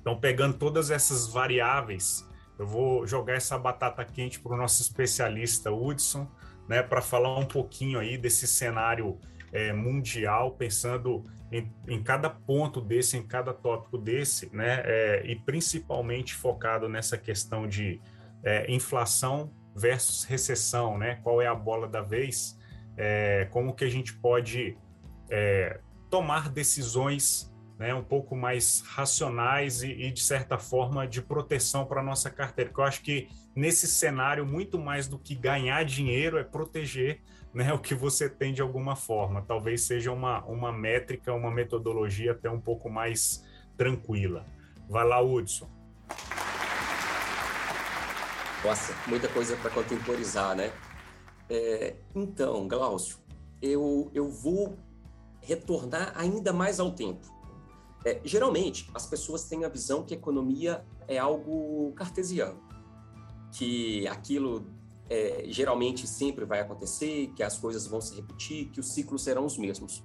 Então, 0.00 0.18
pegando 0.18 0.56
todas 0.56 0.90
essas 0.90 1.28
variáveis, 1.28 2.28
eu 2.58 2.66
vou 2.66 3.06
jogar 3.06 3.34
essa 3.34 3.58
batata 3.58 4.04
quente 4.04 4.40
para 4.40 4.54
o 4.54 4.56
nosso 4.56 4.82
especialista 4.82 5.70
Hudson, 5.70 6.26
né, 6.68 6.82
para 6.82 7.02
falar 7.02 7.38
um 7.38 7.44
pouquinho 7.44 7.98
aí 7.98 8.16
desse 8.16 8.46
cenário 8.46 9.18
é, 9.52 9.72
mundial, 9.72 10.52
pensando 10.52 11.24
em, 11.50 11.70
em, 11.86 12.02
cada 12.02 12.30
ponto 12.30 12.80
desse, 12.80 13.16
em 13.16 13.22
cada 13.22 13.52
tópico 13.52 13.98
desse, 13.98 14.54
né, 14.54 14.82
é, 14.84 15.22
e 15.26 15.36
principalmente 15.36 16.34
focado 16.34 16.88
nessa 16.88 17.18
questão 17.18 17.68
de 17.68 18.00
é, 18.42 18.72
inflação 18.72 19.52
versus 19.74 20.24
recessão, 20.24 20.98
né? 20.98 21.16
Qual 21.22 21.40
é 21.40 21.46
a 21.46 21.54
bola 21.54 21.88
da 21.88 22.02
vez? 22.02 22.58
É, 22.96 23.48
como 23.50 23.74
que 23.74 23.84
a 23.84 23.88
gente 23.88 24.12
pode 24.14 24.76
é, 25.30 25.80
tomar 26.10 26.50
decisões 26.50 27.50
né, 27.78 27.94
um 27.94 28.02
pouco 28.04 28.36
mais 28.36 28.82
racionais 28.86 29.82
e, 29.82 29.90
e 29.90 30.12
de 30.12 30.20
certa 30.20 30.58
forma 30.58 31.06
de 31.06 31.22
proteção 31.22 31.84
para 31.84 32.00
a 32.00 32.04
nossa 32.04 32.30
carteira. 32.30 32.70
Porque 32.70 32.80
eu 32.80 32.84
acho 32.84 33.02
que 33.02 33.28
nesse 33.56 33.86
cenário 33.86 34.46
muito 34.46 34.78
mais 34.78 35.08
do 35.08 35.18
que 35.18 35.34
ganhar 35.34 35.84
dinheiro 35.84 36.38
é 36.38 36.44
proteger 36.44 37.20
né, 37.54 37.72
o 37.72 37.78
que 37.78 37.94
você 37.94 38.28
tem 38.28 38.52
de 38.52 38.62
alguma 38.62 38.96
forma. 38.96 39.42
Talvez 39.42 39.82
seja 39.82 40.10
uma, 40.10 40.44
uma 40.44 40.72
métrica, 40.72 41.32
uma 41.32 41.50
metodologia 41.50 42.32
até 42.32 42.50
um 42.50 42.60
pouco 42.60 42.88
mais 42.88 43.44
tranquila. 43.76 44.46
Vai 44.88 45.06
lá, 45.06 45.20
Hudson. 45.20 45.70
Nossa, 48.64 48.94
muita 49.08 49.28
coisa 49.28 49.56
para 49.56 49.70
contemporizar, 49.70 50.54
né? 50.54 50.72
É, 51.50 51.96
então, 52.14 52.68
Glaucio, 52.68 53.18
eu, 53.60 54.10
eu 54.14 54.30
vou 54.30 54.76
retornar 55.40 56.12
ainda 56.16 56.52
mais 56.52 56.78
ao 56.78 56.92
tempo. 56.92 57.26
É, 58.04 58.20
geralmente, 58.24 58.88
as 58.94 59.06
pessoas 59.06 59.44
têm 59.44 59.64
a 59.64 59.68
visão 59.68 60.04
que 60.04 60.14
economia 60.14 60.84
é 61.06 61.18
algo 61.18 61.92
cartesiano, 61.92 62.60
que 63.52 64.06
aquilo 64.08 64.66
é, 65.12 65.44
geralmente 65.48 66.06
sempre 66.06 66.46
vai 66.46 66.60
acontecer, 66.60 67.30
que 67.36 67.42
as 67.42 67.58
coisas 67.58 67.86
vão 67.86 68.00
se 68.00 68.14
repetir, 68.14 68.70
que 68.70 68.80
os 68.80 68.94
ciclos 68.94 69.22
serão 69.22 69.44
os 69.44 69.58
mesmos. 69.58 70.02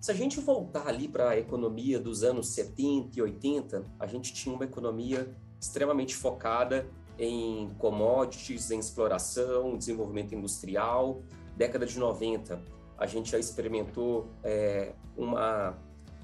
Se 0.00 0.10
a 0.10 0.14
gente 0.14 0.40
voltar 0.40 0.88
ali 0.88 1.06
para 1.06 1.30
a 1.30 1.38
economia 1.38 2.00
dos 2.00 2.24
anos 2.24 2.48
70 2.48 3.16
e 3.16 3.22
80, 3.22 3.84
a 3.96 4.06
gente 4.08 4.34
tinha 4.34 4.52
uma 4.52 4.64
economia 4.64 5.32
extremamente 5.60 6.16
focada 6.16 6.90
em 7.16 7.68
commodities, 7.78 8.72
em 8.72 8.80
exploração, 8.80 9.76
desenvolvimento 9.78 10.34
industrial. 10.34 11.22
Década 11.56 11.86
de 11.86 11.96
90, 11.96 12.60
a 12.98 13.06
gente 13.06 13.30
já 13.30 13.38
experimentou 13.38 14.30
é, 14.42 14.94
uma, 15.16 15.78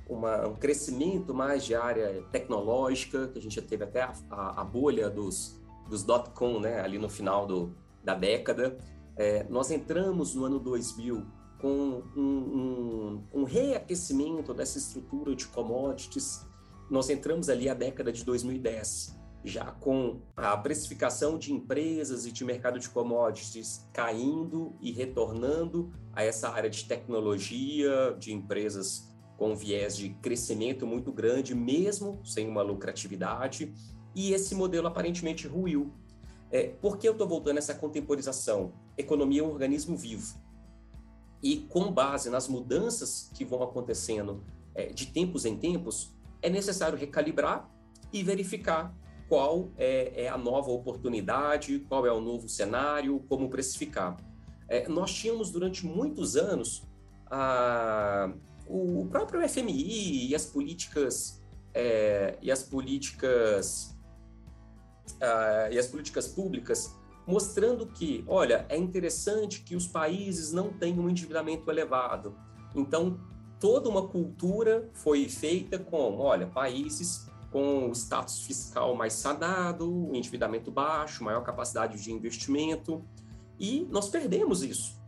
uma, 0.09 0.49
um 0.49 0.57
crescimento 0.57 1.33
mais 1.33 1.65
de 1.65 1.77
área 1.77 2.25
tecnológica, 2.33 3.29
que 3.29 3.39
a 3.39 3.43
gente 3.43 3.55
já 3.55 3.63
teve 3.63 3.85
até 3.85 4.03
a, 4.03 4.13
a, 4.31 4.63
a 4.63 4.65
bolha 4.65 5.09
dos, 5.09 5.61
dos 5.89 6.03
dot-com 6.03 6.59
né, 6.59 6.81
ali 6.81 6.99
no 6.99 7.09
final 7.09 7.47
do, 7.47 7.77
da 8.07 8.15
década. 8.15 8.79
É, 9.17 9.45
nós 9.51 9.71
entramos 9.71 10.35
no 10.35 10.45
ano 10.45 10.61
2000 10.61 11.27
com 11.59 12.03
um, 12.17 12.21
um, 12.21 13.41
um, 13.41 13.45
reaquecimento 13.45 14.55
dessa 14.55 14.79
estrutura 14.79 15.35
de 15.35 15.49
commodities. 15.49 16.47
Nós 16.89 17.11
entramos 17.11 17.49
ali 17.49 17.69
a 17.69 17.75
década 17.75 18.13
de 18.13 18.25
2010 18.25 19.17
já 19.45 19.65
com 19.65 20.21
a 20.37 20.57
precificação 20.57 21.39
de 21.39 21.53
empresas 21.53 22.27
e 22.27 22.33
de 22.33 22.45
mercado 22.45 22.81
de 22.81 22.89
commodities 22.89 23.89
caindo 23.93 24.77
e 24.81 24.91
retornando 24.91 25.93
a 26.13 26.25
essa 26.25 26.49
área 26.49 26.69
de 26.69 26.85
tecnologia, 26.85 28.17
de 28.19 28.33
empresas 28.33 29.15
com 29.37 29.55
viés 29.55 29.97
de 29.97 30.11
crescimento 30.11 30.87
muito 30.87 31.13
grande, 31.13 31.55
mesmo 31.55 32.21
sem 32.25 32.49
uma 32.49 32.63
lucratividade, 32.63 33.73
e 34.15 34.33
esse 34.33 34.55
modelo 34.55 34.89
aparentemente 34.89 35.47
ruiu. 35.47 35.93
É, 36.51 36.69
por 36.69 36.99
que 36.99 37.09
eu 37.09 37.13
estou 37.13 37.27
voltando 37.27 37.57
a 37.57 37.59
essa 37.59 37.75
contemporização? 37.75 38.73
Economia 38.97 39.41
é 39.41 39.45
um 39.45 39.51
organismo 39.51 39.97
vivo. 39.97 40.39
E 41.43 41.59
com 41.59 41.93
base 41.93 42.31
nas 42.31 42.49
mudanças 42.49 43.31
que 43.35 43.45
vão 43.45 43.63
acontecendo 43.63 44.43
é, 44.75 44.87
de 44.87 45.07
tempos 45.07 45.45
em 45.45 45.57
tempos, 45.57 46.15
é 46.43 46.49
necessário 46.49 46.97
recalibrar 46.97 47.69
e 48.13 48.23
verificar 48.23 48.95
qual 49.29 49.71
é, 49.77 50.25
é, 50.25 50.29
a 50.29 50.39
nova 50.39 50.71
oportunidade, 50.71 51.81
qual 51.89 52.07
é 52.07 52.13
o 52.13 52.21
novo 52.21 52.49
cenário, 52.49 53.21
como 53.29 53.49
precificar. 53.49 54.17
É, 54.69 54.89
nós 54.89 55.13
tínhamos 55.13 55.51
durante 55.51 55.85
muitos 55.85 56.37
anos 56.37 56.85
a, 57.31 58.33
o 58.69 59.07
próprio 59.11 59.47
FMI 59.49 60.29
e 60.29 60.35
as 60.35 60.47
políticas 60.47 61.43
é, 61.75 62.39
e 62.41 62.51
as 62.51 62.63
políticas 62.63 63.96
a, 65.21 65.71
e 65.71 65.79
as 65.79 65.87
políticas 65.87 66.29
públicas 66.29 66.95
mostrando 67.27 67.87
que, 67.87 68.25
olha, 68.29 68.65
é 68.69 68.77
interessante 68.77 69.63
que 69.63 69.75
os 69.75 69.87
países 69.87 70.53
não 70.53 70.73
tenham 70.73 71.05
um 71.05 71.11
endividamento 71.11 71.69
elevado. 71.71 72.37
Então, 72.75 73.19
toda 73.59 73.89
uma 73.89 74.07
cultura 74.07 74.89
foi 74.95 75.29
feita 75.29 75.79
com, 75.79 76.19
olha, 76.19 76.47
países 76.47 77.27
com 77.51 77.89
o 77.89 77.93
status 77.93 78.43
fiscal 78.43 78.95
mais 78.95 79.15
sanado, 79.15 80.11
endividamento 80.13 80.71
baixo, 80.71 81.25
maior 81.25 81.43
capacidade 81.43 82.01
de 82.01 82.13
investimento, 82.13 83.05
e 83.59 83.87
nós 83.91 84.09
perdemos 84.09 84.63
isso. 84.63 85.01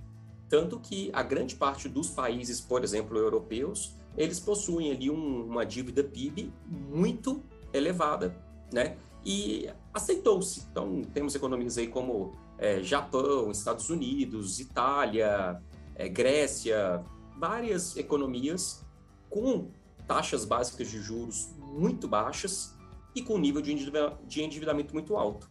Tanto 0.49 0.81
que 0.81 1.11
a 1.13 1.23
grande 1.23 1.55
parte 1.55 1.89
dos 1.89 2.09
países, 2.09 2.61
por 2.61 2.83
exemplo, 2.83 3.19
europeus, 3.19 3.95
eles 4.17 4.41
possuem 4.41 4.91
ali 4.91 5.11
um, 5.11 5.45
uma 5.45 5.65
dívida 5.65 6.03
PIB 6.03 6.53
muito 6.67 7.45
elevada, 7.73 8.35
né? 8.73 8.97
E 9.25 9.69
aceitou-se. 9.99 10.67
Então, 10.71 11.03
temos 11.13 11.35
economias 11.35 11.79
aí 11.79 11.87
como 11.87 12.33
é, 12.57 12.83
Japão, 12.83 13.51
Estados 13.51 13.91
Unidos, 13.91 14.59
Itália, 14.59 15.63
é, 15.95 16.09
Grécia, 16.09 17.05
várias 17.39 17.97
economias 17.97 18.85
com 19.29 19.69
taxas 20.07 20.45
básicas 20.45 20.91
de 20.91 21.01
juros 21.01 21.51
muito 21.59 22.09
baixas 22.09 22.77
e 23.15 23.23
com 23.23 23.39
nível 23.39 23.61
de 23.63 24.43
endividamento 24.43 24.95
muito 24.95 25.17
alto. 25.17 25.51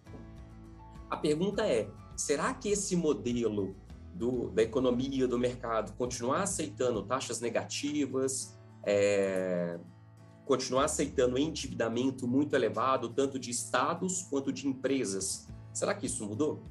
A 1.10 1.16
pergunta 1.16 1.66
é: 1.66 1.90
será 2.16 2.54
que 2.54 2.70
esse 2.70 2.96
modelo 2.96 3.76
do, 4.14 4.50
da 4.50 4.64
economia, 4.64 5.28
do 5.28 5.38
mercado, 5.38 5.96
continuar 5.96 6.42
aceitando 6.42 7.04
taxas 7.04 7.40
negativas, 7.40 8.58
é, 8.84 9.80
continuar 10.48 10.86
aceitando 10.86 11.38
endividamento 11.38 12.26
muito 12.28 12.56
elevado, 12.56 13.10
tanto 13.10 13.38
de 13.38 13.52
estados 13.52 14.24
quanto 14.24 14.52
de 14.52 14.68
empresas, 14.68 15.48
será 15.74 15.94
que 15.94 16.06
isso 16.06 16.26
mudou? 16.26 16.64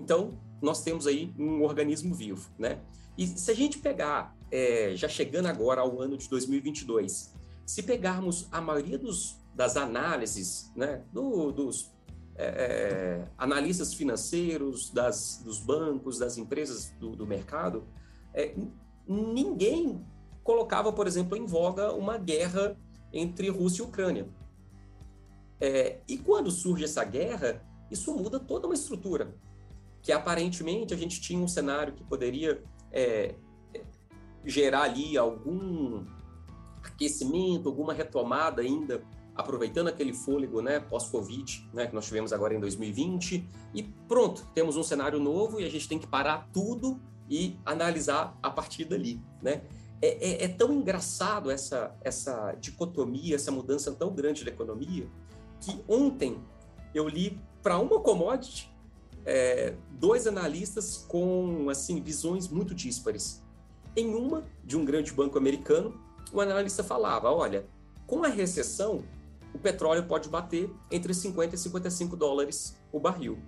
Então, 0.00 0.40
nós 0.60 0.82
temos 0.82 1.06
aí 1.06 1.32
um 1.38 1.62
organismo 1.62 2.14
vivo, 2.14 2.50
né? 2.58 2.80
E 3.16 3.26
se 3.26 3.50
a 3.50 3.54
gente 3.54 3.78
pegar, 3.78 4.34
é, 4.50 4.92
já 4.94 5.08
chegando 5.08 5.46
agora 5.46 5.82
ao 5.82 6.00
ano 6.00 6.16
de 6.16 6.28
2022, 6.28 7.34
se 7.66 7.82
pegarmos 7.82 8.48
a 8.50 8.60
maioria 8.60 8.98
dos, 8.98 9.38
das 9.54 9.76
análises 9.76 10.72
né, 10.74 11.02
do, 11.12 11.50
dos 11.52 11.92
é, 12.36 12.44
é, 12.44 13.28
analistas 13.36 13.94
financeiros, 13.94 14.90
das, 14.90 15.42
dos 15.44 15.58
bancos, 15.58 16.18
das 16.18 16.36
empresas 16.38 16.90
do, 17.00 17.16
do 17.16 17.26
mercado, 17.26 17.84
é, 18.34 18.54
ninguém 19.06 20.04
colocava, 20.44 20.92
por 20.92 21.06
exemplo, 21.06 21.36
em 21.36 21.44
voga 21.44 21.92
uma 21.92 22.18
guerra 22.18 22.76
entre 23.12 23.48
Rússia 23.48 23.82
e 23.82 23.86
Ucrânia. 23.86 24.28
É, 25.60 26.00
e 26.06 26.18
quando 26.18 26.50
surge 26.50 26.84
essa 26.84 27.04
guerra, 27.04 27.64
isso 27.90 28.14
muda 28.14 28.38
toda 28.38 28.66
uma 28.66 28.74
estrutura, 28.74 29.34
que 30.02 30.12
aparentemente 30.12 30.92
a 30.92 30.96
gente 30.96 31.20
tinha 31.20 31.42
um 31.42 31.48
cenário 31.48 31.94
que 31.94 32.04
poderia 32.04 32.62
é, 32.92 33.34
gerar 34.44 34.82
ali 34.82 35.16
algum 35.16 36.04
aquecimento, 36.82 37.68
alguma 37.68 37.92
retomada 37.92 38.62
ainda 38.62 39.02
aproveitando 39.34 39.88
aquele 39.88 40.14
fôlego, 40.14 40.62
né, 40.62 40.80
pós-Covid, 40.80 41.68
né, 41.72 41.86
que 41.86 41.94
nós 41.94 42.06
tivemos 42.06 42.32
agora 42.32 42.54
em 42.54 42.60
2020, 42.60 43.46
e 43.74 43.82
pronto, 43.82 44.46
temos 44.54 44.76
um 44.76 44.82
cenário 44.82 45.20
novo 45.20 45.60
e 45.60 45.64
a 45.64 45.70
gente 45.70 45.86
tem 45.86 45.98
que 45.98 46.06
parar 46.06 46.48
tudo 46.52 46.98
e 47.28 47.58
analisar 47.64 48.38
a 48.42 48.50
partir 48.50 48.84
dali, 48.84 49.20
né? 49.42 49.62
É, 50.02 50.44
é, 50.44 50.44
é 50.44 50.48
tão 50.48 50.72
engraçado 50.72 51.50
essa, 51.50 51.94
essa 52.02 52.52
dicotomia, 52.60 53.34
essa 53.34 53.50
mudança 53.50 53.92
tão 53.92 54.14
grande 54.14 54.44
da 54.44 54.50
economia, 54.50 55.08
que 55.60 55.82
ontem 55.88 56.38
eu 56.94 57.08
li 57.08 57.40
para 57.62 57.78
uma 57.78 57.98
commodity 58.00 58.70
é, 59.26 59.74
dois 59.90 60.26
analistas 60.26 61.04
com 61.08 61.68
assim 61.68 62.00
visões 62.00 62.48
muito 62.48 62.74
díspares. 62.74 63.42
Em 63.96 64.14
uma, 64.14 64.44
de 64.64 64.76
um 64.76 64.84
grande 64.84 65.12
banco 65.12 65.36
americano, 65.36 66.00
o 66.32 66.40
analista 66.40 66.84
falava: 66.84 67.30
olha, 67.32 67.66
com 68.06 68.22
a 68.22 68.28
recessão, 68.28 69.02
o 69.52 69.58
petróleo 69.58 70.06
pode 70.06 70.28
bater 70.28 70.70
entre 70.90 71.12
50 71.12 71.54
e 71.54 71.58
55 71.58 72.16
dólares 72.16 72.76
o 72.92 73.00
barril. 73.00 73.38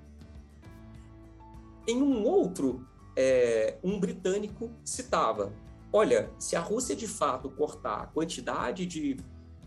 Em 1.86 2.02
um 2.02 2.24
outro, 2.24 2.86
é, 3.16 3.78
um 3.84 4.00
britânico 4.00 4.70
citava: 4.84 5.52
olha, 5.92 6.30
se 6.38 6.56
a 6.56 6.60
Rússia 6.60 6.94
de 6.94 7.06
fato 7.06 7.50
cortar 7.50 8.02
a 8.02 8.06
quantidade 8.06 8.86
de, 8.86 9.16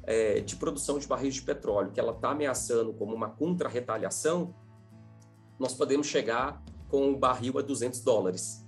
é, 0.03 0.39
de 0.41 0.55
produção 0.55 0.99
de 0.99 1.07
barris 1.07 1.35
de 1.35 1.41
petróleo 1.41 1.91
que 1.91 1.99
ela 1.99 2.13
está 2.13 2.31
ameaçando 2.31 2.93
como 2.93 3.15
uma 3.15 3.29
contra-retaliação, 3.29 4.53
nós 5.59 5.73
podemos 5.73 6.07
chegar 6.07 6.63
com 6.89 7.11
o 7.11 7.17
barril 7.17 7.57
a 7.57 7.61
200 7.61 8.01
dólares. 8.01 8.67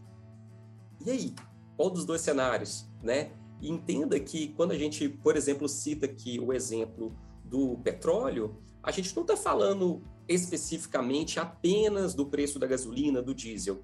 E 1.06 1.12
aí? 1.12 1.36
Qual 1.76 1.90
dos 1.90 2.06
dois 2.06 2.22
cenários, 2.22 2.88
né? 3.02 3.32
E 3.60 3.70
entenda 3.70 4.20
que 4.20 4.50
quando 4.50 4.72
a 4.72 4.78
gente, 4.78 5.10
por 5.10 5.36
exemplo, 5.36 5.68
cita 5.68 6.06
aqui 6.06 6.40
o 6.40 6.54
exemplo 6.54 7.16
do 7.44 7.78
petróleo, 7.78 8.58
a 8.82 8.92
gente 8.92 9.16
não 9.16 9.24
está 9.24 9.36
falando 9.36 10.04
especificamente 10.28 11.40
apenas 11.40 12.14
do 12.14 12.26
preço 12.26 12.60
da 12.60 12.68
gasolina, 12.68 13.22
do 13.22 13.34
diesel. 13.34 13.84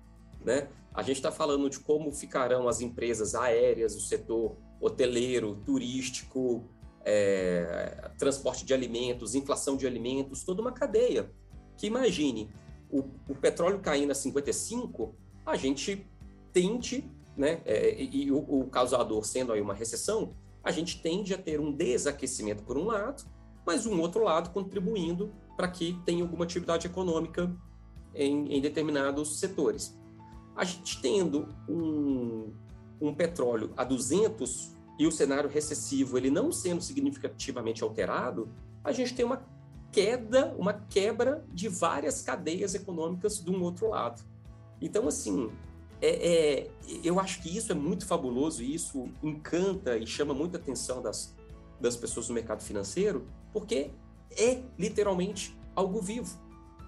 Né? 0.50 0.68
A 0.92 1.04
gente 1.04 1.18
está 1.18 1.32
falando 1.32 1.70
de 1.70 1.80
como 1.80 2.12
ficarão 2.12 2.68
as 2.68 2.82
empresas 2.82 3.36
aéreas, 3.36 3.96
o 3.96 4.00
setor 4.00 4.58
hoteleiro, 4.82 5.62
turístico, 5.64 6.68
é, 7.06 8.10
transporte 8.18 8.66
de 8.66 8.74
alimentos, 8.74 9.36
inflação 9.36 9.78
de 9.78 9.86
alimentos, 9.86 10.44
toda 10.44 10.60
uma 10.60 10.72
cadeia. 10.72 11.32
Que 11.78 11.86
imagine, 11.86 12.50
o, 12.90 13.02
o 13.28 13.36
petróleo 13.36 13.78
caindo 13.78 14.10
a 14.10 14.16
55, 14.16 15.14
a 15.46 15.56
gente 15.56 16.04
tende 16.52 17.08
né? 17.38 17.62
É, 17.64 17.96
e 18.02 18.32
o, 18.32 18.40
o, 18.40 18.68
causador 18.70 19.24
sendo 19.24 19.54
aí 19.54 19.62
uma 19.62 19.74
recessão, 19.74 20.34
a 20.64 20.72
gente 20.72 21.00
tende 21.00 21.32
a 21.34 21.38
ter 21.38 21.60
um 21.60 21.72
desaquecimento 21.72 22.64
por 22.64 22.76
um 22.76 22.88
lado, 22.88 23.24
mas 23.66 23.86
um 23.86 24.02
outro 24.02 24.24
lado 24.24 24.50
contribuindo 24.50 25.32
para 25.56 25.68
que 25.70 25.98
tenha 26.06 26.24
alguma 26.24 26.44
atividade 26.44 26.88
econômica 26.88 27.56
em, 28.14 28.58
em, 28.58 28.60
determinados 28.60 29.40
setores. 29.40 29.98
A 30.60 30.66
gente 30.66 31.02
tendo 31.02 31.48
um, 31.70 32.52
um 33.00 33.16
petróleo 33.16 33.72
a 33.78 33.86
200 33.86 34.76
e 35.00 35.08
o 35.08 35.12
cenário 35.12 35.50
recessivo 35.50 36.18
ele 36.18 36.30
não 36.30 36.52
sendo 36.52 36.82
significativamente 36.82 37.82
alterado, 37.82 38.50
a 38.84 38.92
gente 38.92 39.16
tem 39.16 39.24
uma 39.24 39.42
queda, 39.90 40.54
uma 40.58 40.74
quebra 40.74 41.46
de 41.54 41.70
várias 41.70 42.22
cadeias 42.22 42.76
econômicas 42.76 43.42
de 43.42 43.50
um 43.50 43.64
outro 43.64 43.88
lado. 43.88 44.22
Então, 44.82 45.08
assim, 45.08 45.50
é, 46.02 46.68
é, 46.68 46.72
eu 47.06 47.22
acho 47.22 47.42
que 47.42 47.56
isso 47.56 47.72
é 47.72 47.76
muito 47.76 48.06
fabuloso 48.06 48.62
e 48.62 48.76
isso 48.76 49.08
encanta 49.24 49.98
e 49.98 50.06
chama 50.06 50.34
muita 50.34 50.58
atenção 50.58 51.02
das, 51.02 51.34
das 51.80 51.96
pessoas 51.96 52.28
no 52.28 52.36
mercado 52.36 52.62
financeiro, 52.62 53.26
porque 53.54 53.92
é 54.38 54.62
literalmente 54.78 55.58
algo 55.74 56.02
vivo. 56.02 56.38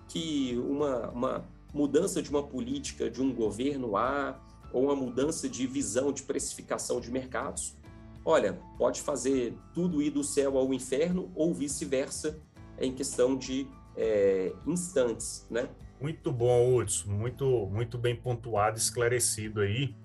Que 0.09 0.57
uma, 0.57 1.09
uma 1.11 1.45
mudança 1.73 2.21
de 2.21 2.29
uma 2.29 2.43
política 2.43 3.09
de 3.09 3.21
um 3.21 3.33
governo 3.33 3.95
A 3.95 4.39
ou 4.73 4.85
uma 4.85 4.95
mudança 4.95 5.49
de 5.49 5.67
visão 5.67 6.11
de 6.11 6.23
precificação 6.23 6.99
de 6.99 7.11
mercados, 7.11 7.75
olha, 8.23 8.59
pode 8.77 9.01
fazer 9.01 9.53
tudo 9.73 10.01
ir 10.01 10.11
do 10.11 10.23
céu 10.23 10.57
ao 10.57 10.73
inferno 10.73 11.31
ou 11.35 11.53
vice-versa 11.53 12.39
em 12.79 12.93
questão 12.93 13.35
de 13.35 13.67
é, 13.95 14.53
instantes, 14.65 15.45
né? 15.49 15.69
Muito 15.99 16.31
bom, 16.31 16.75
Hudson. 16.75 17.11
Muito, 17.11 17.67
muito 17.67 17.97
bem 17.97 18.15
pontuado, 18.15 18.77
esclarecido 18.77 19.61
aí. 19.61 19.95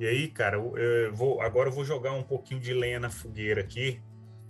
E 0.00 0.06
aí, 0.06 0.28
cara, 0.28 0.56
eu 0.56 1.14
vou, 1.14 1.40
agora 1.40 1.68
eu 1.68 1.72
vou 1.72 1.84
jogar 1.84 2.12
um 2.12 2.22
pouquinho 2.24 2.60
de 2.60 2.74
lenha 2.74 2.98
na 2.98 3.10
fogueira 3.10 3.60
aqui, 3.60 4.00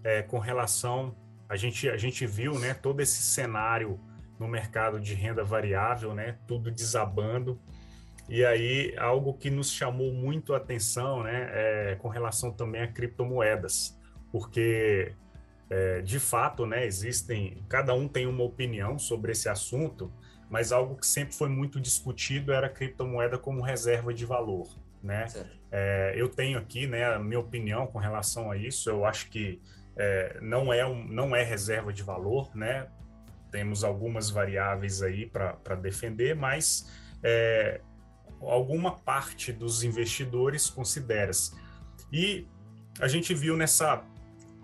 é, 0.02 0.22
com 0.22 0.38
relação. 0.38 1.14
A 1.46 1.56
gente, 1.56 1.88
a 1.90 1.98
gente 1.98 2.26
viu 2.26 2.58
né, 2.58 2.72
todo 2.72 3.00
esse 3.00 3.20
cenário 3.20 4.00
no 4.38 4.48
mercado 4.48 5.00
de 5.00 5.14
renda 5.14 5.44
variável, 5.44 6.14
né, 6.14 6.36
tudo 6.46 6.70
desabando. 6.70 7.58
E 8.28 8.44
aí, 8.44 8.94
algo 8.96 9.34
que 9.34 9.50
nos 9.50 9.70
chamou 9.70 10.12
muito 10.12 10.54
a 10.54 10.56
atenção 10.56 11.22
né, 11.22 11.48
é, 11.52 11.96
com 11.96 12.08
relação 12.08 12.50
também 12.50 12.82
a 12.82 12.88
criptomoedas, 12.88 13.98
porque 14.32 15.12
é, 15.68 16.00
de 16.00 16.18
fato, 16.18 16.66
né, 16.66 16.86
existem, 16.86 17.62
cada 17.68 17.94
um 17.94 18.08
tem 18.08 18.26
uma 18.26 18.44
opinião 18.44 18.98
sobre 18.98 19.32
esse 19.32 19.48
assunto, 19.48 20.12
mas 20.48 20.72
algo 20.72 20.96
que 20.96 21.06
sempre 21.06 21.34
foi 21.34 21.48
muito 21.48 21.80
discutido 21.80 22.52
era 22.52 22.66
a 22.66 22.70
criptomoeda 22.70 23.38
como 23.38 23.62
reserva 23.62 24.12
de 24.12 24.24
valor, 24.24 24.68
né? 25.02 25.26
É, 25.72 26.14
eu 26.16 26.28
tenho 26.28 26.58
aqui, 26.58 26.86
né, 26.86 27.04
a 27.14 27.18
minha 27.18 27.40
opinião 27.40 27.86
com 27.86 27.98
relação 27.98 28.50
a 28.50 28.56
isso. 28.56 28.88
Eu 28.88 29.04
acho 29.04 29.28
que 29.30 29.60
é, 29.96 30.38
não 30.40 30.72
é 30.72 30.86
um, 30.86 31.04
não 31.04 31.34
é 31.34 31.42
reserva 31.42 31.92
de 31.92 32.02
valor, 32.02 32.54
né? 32.54 32.86
Temos 33.54 33.84
algumas 33.84 34.30
variáveis 34.30 35.00
aí 35.00 35.26
para 35.26 35.76
defender, 35.76 36.34
mas 36.34 36.90
é, 37.22 37.80
alguma 38.40 38.98
parte 38.98 39.52
dos 39.52 39.84
investidores 39.84 40.68
considera-se. 40.68 41.54
E 42.12 42.48
a 42.98 43.06
gente 43.06 43.32
viu 43.32 43.56
nessa 43.56 44.02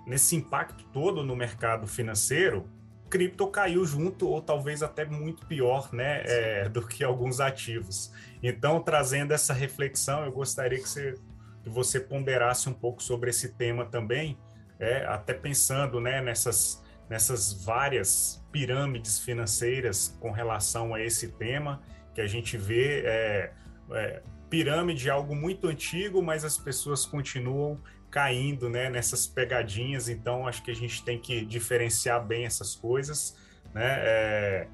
nesse 0.04 0.34
impacto 0.34 0.82
todo 0.92 1.22
no 1.22 1.36
mercado 1.36 1.86
financeiro 1.86 2.68
cripto 3.08 3.46
caiu 3.46 3.84
junto, 3.84 4.28
ou 4.28 4.42
talvez 4.42 4.82
até 4.82 5.04
muito 5.04 5.46
pior, 5.46 5.92
né, 5.92 6.22
é, 6.24 6.68
do 6.68 6.84
que 6.84 7.04
alguns 7.04 7.38
ativos. 7.38 8.12
Então, 8.42 8.80
trazendo 8.80 9.32
essa 9.32 9.52
reflexão, 9.52 10.24
eu 10.24 10.32
gostaria 10.32 10.78
que 10.78 10.88
você, 10.88 11.14
que 11.62 11.68
você 11.68 12.00
ponderasse 12.00 12.68
um 12.68 12.72
pouco 12.72 13.00
sobre 13.00 13.30
esse 13.30 13.52
tema 13.54 13.84
também, 13.84 14.36
é, 14.80 15.04
até 15.06 15.32
pensando 15.32 16.00
né, 16.00 16.20
nessas, 16.20 16.82
nessas 17.08 17.52
várias 17.64 18.39
pirâmides 18.52 19.18
financeiras 19.18 20.16
com 20.20 20.30
relação 20.30 20.94
a 20.94 21.00
esse 21.00 21.28
tema, 21.28 21.82
que 22.14 22.20
a 22.20 22.26
gente 22.26 22.56
vê 22.56 23.02
é, 23.04 23.52
é, 23.92 24.22
pirâmide 24.48 25.08
é 25.08 25.12
algo 25.12 25.34
muito 25.34 25.68
antigo, 25.68 26.22
mas 26.22 26.44
as 26.44 26.58
pessoas 26.58 27.06
continuam 27.06 27.80
caindo 28.10 28.68
né, 28.68 28.90
nessas 28.90 29.26
pegadinhas, 29.26 30.08
então 30.08 30.46
acho 30.46 30.62
que 30.62 30.70
a 30.70 30.74
gente 30.74 31.04
tem 31.04 31.18
que 31.18 31.44
diferenciar 31.44 32.24
bem 32.26 32.44
essas 32.44 32.74
coisas, 32.74 33.36
né? 33.72 33.96
É, 34.00 34.68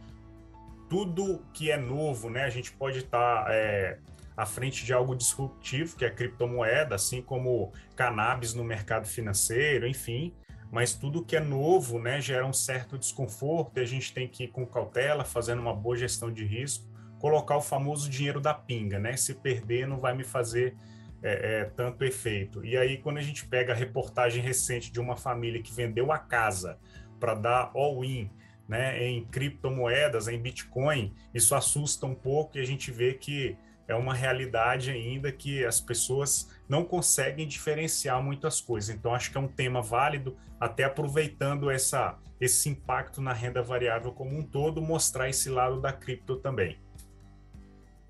tudo 0.88 1.44
que 1.52 1.70
é 1.70 1.76
novo, 1.76 2.30
né, 2.30 2.44
a 2.44 2.50
gente 2.50 2.72
pode 2.72 2.98
estar 2.98 3.44
tá, 3.44 3.52
é, 3.52 3.98
à 4.36 4.46
frente 4.46 4.84
de 4.84 4.92
algo 4.92 5.14
disruptivo, 5.14 5.96
que 5.96 6.04
é 6.04 6.08
a 6.08 6.10
criptomoeda, 6.10 6.94
assim 6.94 7.20
como 7.20 7.72
cannabis 7.94 8.54
no 8.54 8.64
mercado 8.64 9.06
financeiro, 9.06 9.86
enfim, 9.86 10.32
mas 10.70 10.94
tudo 10.94 11.24
que 11.24 11.36
é 11.36 11.40
novo, 11.40 11.98
né, 11.98 12.20
gera 12.20 12.46
um 12.46 12.52
certo 12.52 12.98
desconforto 12.98 13.78
e 13.78 13.80
a 13.80 13.86
gente 13.86 14.12
tem 14.12 14.28
que 14.28 14.44
ir 14.44 14.48
com 14.48 14.66
cautela, 14.66 15.24
fazendo 15.24 15.60
uma 15.60 15.74
boa 15.74 15.96
gestão 15.96 16.32
de 16.32 16.44
risco, 16.44 16.84
colocar 17.18 17.56
o 17.56 17.62
famoso 17.62 18.10
dinheiro 18.10 18.40
da 18.40 18.52
pinga, 18.52 18.98
né? 18.98 19.16
Se 19.16 19.34
perder, 19.34 19.86
não 19.86 19.98
vai 19.98 20.14
me 20.14 20.24
fazer 20.24 20.76
é, 21.22 21.60
é, 21.60 21.64
tanto 21.64 22.04
efeito. 22.04 22.64
E 22.64 22.76
aí, 22.76 22.98
quando 22.98 23.18
a 23.18 23.22
gente 23.22 23.46
pega 23.46 23.72
a 23.72 23.76
reportagem 23.76 24.42
recente 24.42 24.92
de 24.92 25.00
uma 25.00 25.16
família 25.16 25.62
que 25.62 25.72
vendeu 25.72 26.12
a 26.12 26.18
casa 26.18 26.78
para 27.18 27.34
dar 27.34 27.70
all-in 27.74 28.30
né, 28.68 29.02
em 29.02 29.24
criptomoedas, 29.24 30.28
em 30.28 30.38
Bitcoin, 30.38 31.14
isso 31.32 31.54
assusta 31.54 32.04
um 32.06 32.14
pouco 32.14 32.58
e 32.58 32.60
a 32.60 32.64
gente 32.64 32.90
vê 32.90 33.14
que 33.14 33.56
é 33.88 33.94
uma 33.94 34.14
realidade 34.14 34.90
ainda 34.90 35.30
que 35.30 35.64
as 35.64 35.80
pessoas 35.80 36.48
não 36.68 36.84
conseguem 36.84 37.46
diferenciar 37.46 38.22
muitas 38.22 38.60
coisas. 38.60 38.94
Então, 38.94 39.14
acho 39.14 39.30
que 39.30 39.38
é 39.38 39.40
um 39.40 39.48
tema 39.48 39.80
válido, 39.80 40.36
até 40.58 40.84
aproveitando 40.84 41.70
essa, 41.70 42.18
esse 42.40 42.68
impacto 42.68 43.20
na 43.20 43.32
renda 43.32 43.62
variável 43.62 44.12
como 44.12 44.36
um 44.36 44.42
todo, 44.42 44.82
mostrar 44.82 45.28
esse 45.28 45.48
lado 45.48 45.80
da 45.80 45.92
cripto 45.92 46.36
também. 46.36 46.78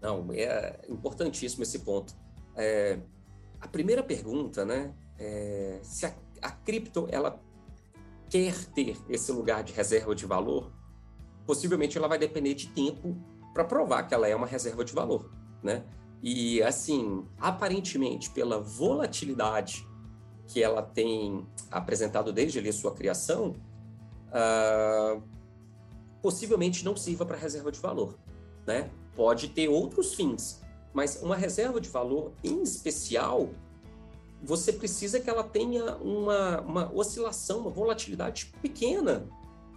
Não, 0.00 0.28
é 0.32 0.80
importantíssimo 0.88 1.62
esse 1.62 1.80
ponto. 1.80 2.14
É, 2.54 2.98
a 3.60 3.68
primeira 3.68 4.02
pergunta, 4.02 4.64
né, 4.64 4.94
é 5.18 5.78
se 5.82 6.06
a, 6.06 6.14
a 6.42 6.50
cripto 6.50 7.06
ela 7.10 7.40
quer 8.30 8.54
ter 8.74 8.96
esse 9.08 9.30
lugar 9.32 9.62
de 9.62 9.72
reserva 9.72 10.14
de 10.14 10.26
valor, 10.26 10.72
possivelmente 11.46 11.96
ela 11.96 12.08
vai 12.08 12.18
depender 12.18 12.54
de 12.54 12.68
tempo 12.68 13.16
para 13.52 13.64
provar 13.64 14.02
que 14.04 14.14
ela 14.14 14.28
é 14.28 14.34
uma 14.34 14.46
reserva 14.46 14.84
de 14.84 14.92
valor, 14.92 15.30
né? 15.66 15.84
E 16.22 16.62
assim, 16.62 17.26
aparentemente 17.38 18.30
pela 18.30 18.58
volatilidade 18.58 19.86
que 20.46 20.62
ela 20.62 20.80
tem 20.80 21.46
apresentado 21.70 22.32
desde 22.32 22.58
ali 22.58 22.68
a 22.68 22.72
sua 22.72 22.94
criação, 22.94 23.54
uh, 24.28 25.22
possivelmente 26.22 26.84
não 26.84 26.96
sirva 26.96 27.26
para 27.26 27.36
reserva 27.36 27.70
de 27.70 27.80
valor, 27.80 28.16
né? 28.66 28.90
Pode 29.14 29.48
ter 29.48 29.68
outros 29.68 30.14
fins, 30.14 30.62
mas 30.94 31.20
uma 31.22 31.36
reserva 31.36 31.80
de 31.80 31.88
valor 31.88 32.32
em 32.44 32.62
especial, 32.62 33.50
você 34.42 34.72
precisa 34.72 35.18
que 35.18 35.28
ela 35.28 35.42
tenha 35.42 35.96
uma, 35.96 36.60
uma 36.60 36.92
oscilação, 36.94 37.60
uma 37.60 37.70
volatilidade 37.70 38.52
pequena. 38.62 39.26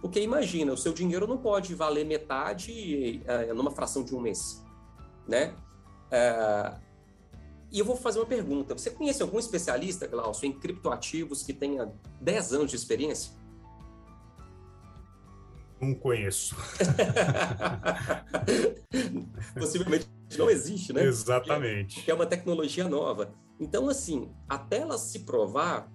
Porque 0.00 0.20
imagina, 0.20 0.72
o 0.72 0.76
seu 0.76 0.92
dinheiro 0.92 1.26
não 1.26 1.36
pode 1.36 1.74
valer 1.74 2.06
metade 2.06 3.22
uh, 3.50 3.54
numa 3.54 3.70
fração 3.70 4.02
de 4.02 4.14
um 4.14 4.20
mês, 4.20 4.62
né? 5.28 5.54
Uh, 6.10 6.78
e 7.72 7.78
eu 7.78 7.84
vou 7.84 7.96
fazer 7.96 8.18
uma 8.18 8.26
pergunta. 8.26 8.76
Você 8.76 8.90
conhece 8.90 9.22
algum 9.22 9.38
especialista, 9.38 10.06
Glaucio, 10.06 10.46
em 10.46 10.52
criptoativos 10.52 11.42
que 11.42 11.52
tenha 11.52 11.92
10 12.20 12.52
anos 12.52 12.70
de 12.70 12.76
experiência? 12.76 13.32
Não 15.80 15.94
conheço. 15.94 16.56
Possivelmente 19.58 20.06
não 20.36 20.50
existe, 20.50 20.92
né? 20.92 21.04
Exatamente. 21.04 21.96
Porque 21.96 22.10
é 22.10 22.14
uma 22.14 22.26
tecnologia 22.26 22.88
nova. 22.88 23.32
Então, 23.58 23.88
assim, 23.88 24.30
até 24.48 24.78
ela 24.78 24.98
se 24.98 25.20
provar 25.20 25.90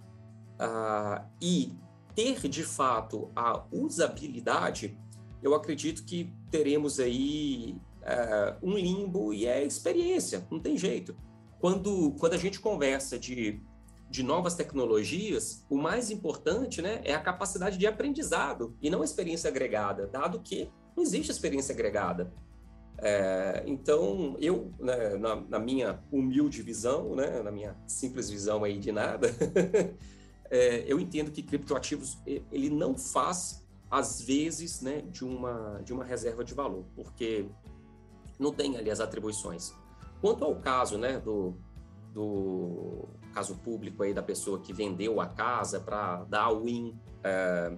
uh, 0.56 1.24
e 1.42 1.74
ter 2.16 2.48
de 2.48 2.64
fato 2.64 3.32
a 3.36 3.64
usabilidade, 3.72 4.98
eu 5.44 5.54
acredito 5.54 6.04
que 6.04 6.34
teremos 6.50 7.00
aí 7.00 7.78
um 8.62 8.78
limbo 8.78 9.34
e 9.34 9.46
é 9.46 9.64
experiência, 9.64 10.46
não 10.52 10.60
tem 10.60 10.78
jeito. 10.78 11.16
Quando, 11.60 12.12
quando 12.20 12.34
a 12.34 12.38
gente 12.38 12.60
conversa 12.60 13.18
de, 13.18 13.60
de 14.10 14.22
novas 14.22 14.56
tecnologias, 14.56 15.66
o 15.70 15.78
mais 15.78 16.12
importante 16.12 16.82
né, 16.82 17.02
é 17.04 17.14
a 17.14 17.20
capacidade 17.20 17.78
de 17.78 17.88
aprendizado 17.88 18.76
e 18.82 18.90
não 18.90 19.02
a 19.02 19.06
experiência 19.06 19.50
agregada, 19.50 20.08
dado 20.08 20.40
que 20.40 20.70
não 20.96 21.04
existe 21.04 21.32
experiência 21.32 21.74
agregada. 21.74 22.32
É, 22.98 23.64
então, 23.66 24.38
eu, 24.40 24.72
né, 24.80 25.18
na, 25.18 25.36
na, 25.36 25.60
minha 25.60 26.00
humilde 26.12 26.62
visão, 26.62 27.16
né, 27.16 27.42
na 27.42 27.52
minha 27.52 27.76
simples 27.86 28.30
visão 28.30 28.64
aí 28.64 28.78
de 28.78 28.92
nada, 28.92 29.28
é, 30.50 30.86
eu 30.88 31.00
entendo 31.00 31.32
que 31.32 31.44
criptoativos 31.44 32.18
ele 32.26 32.70
não 32.70 32.98
faz 32.98 33.66
às 33.92 34.22
vezes 34.22 34.82
né, 34.82 35.02
de, 35.12 35.24
uma, 35.26 35.82
de 35.84 35.94
uma 35.94 36.04
reserva 36.04 36.44
de 36.44 36.54
valor, 36.54 36.86
porque 36.96 37.46
não 38.40 38.52
tem 38.52 38.78
ali 38.78 38.90
as 38.90 39.00
atribuições. 39.00 39.74
Quanto 40.22 40.44
ao 40.44 40.56
caso 40.56 40.98
né, 40.98 41.20
do, 41.20 41.56
do 42.14 43.08
caso 43.34 43.56
público 43.58 44.04
aí 44.04 44.14
da 44.14 44.24
pessoa 44.24 44.60
que 44.60 44.74
vendeu 44.74 45.20
a 45.20 45.28
casa 45.28 45.80
para 45.80 46.24
dar 46.26 46.52
win 46.52 46.98
é, 47.24 47.78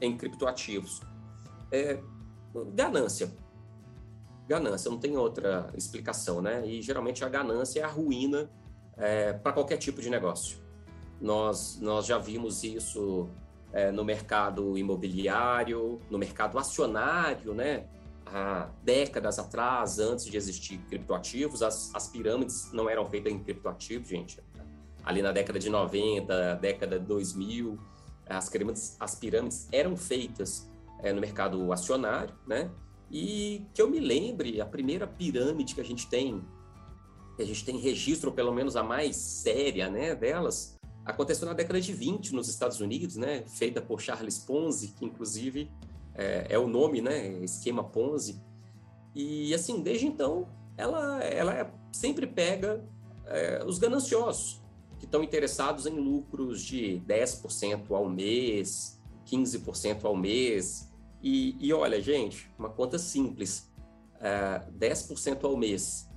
em 0.00 0.16
criptoativos, 0.16 1.00
é, 1.70 2.00
ganância 2.74 3.32
ganância, 4.46 4.90
não 4.90 4.98
tem 4.98 5.16
outra 5.16 5.70
explicação, 5.76 6.40
né? 6.42 6.66
E 6.66 6.82
geralmente 6.82 7.24
a 7.24 7.28
ganância 7.28 7.80
é 7.80 7.82
a 7.82 7.88
ruína 7.88 8.50
é, 8.96 9.32
para 9.32 9.52
qualquer 9.52 9.78
tipo 9.78 10.00
de 10.00 10.10
negócio. 10.10 10.58
Nós, 11.20 11.78
nós 11.80 12.06
já 12.06 12.18
vimos 12.18 12.62
isso 12.62 13.28
é, 13.72 13.90
no 13.90 14.04
mercado 14.04 14.76
imobiliário, 14.76 16.00
no 16.10 16.18
mercado 16.18 16.58
acionário, 16.58 17.54
né? 17.54 17.86
Há 18.26 18.70
décadas 18.82 19.38
atrás, 19.38 19.98
antes 19.98 20.24
de 20.24 20.36
existir 20.36 20.78
criptoativos, 20.88 21.62
as, 21.62 21.94
as 21.94 22.08
pirâmides 22.08 22.72
não 22.72 22.88
eram 22.88 23.04
feitas 23.06 23.32
em 23.32 23.38
criptoativos, 23.38 24.08
gente. 24.08 24.40
Ali 25.04 25.20
na 25.20 25.32
década 25.32 25.58
de 25.58 25.68
90, 25.68 26.56
década 26.56 26.98
de 26.98 27.04
2000, 27.06 27.78
as 28.26 28.48
pirâmides, 28.48 28.96
as 28.98 29.14
pirâmides 29.14 29.68
eram 29.70 29.96
feitas 29.96 30.68
é, 31.00 31.12
no 31.12 31.20
mercado 31.20 31.72
acionário, 31.72 32.34
né? 32.46 32.70
E 33.10 33.66
que 33.74 33.82
eu 33.82 33.88
me 33.88 34.00
lembre, 34.00 34.60
a 34.60 34.66
primeira 34.66 35.06
pirâmide 35.06 35.74
que 35.74 35.80
a 35.80 35.84
gente 35.84 36.08
tem, 36.08 36.42
que 37.36 37.42
a 37.42 37.46
gente 37.46 37.64
tem 37.64 37.78
registro, 37.78 38.32
pelo 38.32 38.52
menos 38.52 38.76
a 38.76 38.82
mais 38.82 39.16
séria, 39.16 39.90
né, 39.90 40.14
delas, 40.14 40.76
aconteceu 41.04 41.46
na 41.46 41.52
década 41.52 41.80
de 41.80 41.92
20 41.92 42.34
nos 42.34 42.48
Estados 42.48 42.80
Unidos, 42.80 43.16
né, 43.16 43.44
feita 43.46 43.80
por 43.80 44.00
Charles 44.00 44.38
Ponzi, 44.38 44.88
que 44.88 45.04
inclusive 45.04 45.70
é, 46.14 46.46
é 46.50 46.58
o 46.58 46.66
nome, 46.66 47.00
né, 47.00 47.28
esquema 47.42 47.84
Ponzi. 47.84 48.42
E 49.14 49.54
assim, 49.54 49.82
desde 49.82 50.06
então, 50.06 50.48
ela, 50.76 51.22
ela 51.22 51.54
é, 51.54 51.70
sempre 51.92 52.26
pega 52.26 52.84
é, 53.26 53.64
os 53.64 53.78
gananciosos, 53.78 54.62
que 54.98 55.04
estão 55.04 55.22
interessados 55.22 55.86
em 55.86 55.98
lucros 55.98 56.62
de 56.62 57.02
10% 57.06 57.90
ao 57.90 58.08
mês, 58.08 59.00
15% 59.26 60.04
ao 60.04 60.16
mês, 60.16 60.92
e, 61.22 61.56
e 61.58 61.72
olha, 61.72 62.00
gente, 62.00 62.50
uma 62.58 62.68
conta 62.68 62.98
simples: 62.98 63.72
é, 64.20 64.60
10% 64.78 65.44
ao 65.44 65.56
mês 65.56 66.08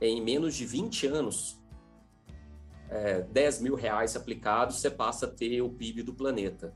em 0.00 0.22
menos 0.22 0.54
de 0.54 0.64
20 0.66 1.06
anos, 1.06 1.60
é, 2.88 3.22
10 3.22 3.60
mil 3.60 3.74
reais 3.74 4.14
aplicados, 4.14 4.76
você 4.76 4.90
passa 4.90 5.26
a 5.26 5.28
ter 5.28 5.62
o 5.62 5.70
PIB 5.70 6.02
do 6.02 6.14
planeta. 6.14 6.74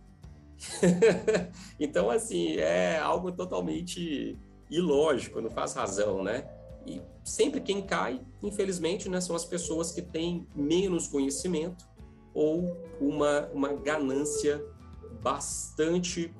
então, 1.78 2.11
assim, 2.11 2.56
é 2.56 2.98
algo 2.98 3.32
totalmente 3.32 4.38
ilógico, 4.70 5.40
não 5.40 5.50
faz 5.50 5.74
razão, 5.74 6.22
né? 6.22 6.48
E 6.86 7.00
sempre 7.24 7.61
quem 7.61 7.82
cai, 7.82 8.20
infelizmente, 8.42 9.08
né, 9.08 9.20
são 9.20 9.36
as 9.36 9.44
pessoas 9.44 9.92
que 9.92 10.02
têm 10.02 10.46
menos 10.54 11.08
conhecimento 11.08 11.88
ou 12.32 12.76
uma, 13.00 13.48
uma 13.52 13.72
ganância 13.72 14.64
bastante 15.22 16.32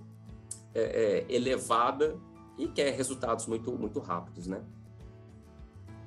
é, 0.75 1.27
é, 1.29 1.35
elevada 1.35 2.17
e 2.57 2.69
quer 2.69 2.95
resultados 2.95 3.47
muito, 3.47 3.73
muito 3.73 3.99
rápidos, 4.01 4.47
né? 4.47 4.63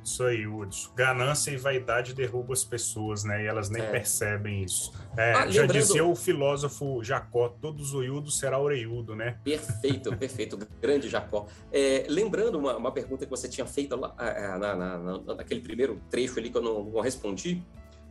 Isso 0.04 0.24
aí, 0.24 0.46
Hudson. 0.46 0.92
Ganância 0.96 1.52
e 1.52 1.58
vaidade 1.58 2.14
derrubam 2.14 2.52
as 2.52 2.64
pessoas, 2.64 3.24
né? 3.24 3.44
E 3.44 3.48
elas 3.48 3.70
nem 3.70 3.82
é. 3.82 3.90
percebem 3.90 4.64
isso. 4.64 4.92
É, 5.16 5.32
ah, 5.32 5.50
já 5.50 5.62
lembrando... 5.62 5.82
dizia 5.82 6.06
o 6.06 6.16
filósofo 6.16 7.02
Jacó, 7.04 7.48
todo 7.48 7.84
zoiudo 7.84 8.30
será 8.30 8.60
oreiudo, 8.60 9.16
né? 9.16 9.40
Perfeito, 9.44 10.14
perfeito. 10.18 10.60
Grande 10.82 11.08
Jacó. 11.08 11.48
É, 11.72 12.06
lembrando 12.10 12.60
uma, 12.60 12.76
uma, 12.76 12.92
pergunta 12.92 13.26
que 13.26 13.32
você 13.32 13.48
tinha 13.48 13.66
feito 13.66 13.96
lá, 13.96 14.14
é, 14.20 14.44
é, 14.44 14.58
na, 14.58 14.76
na, 14.76 14.98
na, 14.98 15.36
naquele 15.36 15.62
primeiro 15.62 16.02
trecho 16.10 16.38
ali 16.38 16.50
que 16.50 16.58
eu 16.58 16.62
não, 16.62 16.84
não 16.84 17.02
respondi, 17.02 17.64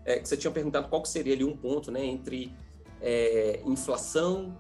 é, 0.05 0.19
que 0.19 0.29
você 0.29 0.37
tinha 0.37 0.51
perguntado 0.51 0.89
qual 0.89 1.05
seria 1.05 1.35
ali 1.35 1.45
um 1.45 1.57
ponto, 1.57 1.91
né? 1.91 2.05
Entre 2.05 2.53
inflação 3.67 4.57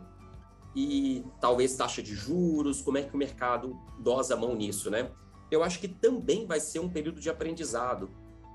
e 0.74 1.24
talvez 1.40 1.76
taxa 1.76 2.02
de 2.02 2.12
juros, 2.12 2.82
como 2.82 2.98
é 2.98 3.02
que 3.02 3.14
o 3.14 3.16
mercado 3.16 3.78
dosa 4.00 4.34
a 4.34 4.36
mão 4.36 4.56
nisso, 4.56 4.90
né? 4.90 5.08
Eu 5.52 5.62
acho 5.62 5.78
que 5.78 5.86
também 5.86 6.46
vai 6.46 6.58
ser 6.58 6.78
um 6.78 6.88
período 6.88 7.20
de 7.20 7.28
aprendizado, 7.28 8.08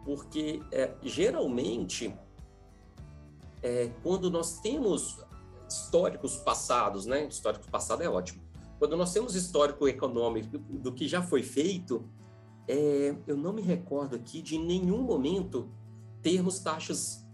porque 0.03 0.61
é, 0.71 0.95
geralmente 1.03 2.13
é, 3.61 3.91
quando 4.01 4.31
nós 4.31 4.59
temos 4.59 5.19
históricos 5.69 6.37
passados, 6.37 7.05
né? 7.05 7.27
Histórico 7.27 7.69
passado 7.69 8.01
é 8.01 8.09
ótimo. 8.09 8.41
Quando 8.79 8.97
nós 8.97 9.13
temos 9.13 9.35
histórico 9.35 9.87
econômico 9.87 10.57
do 10.57 10.91
que 10.91 11.07
já 11.07 11.21
foi 11.21 11.43
feito, 11.43 12.03
é, 12.67 13.15
eu 13.27 13.37
não 13.37 13.53
me 13.53 13.61
recordo 13.61 14.15
aqui 14.15 14.41
de 14.41 14.57
nenhum 14.57 15.01
momento 15.01 15.69
termos 16.21 16.59
taxas 16.59 17.25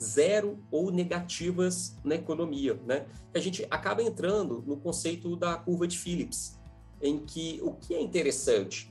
zero 0.00 0.58
ou 0.70 0.90
negativas 0.90 1.96
na 2.04 2.14
economia, 2.14 2.80
né? 2.86 3.06
A 3.34 3.38
gente 3.38 3.66
acaba 3.70 4.02
entrando 4.02 4.62
no 4.66 4.76
conceito 4.76 5.36
da 5.36 5.56
curva 5.56 5.86
de 5.86 5.98
Phillips, 5.98 6.58
em 7.02 7.18
que 7.18 7.60
o 7.62 7.72
que 7.72 7.94
é 7.94 8.00
interessante, 8.00 8.90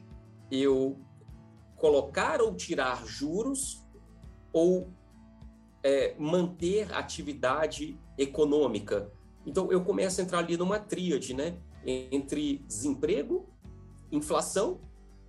eu 0.52 1.00
colocar 1.76 2.42
ou 2.42 2.54
tirar 2.56 3.06
juros 3.06 3.86
ou 4.52 4.92
é, 5.84 6.16
manter 6.18 6.94
atividade 6.94 7.98
econômica. 8.18 9.12
Então 9.46 9.72
eu 9.72 9.84
começo 9.84 10.20
a 10.20 10.24
entrar 10.24 10.40
ali 10.40 10.58
numa 10.58 10.80
tríade, 10.80 11.34
né? 11.34 11.58
Entre 11.86 12.58
desemprego, 12.68 13.48
inflação 14.12 14.82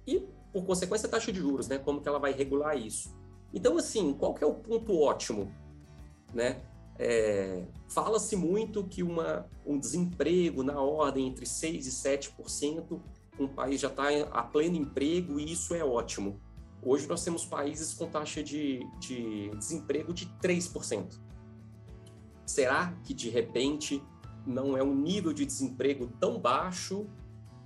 e, 0.06 0.26
por 0.52 0.64
consequência, 0.64 1.08
taxa 1.08 1.32
de 1.32 1.38
juros, 1.38 1.68
né? 1.68 1.78
Como 1.78 2.00
que 2.00 2.08
ela 2.08 2.18
vai 2.18 2.32
regular 2.32 2.76
isso? 2.76 3.16
Então, 3.52 3.76
assim, 3.76 4.12
qual 4.12 4.34
que 4.34 4.42
é 4.42 4.46
o 4.46 4.54
ponto 4.54 4.96
ótimo? 4.96 5.52
né? 6.34 6.62
É, 6.98 7.64
Fala-se 7.88 8.36
muito 8.36 8.84
que 8.84 9.02
uma, 9.02 9.46
um 9.66 9.78
desemprego 9.78 10.62
na 10.62 10.80
ordem 10.80 11.26
entre 11.26 11.44
6% 11.44 11.74
e 11.74 11.90
7%, 11.90 13.00
um 13.44 13.48
país 13.48 13.80
já 13.80 13.88
está 13.88 14.08
a 14.30 14.42
pleno 14.42 14.76
emprego 14.76 15.38
e 15.38 15.52
isso 15.52 15.74
é 15.74 15.84
ótimo. 15.84 16.40
Hoje 16.82 17.06
nós 17.06 17.22
temos 17.22 17.44
países 17.44 17.92
com 17.92 18.08
taxa 18.08 18.42
de, 18.42 18.86
de 18.98 19.50
desemprego 19.50 20.12
de 20.12 20.26
3%. 20.42 21.20
Será 22.46 22.92
que 23.04 23.12
de 23.12 23.28
repente 23.28 24.02
não 24.46 24.76
é 24.76 24.82
um 24.82 24.94
nível 24.94 25.32
de 25.32 25.44
desemprego 25.44 26.06
tão 26.18 26.38
baixo 26.38 27.06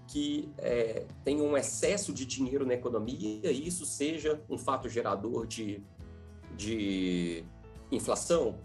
que 0.06 0.52
é, 0.58 1.06
tem 1.24 1.40
um 1.40 1.56
excesso 1.56 2.12
de 2.12 2.26
dinheiro 2.26 2.66
na 2.66 2.74
economia 2.74 3.50
e 3.50 3.66
isso 3.66 3.86
seja 3.86 4.42
um 4.50 4.58
fato 4.58 4.88
gerador 4.88 5.46
de, 5.46 5.82
de 6.56 7.44
inflação, 7.90 8.58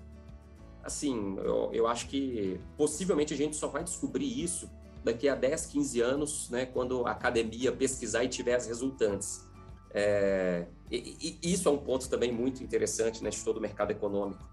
assim, 0.84 1.38
eu, 1.38 1.70
eu 1.72 1.88
acho 1.88 2.07
que 2.07 2.60
possivelmente 2.78 3.34
a 3.34 3.38
gente 3.38 3.55
só 3.55 3.68
vai 3.68 3.84
descobrir 3.84 4.41
isso 4.41 4.70
daqui 5.12 5.28
a 5.28 5.36
10, 5.36 5.66
15 5.68 6.01
anos, 6.01 6.49
né, 6.49 6.66
quando 6.66 7.05
a 7.05 7.12
academia 7.12 7.72
pesquisar 7.72 8.24
e 8.24 8.28
tiver 8.28 8.55
as 8.55 8.68
resultantes. 8.68 9.47
É, 9.91 10.68
e, 10.91 11.38
e, 11.41 11.53
isso 11.53 11.68
é 11.68 11.72
um 11.72 11.78
ponto 11.78 12.07
também 12.10 12.32
muito 12.32 12.64
interessante 12.64 13.24
né, 13.24 13.30
de 13.30 13.43
todo 13.43 13.57
o 13.57 13.62
mercado 13.62 13.91
econômico, 13.91 14.47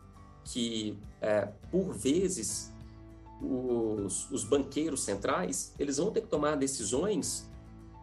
que 0.44 0.98
é, 1.20 1.48
por 1.70 1.92
vezes 1.92 2.72
os, 3.40 4.30
os, 4.30 4.44
banqueiros 4.44 5.02
centrais 5.02 5.74
eles 5.78 5.98
vão 5.98 6.10
ter 6.10 6.22
que 6.22 6.28
tomar 6.28 6.56
decisões, 6.56 7.50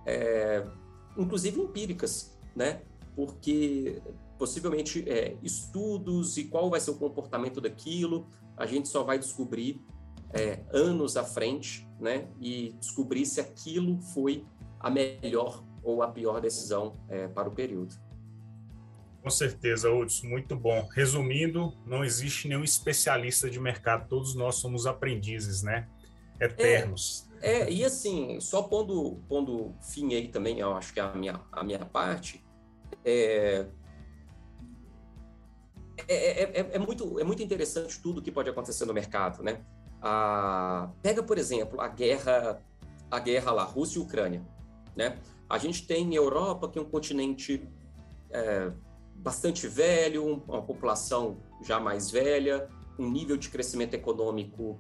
é, 0.05 0.63
inclusive 1.17 1.59
empíricas, 1.59 2.37
né? 2.55 2.81
Porque 3.15 3.99
possivelmente 4.37 5.03
é, 5.09 5.35
estudos 5.41 6.37
e 6.37 6.43
qual 6.43 6.69
vai 6.69 6.79
ser 6.79 6.91
o 6.91 6.95
comportamento 6.95 7.59
daquilo 7.59 8.27
a 8.55 8.65
gente 8.65 8.87
só 8.87 9.03
vai 9.03 9.17
descobrir 9.17 9.81
é, 10.33 10.59
anos 10.73 11.15
à 11.15 11.23
frente, 11.23 11.87
né? 11.99 12.27
E 12.41 12.75
descobrir 12.79 13.25
se 13.25 13.39
aquilo 13.39 14.01
foi 14.13 14.45
a 14.79 14.89
melhor 14.89 15.63
ou 15.83 16.01
a 16.01 16.07
pior 16.07 16.41
decisão 16.41 16.97
é, 17.07 17.27
para 17.27 17.47
o 17.47 17.51
período. 17.51 17.95
Com 19.21 19.29
certeza, 19.29 19.89
Hudson, 19.89 20.27
muito 20.27 20.55
bom. 20.55 20.85
Resumindo, 20.93 21.73
não 21.85 22.03
existe 22.03 22.47
nenhum 22.47 22.63
especialista 22.63 23.49
de 23.49 23.59
mercado, 23.59 24.09
todos 24.09 24.35
nós 24.35 24.55
somos 24.55 24.85
aprendizes, 24.85 25.63
né? 25.63 25.87
Eternos. 26.41 27.29
É, 27.41 27.61
é 27.61 27.71
e 27.71 27.85
assim, 27.85 28.39
só 28.41 28.63
pondo, 28.63 29.23
pondo 29.29 29.73
fim 29.81 30.13
aí 30.13 30.27
também, 30.27 30.59
eu 30.59 30.73
acho 30.75 30.93
que 30.93 30.99
é 30.99 31.03
a 31.03 31.13
minha, 31.13 31.39
a 31.51 31.63
minha 31.63 31.85
parte, 31.85 32.43
é, 33.05 33.65
é, 36.07 36.43
é, 36.43 36.69
é, 36.73 36.79
muito, 36.79 37.19
é 37.19 37.23
muito 37.23 37.41
interessante 37.41 38.01
tudo 38.01 38.21
que 38.21 38.31
pode 38.31 38.49
acontecer 38.49 38.85
no 38.85 38.93
mercado, 38.93 39.41
né? 39.43 39.63
Ah, 40.05 40.89
pega, 41.01 41.23
por 41.23 41.37
exemplo, 41.37 41.79
a 41.79 41.87
guerra, 41.87 42.61
a 43.09 43.19
guerra 43.19 43.53
lá, 43.53 43.63
Rússia 43.63 43.99
e 43.99 44.01
Ucrânia, 44.01 44.45
né? 44.97 45.17
A 45.49 45.57
gente 45.57 45.87
tem 45.87 46.13
Europa, 46.13 46.67
que 46.67 46.77
é 46.77 46.81
um 46.81 46.89
continente 46.89 47.65
é, 48.29 48.69
bastante 49.15 49.65
velho, 49.65 50.43
uma 50.45 50.61
população 50.61 51.37
já 51.61 51.79
mais 51.79 52.11
velha, 52.11 52.67
um 52.99 53.09
nível 53.09 53.37
de 53.37 53.47
crescimento 53.47 53.93
econômico 53.93 54.77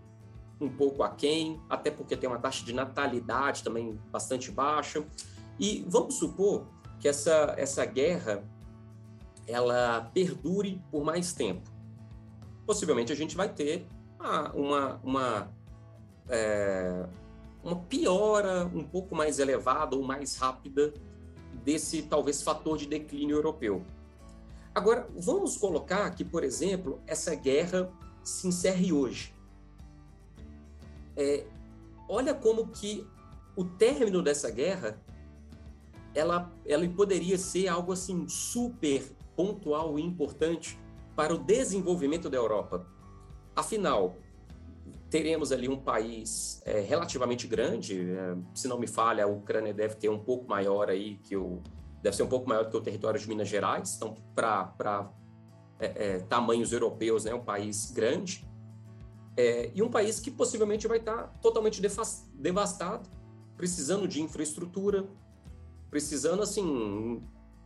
um 0.59 0.69
pouco 0.69 1.03
aquém, 1.03 1.61
até 1.69 1.89
porque 1.89 2.17
tem 2.17 2.29
uma 2.29 2.39
taxa 2.39 2.65
de 2.65 2.73
natalidade 2.73 3.63
também 3.63 3.97
bastante 4.11 4.51
baixa. 4.51 5.05
E 5.57 5.85
vamos 5.87 6.15
supor 6.15 6.67
que 6.99 7.07
essa, 7.07 7.53
essa 7.57 7.85
guerra 7.85 8.43
ela 9.47 10.09
perdure 10.13 10.81
por 10.91 11.03
mais 11.03 11.33
tempo. 11.33 11.69
Possivelmente 12.65 13.11
a 13.11 13.15
gente 13.15 13.35
vai 13.35 13.47
ter 13.47 13.87
uma, 14.53 14.99
uma, 15.03 15.51
é, 16.29 17.05
uma 17.63 17.75
piora 17.75 18.65
um 18.73 18.83
pouco 18.83 19.15
mais 19.15 19.39
elevada 19.39 19.95
ou 19.95 20.03
mais 20.03 20.35
rápida 20.37 20.93
desse 21.63 22.03
talvez 22.03 22.41
fator 22.41 22.77
de 22.77 22.85
declínio 22.85 23.35
europeu. 23.35 23.83
Agora, 24.73 25.07
vamos 25.15 25.57
colocar 25.57 26.09
que, 26.11 26.25
por 26.25 26.43
exemplo, 26.43 26.99
essa 27.05 27.35
guerra 27.35 27.91
se 28.23 28.47
encerre 28.47 28.91
hoje. 28.91 29.35
É, 31.15 31.45
olha 32.09 32.33
como 32.33 32.67
que 32.67 33.07
o 33.55 33.63
término 33.63 34.21
dessa 34.21 34.49
guerra 34.49 34.99
ela, 36.15 36.51
ela 36.65 36.87
poderia 36.89 37.37
ser 37.37 37.67
algo 37.67 37.91
assim 37.91 38.27
super 38.27 39.03
pontual 39.35 39.97
e 39.97 40.01
importante 40.01 40.79
para 41.15 41.33
o 41.33 41.37
desenvolvimento 41.37 42.29
da 42.29 42.37
Europa. 42.37 42.85
Afinal, 43.55 44.15
teremos 45.09 45.51
ali 45.51 45.69
um 45.69 45.77
país 45.77 46.61
é, 46.65 46.79
relativamente 46.79 47.47
grande, 47.47 48.01
é, 48.11 48.35
se 48.53 48.67
não 48.67 48.79
me 48.79 48.87
falha, 48.87 49.25
a 49.25 49.27
Ucrânia 49.27 49.73
deve 49.73 49.95
ter 49.95 50.09
um 50.09 50.19
pouco 50.19 50.49
maior 50.49 50.89
aí 50.89 51.17
que 51.23 51.35
o 51.35 51.61
deve 52.01 52.17
ser 52.17 52.23
um 52.23 52.27
pouco 52.27 52.49
maior 52.49 52.65
do 52.65 52.69
que 52.69 52.75
o 52.75 52.81
território 52.81 53.17
de 53.17 53.25
Minas 53.29 53.47
Gerais, 53.47 53.95
então 53.95 54.17
para 54.35 55.09
é, 55.79 55.85
é, 56.15 56.19
tamanhos 56.19 56.73
europeus, 56.73 57.23
né, 57.23 57.33
um 57.33 57.43
país 57.43 57.91
grande 57.91 58.45
é, 59.35 59.71
e 59.73 59.81
um 59.81 59.89
país 59.89 60.19
que 60.19 60.29
possivelmente 60.29 60.87
vai 60.87 60.97
estar 60.97 61.27
totalmente 61.41 61.81
devastado, 62.33 63.09
precisando 63.55 64.07
de 64.07 64.21
infraestrutura, 64.21 65.07
precisando 65.89 66.43
assim 66.43 67.23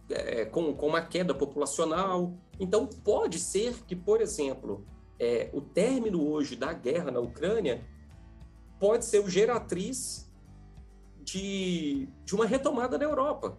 é, 0.10 0.46
com, 0.46 0.74
com 0.74 0.88
uma 0.88 1.02
queda 1.02 1.34
populacional. 1.34 2.34
Então, 2.60 2.88
pode 2.88 3.40
ser 3.40 3.74
que, 3.86 3.96
por 3.96 4.22
exemplo, 4.22 4.86
é, 5.20 5.50
o 5.54 5.62
término 5.62 6.28
hoje 6.30 6.56
da 6.56 6.74
guerra 6.74 7.12
na 7.12 7.20
Ucrânia 7.20 7.84
pode 8.80 9.06
ser 9.06 9.20
o 9.20 9.30
geratriz 9.30 10.30
de, 11.24 12.08
de 12.24 12.36
uma 12.36 12.46
retomada 12.46 12.98
na 12.98 13.04
Europa, 13.04 13.58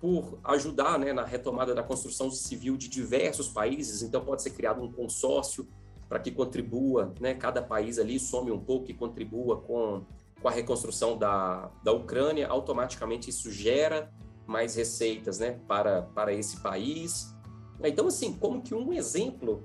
por 0.00 0.38
ajudar 0.44 0.98
né, 0.98 1.12
na 1.12 1.24
retomada 1.24 1.74
da 1.74 1.82
construção 1.82 2.30
civil 2.30 2.76
de 2.76 2.88
diversos 2.88 3.48
países. 3.48 4.02
Então, 4.02 4.24
pode 4.24 4.42
ser 4.42 4.50
criado 4.50 4.82
um 4.82 4.92
consórcio 4.92 5.66
para 6.08 6.18
que 6.18 6.30
contribua, 6.30 7.14
né, 7.20 7.34
cada 7.34 7.62
país 7.62 7.98
ali 7.98 8.18
some 8.18 8.50
um 8.50 8.60
pouco 8.60 8.90
e 8.90 8.94
contribua 8.94 9.60
com, 9.60 10.04
com 10.40 10.48
a 10.48 10.50
reconstrução 10.50 11.16
da, 11.16 11.70
da 11.82 11.92
Ucrânia. 11.92 12.46
Automaticamente, 12.48 13.30
isso 13.30 13.50
gera 13.50 14.12
mais 14.46 14.74
receitas 14.74 15.38
né, 15.38 15.60
para, 15.66 16.02
para 16.02 16.32
esse 16.32 16.60
país. 16.60 17.34
Então, 17.82 18.06
assim, 18.06 18.32
como 18.34 18.62
que 18.62 18.74
um 18.74 18.92
exemplo 18.92 19.64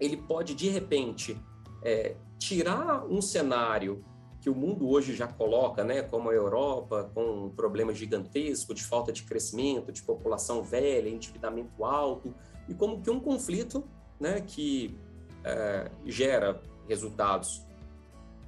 ele 0.00 0.16
pode, 0.16 0.54
de 0.54 0.68
repente, 0.68 1.40
é, 1.82 2.16
tirar 2.38 3.04
um 3.06 3.20
cenário 3.20 4.04
que 4.40 4.48
o 4.48 4.54
mundo 4.54 4.88
hoje 4.88 5.14
já 5.14 5.26
coloca, 5.26 5.82
né, 5.82 6.02
como 6.02 6.30
a 6.30 6.32
Europa, 6.32 7.10
com 7.12 7.46
um 7.46 7.50
problema 7.50 7.92
gigantesco 7.92 8.72
de 8.72 8.84
falta 8.84 9.12
de 9.12 9.24
crescimento, 9.24 9.90
de 9.90 10.02
população 10.02 10.62
velha, 10.62 11.08
endividamento 11.08 11.84
alto, 11.84 12.32
e 12.68 12.74
como 12.74 13.02
que 13.02 13.10
um 13.10 13.18
conflito 13.18 13.84
né, 14.20 14.40
que 14.40 14.96
é, 15.44 15.90
gera 16.06 16.62
resultados 16.88 17.66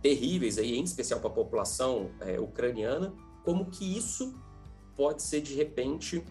terríveis, 0.01 0.59
aí, 0.59 0.79
em 0.79 0.85
especial 0.85 1.21
para 1.21 1.29
a 1.29 1.33
população 1.33 2.11
é, 2.21 2.41
ucraniana, 2.41 3.13
como 3.45 3.67
que 3.67 3.97
isso 3.97 4.35
pode 4.97 5.23
ser, 5.23 5.41
de 5.41 5.55
repente, 5.55 6.25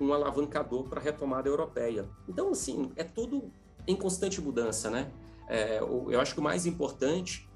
um 0.00 0.12
alavancador 0.12 0.88
para 0.88 1.00
a 1.00 1.02
retomada 1.02 1.48
europeia. 1.48 2.08
Então, 2.28 2.50
assim, 2.50 2.92
é 2.96 3.02
tudo 3.02 3.50
em 3.86 3.96
constante 3.96 4.40
mudança, 4.40 4.90
né? 4.90 5.10
É, 5.48 5.78
eu 5.78 6.20
acho 6.20 6.34
que 6.34 6.40
o 6.40 6.42
mais 6.42 6.66
importante 6.66 7.48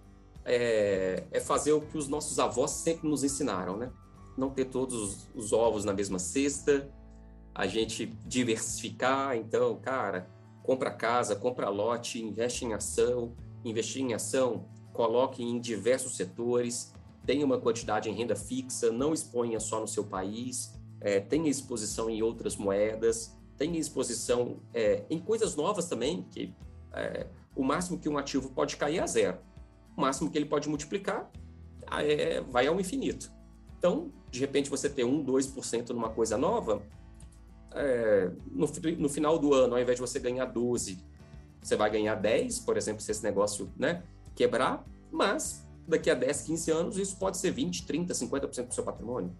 é, 0.45 1.25
é, 1.31 1.41
fazer 1.41 1.73
o 1.73 1.81
que 1.81 1.99
os 1.99 2.09
nossos 2.09 2.39
avós 2.39 2.71
sempre 2.71 3.09
nos 3.09 3.25
ensinaram, 3.25 3.77
né? 3.77 3.91
Não 4.37 4.51
ter 4.51 4.67
todos 4.67 5.29
os 5.35 5.53
ovos 5.53 5.85
na 5.85 5.93
mesma 5.93 6.19
cesta, 6.19 6.91
a 7.55 7.67
gente 7.67 8.07
diversificar. 8.27 9.37
Então, 9.37 9.77
cara, 9.77 10.31
compra 10.63 10.91
casa, 10.91 11.35
compra 11.35 11.69
lote, 11.69 12.23
investe 12.23 12.65
em 12.65 12.73
ação, 12.73 13.35
investir 13.65 14.03
em 14.03 14.15
ação, 14.15 14.69
coloque 14.93 15.43
em 15.43 15.61
diversos 15.61 16.17
setores, 16.17 16.95
tenha 17.27 17.45
uma 17.45 17.59
quantidade 17.59 18.09
em 18.09 18.15
renda 18.15 18.37
fixa, 18.37 18.91
não 18.91 19.13
exponha 19.13 19.61
só 19.61 19.81
no 19.81 19.89
seu 19.89 20.05
país, 20.05 20.75
é, 21.01 21.21
tenha 21.21 21.51
exposição 21.51 22.09
em 22.09 22.23
outras 22.23 22.57
moedas, 22.57 23.37
tenha 23.61 23.79
exposição 23.79 24.57
é, 24.73 25.05
em 25.11 25.19
coisas 25.19 25.55
novas 25.55 25.85
também, 25.85 26.27
que 26.31 26.51
é, 26.95 27.27
o 27.55 27.63
máximo 27.63 27.99
que 27.99 28.09
um 28.09 28.17
ativo 28.17 28.49
pode 28.49 28.75
cair 28.79 28.97
é 28.97 29.03
a 29.03 29.07
zero. 29.07 29.37
O 29.95 30.01
máximo 30.01 30.31
que 30.31 30.39
ele 30.39 30.47
pode 30.47 30.67
multiplicar 30.67 31.31
é, 31.93 32.41
vai 32.41 32.67
ao 32.67 32.81
infinito. 32.81 33.31
Então, 33.77 34.11
de 34.31 34.41
repente, 34.41 34.71
você 34.71 34.89
ter 34.89 35.05
1, 35.05 35.27
2% 35.27 35.91
numa 35.91 36.09
coisa 36.09 36.39
nova, 36.39 36.83
é, 37.73 38.31
no, 38.51 38.67
no, 38.97 39.09
final 39.11 39.39
do 39.39 39.53
ano, 39.53 39.75
ao 39.75 39.81
invés 39.81 39.97
de 39.97 40.01
você 40.01 40.19
ganhar 40.19 40.47
12, 40.47 40.99
você 41.61 41.77
vai 41.77 41.91
ganhar 41.91 42.15
10, 42.15 42.61
por 42.61 42.79
exemplo, 42.79 43.03
se 43.03 43.11
esse 43.11 43.23
negócio 43.23 43.71
né, 43.77 44.03
quebrar, 44.35 44.87
mas 45.13 45.69
daqui 45.87 46.09
a 46.09 46.15
10, 46.15 46.43
15 46.43 46.71
anos, 46.71 46.97
isso 46.97 47.19
pode 47.19 47.37
ser 47.37 47.51
20, 47.51 47.87
30, 47.87 48.15
50% 48.15 48.69
do 48.69 48.75
seu 48.75 48.85
patrimônio. 48.85 49.37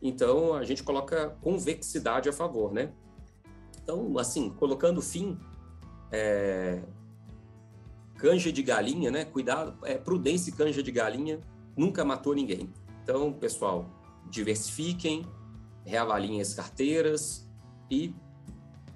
Então, 0.00 0.54
a 0.54 0.64
gente 0.64 0.82
coloca 0.82 1.36
convexidade 1.42 2.30
a 2.30 2.32
favor, 2.32 2.72
né? 2.72 2.94
Então, 3.90 4.18
assim, 4.18 4.50
colocando 4.50 5.00
fim, 5.00 5.40
é, 6.12 6.82
canja 8.18 8.52
de 8.52 8.62
galinha, 8.62 9.10
né? 9.10 9.24
Cuidado, 9.24 9.78
é, 9.82 9.96
prudência 9.96 10.50
e 10.50 10.52
canja 10.52 10.82
de 10.82 10.92
galinha 10.92 11.40
nunca 11.74 12.04
matou 12.04 12.34
ninguém. 12.34 12.70
Então, 13.02 13.32
pessoal, 13.32 13.88
diversifiquem, 14.28 15.24
reavaliem 15.86 16.38
as 16.38 16.52
carteiras 16.52 17.50
e 17.90 18.14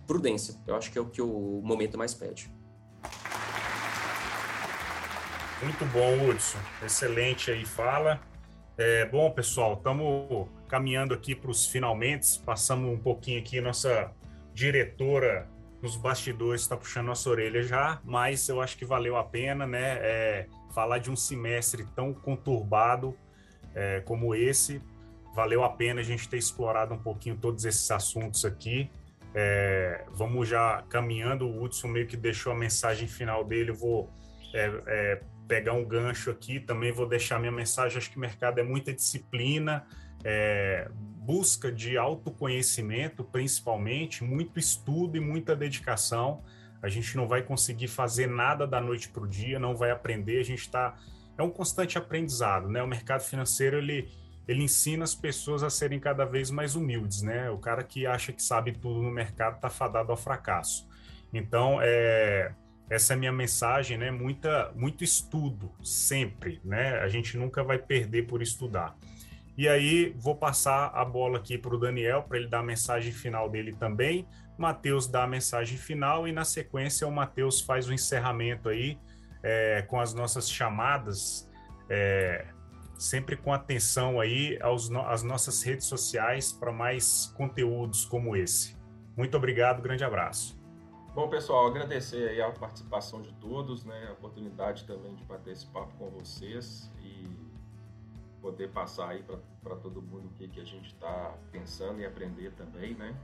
prudência. 0.06 0.60
Eu 0.66 0.76
acho 0.76 0.92
que 0.92 0.98
é 0.98 1.00
o 1.00 1.06
que 1.06 1.22
o 1.22 1.62
momento 1.64 1.96
mais 1.96 2.12
pede. 2.12 2.54
Muito 5.62 5.86
bom, 5.86 6.28
Hudson. 6.28 6.58
Excelente 6.84 7.50
aí 7.50 7.64
fala. 7.64 8.20
É, 8.76 9.06
bom, 9.06 9.30
pessoal, 9.30 9.72
estamos 9.72 10.46
caminhando 10.68 11.14
aqui 11.14 11.34
para 11.34 11.50
os 11.50 11.64
finalmente. 11.64 12.38
Passamos 12.40 12.92
um 12.92 12.98
pouquinho 12.98 13.38
aqui 13.38 13.58
nossa 13.58 14.12
diretora 14.54 15.48
nos 15.82 15.96
bastidores 15.96 16.62
está 16.62 16.76
puxando 16.76 17.06
nossa 17.06 17.28
orelha 17.28 17.62
já, 17.62 18.00
mas 18.04 18.48
eu 18.48 18.60
acho 18.60 18.76
que 18.76 18.84
valeu 18.84 19.16
a 19.16 19.24
pena, 19.24 19.66
né? 19.66 19.98
É, 20.00 20.46
falar 20.72 20.98
de 20.98 21.10
um 21.10 21.16
semestre 21.16 21.84
tão 21.96 22.14
conturbado 22.14 23.16
é, 23.74 24.00
como 24.00 24.34
esse, 24.34 24.80
valeu 25.34 25.64
a 25.64 25.70
pena 25.70 26.00
a 26.00 26.04
gente 26.04 26.28
ter 26.28 26.36
explorado 26.36 26.94
um 26.94 26.98
pouquinho 26.98 27.36
todos 27.36 27.64
esses 27.64 27.90
assuntos 27.90 28.44
aqui. 28.44 28.90
É, 29.34 30.04
vamos 30.12 30.48
já 30.48 30.84
caminhando, 30.88 31.48
o 31.48 31.62
Hudson 31.62 31.88
meio 31.88 32.06
que 32.06 32.16
deixou 32.16 32.52
a 32.52 32.54
mensagem 32.54 33.08
final 33.08 33.42
dele, 33.42 33.70
eu 33.70 33.74
vou 33.74 34.10
é, 34.54 34.82
é, 34.86 35.20
pegar 35.48 35.72
um 35.72 35.84
gancho 35.84 36.30
aqui, 36.30 36.60
também 36.60 36.92
vou 36.92 37.08
deixar 37.08 37.38
minha 37.38 37.52
mensagem, 37.52 37.98
acho 37.98 38.10
que 38.10 38.18
mercado 38.18 38.58
é 38.58 38.62
muita 38.62 38.92
disciplina, 38.92 39.86
é, 40.24 40.88
busca 41.18 41.70
de 41.70 41.96
autoconhecimento, 41.96 43.24
principalmente, 43.24 44.24
muito 44.24 44.58
estudo 44.58 45.16
e 45.16 45.20
muita 45.20 45.54
dedicação. 45.54 46.42
A 46.82 46.88
gente 46.88 47.16
não 47.16 47.28
vai 47.28 47.42
conseguir 47.42 47.88
fazer 47.88 48.26
nada 48.26 48.66
da 48.66 48.80
noite 48.80 49.08
para 49.08 49.22
o 49.22 49.28
dia, 49.28 49.58
não 49.58 49.76
vai 49.76 49.90
aprender, 49.90 50.40
a 50.40 50.44
gente 50.44 50.60
está... 50.60 50.96
É 51.38 51.42
um 51.42 51.50
constante 51.50 51.96
aprendizado, 51.96 52.68
né? 52.68 52.82
O 52.82 52.86
mercado 52.86 53.22
financeiro, 53.22 53.78
ele 53.78 54.10
ele 54.46 54.62
ensina 54.62 55.04
as 55.04 55.14
pessoas 55.14 55.62
a 55.62 55.70
serem 55.70 56.00
cada 56.00 56.24
vez 56.24 56.50
mais 56.50 56.74
humildes, 56.74 57.22
né? 57.22 57.50
O 57.50 57.58
cara 57.58 57.82
que 57.82 58.06
acha 58.06 58.32
que 58.32 58.42
sabe 58.42 58.72
tudo 58.72 59.00
no 59.00 59.10
mercado 59.10 59.56
está 59.56 59.70
fadado 59.70 60.10
ao 60.10 60.16
fracasso. 60.16 60.88
Então, 61.32 61.78
é, 61.80 62.52
essa 62.90 63.12
é 63.12 63.16
a 63.16 63.18
minha 63.18 63.32
mensagem, 63.32 63.96
né? 63.96 64.10
Muita, 64.10 64.72
muito 64.74 65.04
estudo, 65.04 65.72
sempre, 65.82 66.60
né? 66.64 66.98
A 66.98 67.08
gente 67.08 67.36
nunca 67.36 67.62
vai 67.62 67.78
perder 67.78 68.26
por 68.26 68.42
estudar. 68.42 68.96
E 69.56 69.68
aí, 69.68 70.14
vou 70.16 70.34
passar 70.34 70.90
a 70.94 71.04
bola 71.04 71.38
aqui 71.38 71.58
para 71.58 71.74
o 71.74 71.78
Daniel, 71.78 72.22
para 72.22 72.38
ele 72.38 72.48
dar 72.48 72.60
a 72.60 72.62
mensagem 72.62 73.12
final 73.12 73.50
dele 73.50 73.72
também. 73.72 74.26
Matheus 74.56 75.06
dá 75.06 75.24
a 75.24 75.26
mensagem 75.26 75.76
final 75.76 76.26
e, 76.26 76.32
na 76.32 76.44
sequência, 76.44 77.06
o 77.06 77.12
Matheus 77.12 77.60
faz 77.60 77.88
o 77.88 77.92
encerramento 77.92 78.68
aí 78.68 78.98
é, 79.42 79.82
com 79.82 80.00
as 80.00 80.14
nossas 80.14 80.50
chamadas. 80.50 81.50
É, 81.90 82.46
sempre 83.02 83.36
com 83.36 83.52
atenção 83.52 84.20
aí 84.20 84.58
aos, 84.62 84.90
às 84.92 85.22
nossas 85.22 85.62
redes 85.62 85.86
sociais 85.86 86.52
para 86.52 86.72
mais 86.72 87.26
conteúdos 87.36 88.04
como 88.04 88.36
esse. 88.36 88.76
Muito 89.16 89.36
obrigado, 89.36 89.82
grande 89.82 90.04
abraço. 90.04 90.56
Bom, 91.14 91.28
pessoal, 91.28 91.66
agradecer 91.66 92.30
aí 92.30 92.40
a 92.40 92.50
participação 92.50 93.20
de 93.20 93.32
todos, 93.34 93.84
né? 93.84 94.06
A 94.08 94.12
oportunidade 94.12 94.84
também 94.84 95.14
de 95.14 95.24
bater 95.24 95.52
esse 95.52 95.66
papo 95.66 95.92
com 95.98 96.08
vocês 96.10 96.90
poder 98.42 98.68
passar 98.70 99.10
aí 99.10 99.24
para 99.62 99.76
todo 99.76 100.02
mundo 100.02 100.26
o 100.26 100.34
que, 100.34 100.48
que 100.48 100.60
a 100.60 100.64
gente 100.64 100.88
está 100.88 101.34
pensando 101.50 102.00
e 102.00 102.04
aprender 102.04 102.52
também, 102.52 102.94
né? 102.94 103.16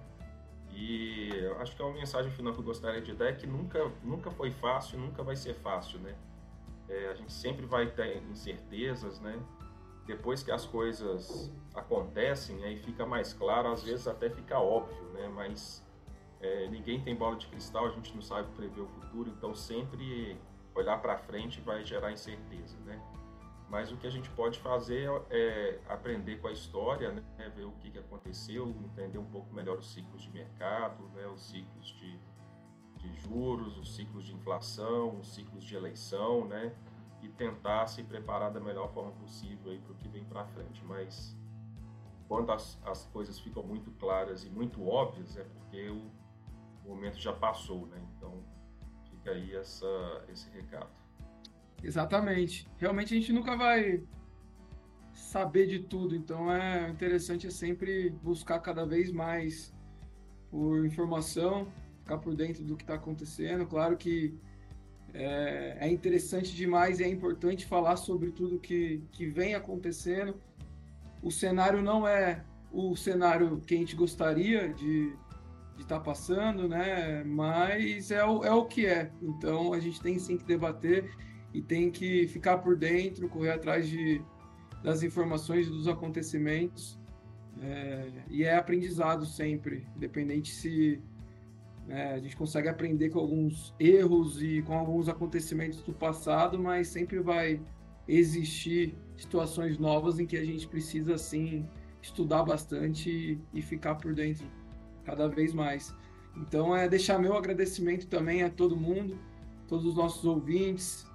E 0.70 1.30
acho 1.58 1.74
que 1.74 1.82
é 1.82 1.84
uma 1.84 1.94
mensagem 1.94 2.30
final 2.30 2.54
que 2.54 2.60
eu 2.60 2.64
gostaria 2.64 3.02
de 3.02 3.12
dar 3.12 3.26
é 3.26 3.32
que 3.32 3.46
nunca, 3.46 3.90
nunca 4.02 4.30
foi 4.30 4.50
fácil, 4.50 4.98
nunca 4.98 5.22
vai 5.22 5.34
ser 5.34 5.54
fácil, 5.54 5.98
né? 5.98 6.14
É, 6.88 7.08
a 7.08 7.14
gente 7.14 7.32
sempre 7.32 7.66
vai 7.66 7.90
ter 7.90 8.22
incertezas, 8.30 9.20
né? 9.20 9.38
depois 10.08 10.42
que 10.42 10.50
as 10.50 10.64
coisas 10.64 11.52
acontecem, 11.74 12.64
aí 12.64 12.78
fica 12.78 13.04
mais 13.04 13.34
claro, 13.34 13.70
às 13.70 13.82
vezes 13.82 14.08
até 14.08 14.30
fica 14.30 14.58
óbvio, 14.58 15.04
né? 15.12 15.28
Mas 15.28 15.86
é, 16.40 16.66
ninguém 16.68 16.98
tem 16.98 17.14
bola 17.14 17.36
de 17.36 17.46
cristal, 17.46 17.86
a 17.86 17.90
gente 17.90 18.14
não 18.14 18.22
sabe 18.22 18.48
prever 18.56 18.80
o 18.80 18.86
futuro, 18.86 19.28
então 19.28 19.54
sempre 19.54 20.40
olhar 20.74 21.00
para 21.02 21.18
frente 21.18 21.60
vai 21.60 21.84
gerar 21.84 22.10
incerteza, 22.10 22.78
né? 22.86 22.98
Mas 23.68 23.92
o 23.92 23.96
que 23.96 24.06
a 24.06 24.10
gente 24.10 24.30
pode 24.30 24.58
fazer 24.58 25.10
é 25.30 25.78
aprender 25.88 26.36
com 26.40 26.48
a 26.48 26.52
história, 26.52 27.12
né? 27.12 27.52
ver 27.54 27.64
o 27.64 27.72
que, 27.72 27.90
que 27.90 27.98
aconteceu, 27.98 28.68
entender 28.68 29.18
um 29.18 29.26
pouco 29.26 29.52
melhor 29.54 29.78
os 29.78 29.92
ciclos 29.92 30.22
de 30.22 30.30
mercado, 30.30 31.06
né? 31.10 31.26
os 31.26 31.42
ciclos 31.42 31.86
de, 31.88 32.18
de 32.96 33.14
juros, 33.20 33.76
os 33.76 33.94
ciclos 33.94 34.24
de 34.24 34.34
inflação, 34.34 35.18
os 35.18 35.34
ciclos 35.34 35.62
de 35.62 35.76
eleição, 35.76 36.46
né? 36.46 36.74
e 37.20 37.28
tentar 37.28 37.86
se 37.88 38.02
preparar 38.02 38.50
da 38.50 38.60
melhor 38.60 38.92
forma 38.92 39.12
possível 39.12 39.78
para 39.80 39.92
o 39.92 39.96
que 39.96 40.08
vem 40.08 40.24
para 40.24 40.46
frente. 40.46 40.82
Mas 40.84 41.36
quando 42.26 42.52
as, 42.52 42.78
as 42.84 43.06
coisas 43.06 43.38
ficam 43.38 43.62
muito 43.62 43.90
claras 43.92 44.44
e 44.44 44.50
muito 44.50 44.86
óbvias, 44.86 45.36
é 45.36 45.44
porque 45.44 45.90
o 45.90 46.10
momento 46.84 47.18
já 47.18 47.32
passou, 47.32 47.86
né? 47.86 48.00
Então 48.16 48.42
fica 49.10 49.32
aí 49.32 49.54
essa, 49.54 50.24
esse 50.28 50.48
recado. 50.50 50.97
Exatamente. 51.82 52.68
Realmente 52.76 53.14
a 53.14 53.16
gente 53.18 53.32
nunca 53.32 53.56
vai 53.56 54.02
saber 55.12 55.66
de 55.66 55.80
tudo, 55.80 56.14
então 56.14 56.50
é 56.50 56.88
interessante 56.88 57.46
é 57.46 57.50
sempre 57.50 58.10
buscar 58.22 58.60
cada 58.60 58.86
vez 58.86 59.10
mais 59.10 59.74
por 60.50 60.84
informação, 60.86 61.68
ficar 62.00 62.18
por 62.18 62.34
dentro 62.34 62.64
do 62.64 62.76
que 62.76 62.82
está 62.82 62.94
acontecendo. 62.94 63.66
Claro 63.66 63.96
que 63.96 64.34
é, 65.12 65.76
é, 65.80 65.90
interessante 65.90 66.54
demais 66.54 67.00
e 67.00 67.04
é 67.04 67.08
importante 67.08 67.66
falar 67.66 67.96
sobre 67.96 68.30
tudo 68.30 68.58
que, 68.58 69.02
que 69.12 69.26
vem 69.26 69.54
acontecendo. 69.54 70.40
O 71.22 71.30
cenário 71.30 71.82
não 71.82 72.06
é 72.06 72.44
o 72.72 72.94
cenário 72.94 73.60
que 73.66 73.74
a 73.74 73.78
gente 73.78 73.96
gostaria 73.96 74.72
de 74.72 75.12
estar 75.78 75.98
tá 75.98 76.00
passando, 76.00 76.68
né? 76.68 77.24
Mas 77.24 78.10
é 78.10 78.24
o, 78.24 78.44
é 78.44 78.52
o 78.52 78.64
que 78.64 78.86
é. 78.86 79.10
Então 79.22 79.72
a 79.72 79.80
gente 79.80 80.00
tem 80.00 80.18
sim 80.18 80.36
que 80.36 80.44
debater 80.44 81.10
e 81.52 81.62
tem 81.62 81.90
que 81.90 82.26
ficar 82.28 82.58
por 82.58 82.76
dentro, 82.76 83.28
correr 83.28 83.50
atrás 83.50 83.88
de, 83.88 84.22
das 84.82 85.02
informações 85.02 85.68
dos 85.68 85.88
acontecimentos. 85.88 86.98
É, 87.60 88.10
e 88.28 88.44
é 88.44 88.54
aprendizado 88.56 89.26
sempre, 89.26 89.86
independente 89.96 90.52
se 90.52 91.02
é, 91.88 92.12
a 92.12 92.18
gente 92.18 92.36
consegue 92.36 92.68
aprender 92.68 93.10
com 93.10 93.18
alguns 93.18 93.74
erros 93.80 94.42
e 94.42 94.62
com 94.62 94.74
alguns 94.74 95.08
acontecimentos 95.08 95.82
do 95.82 95.92
passado, 95.92 96.58
mas 96.58 96.88
sempre 96.88 97.18
vai 97.18 97.60
existir 98.06 98.94
situações 99.16 99.78
novas 99.78 100.18
em 100.18 100.26
que 100.26 100.36
a 100.36 100.44
gente 100.44 100.68
precisa, 100.68 101.14
assim, 101.14 101.66
estudar 102.00 102.42
bastante 102.42 103.38
e, 103.52 103.62
ficar 103.62 103.96
por 103.96 104.14
dentro 104.14 104.46
cada 105.04 105.28
vez 105.28 105.52
mais. 105.52 105.94
Então, 106.36 106.76
é 106.76 106.88
deixar 106.88 107.18
meu 107.18 107.36
agradecimento 107.36 108.06
também 108.06 108.42
a 108.42 108.50
todo 108.50 108.76
mundo, 108.76 109.18
todos 109.66 109.86
os 109.86 109.94
nossos 109.94 110.24
ouvintes, 110.24 111.06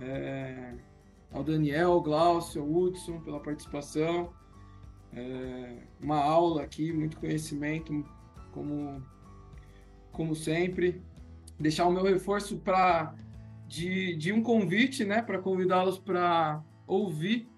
é, 0.00 0.74
ao 1.32 1.42
Daniel, 1.42 1.92
ao 1.92 2.02
Glaucio, 2.02 2.62
ao 2.62 2.68
Hudson 2.68 3.20
pela 3.20 3.40
participação. 3.40 4.32
É, 5.12 5.78
uma 6.00 6.18
aula 6.18 6.62
aqui, 6.62 6.92
muito 6.92 7.18
conhecimento, 7.18 8.04
como 8.52 9.02
como 10.14 10.34
sempre. 10.34 11.02
Deixar 11.58 11.86
o 11.86 11.92
meu 11.92 12.02
reforço 12.02 12.56
para 12.58 13.14
de, 13.66 14.16
de 14.16 14.32
um 14.32 14.42
convite, 14.42 15.04
né, 15.04 15.20
para 15.20 15.38
convidá-los 15.38 15.98
para 15.98 16.62
ouvir 16.86 17.48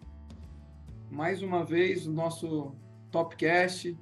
mais 1.11 1.43
uma 1.43 1.64
vez 1.64 2.07
o 2.07 2.12
nosso 2.12 2.74
Topcast, 3.11 3.97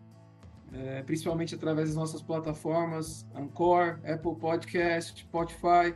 é, 0.73 1.03
principalmente 1.03 1.55
através 1.55 1.89
das 1.89 1.97
nossas 1.97 2.23
plataformas 2.23 3.27
Anchor, 3.35 4.01
Apple 4.05 4.37
Podcast, 4.37 5.21
Spotify 5.21 5.95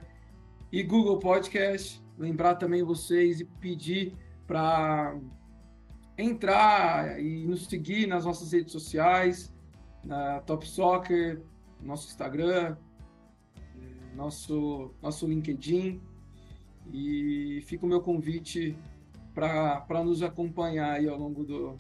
e 0.71 0.83
Google 0.83 1.19
Podcast. 1.19 2.03
Lembrar 2.19 2.57
também 2.57 2.83
vocês 2.83 3.41
e 3.41 3.45
pedir 3.45 4.15
para 4.47 5.17
entrar 6.17 7.21
e 7.21 7.47
nos 7.47 7.67
seguir 7.67 8.07
nas 8.07 8.25
nossas 8.25 8.53
redes 8.53 8.73
sociais, 8.73 9.55
na 10.03 10.41
Top 10.41 10.67
Soccer, 10.67 11.41
nosso 11.81 12.09
Instagram, 12.09 12.77
nosso, 14.17 14.93
nosso 15.01 15.27
LinkedIn. 15.27 16.03
E 16.93 17.63
fica 17.67 17.87
o 17.87 17.89
meu 17.89 18.01
convite 18.01 18.77
para 19.35 20.03
nos 20.03 20.23
acompanhar 20.23 20.95
aí 20.95 21.09
ao 21.09 21.17
longo 21.17 21.45
do, 21.45 21.79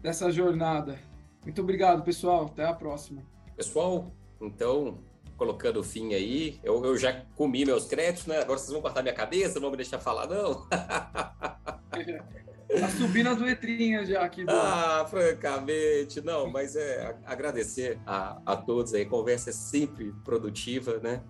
dessa 0.00 0.30
jornada. 0.30 0.98
Muito 1.44 1.60
obrigado, 1.60 2.02
pessoal. 2.02 2.46
Até 2.46 2.64
a 2.64 2.72
próxima. 2.72 3.22
Pessoal, 3.56 4.10
então, 4.40 4.98
colocando 5.36 5.80
o 5.80 5.84
fim 5.84 6.14
aí, 6.14 6.58
eu, 6.64 6.84
eu 6.84 6.96
já 6.96 7.24
comi 7.34 7.64
meus 7.64 7.86
créditos, 7.86 8.26
né? 8.26 8.40
Agora 8.40 8.58
vocês 8.58 8.72
vão 8.72 8.80
cortar 8.80 9.02
minha 9.02 9.14
cabeça, 9.14 9.54
não 9.54 9.62
vão 9.62 9.70
me 9.70 9.76
deixar 9.76 9.98
falar, 9.98 10.26
não? 10.26 10.66
Tá 12.68 12.88
subindo 12.90 13.28
as 13.28 13.38
letrinhas 13.38 14.08
já 14.08 14.22
aqui. 14.22 14.44
Do... 14.44 14.50
Ah, 14.50 15.06
francamente, 15.08 16.20
não, 16.20 16.50
mas 16.50 16.74
é 16.74 17.16
agradecer 17.24 17.98
a, 18.04 18.40
a 18.44 18.56
todos 18.56 18.92
aí. 18.92 19.02
A 19.02 19.08
conversa 19.08 19.50
é 19.50 19.52
sempre 19.52 20.12
produtiva, 20.24 20.98
né? 20.98 21.22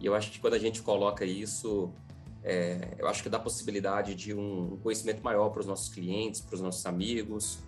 E 0.00 0.06
eu 0.06 0.14
acho 0.14 0.30
que 0.30 0.38
quando 0.38 0.54
a 0.54 0.58
gente 0.58 0.82
coloca 0.82 1.24
isso, 1.24 1.92
é, 2.42 2.94
eu 2.98 3.08
acho 3.08 3.22
que 3.22 3.28
dá 3.28 3.38
possibilidade 3.38 4.14
de 4.14 4.32
um 4.32 4.78
conhecimento 4.82 5.22
maior 5.22 5.50
para 5.50 5.60
os 5.60 5.66
nossos 5.66 5.92
clientes, 5.92 6.40
para 6.40 6.54
os 6.54 6.60
nossos 6.60 6.86
amigos. 6.86 7.58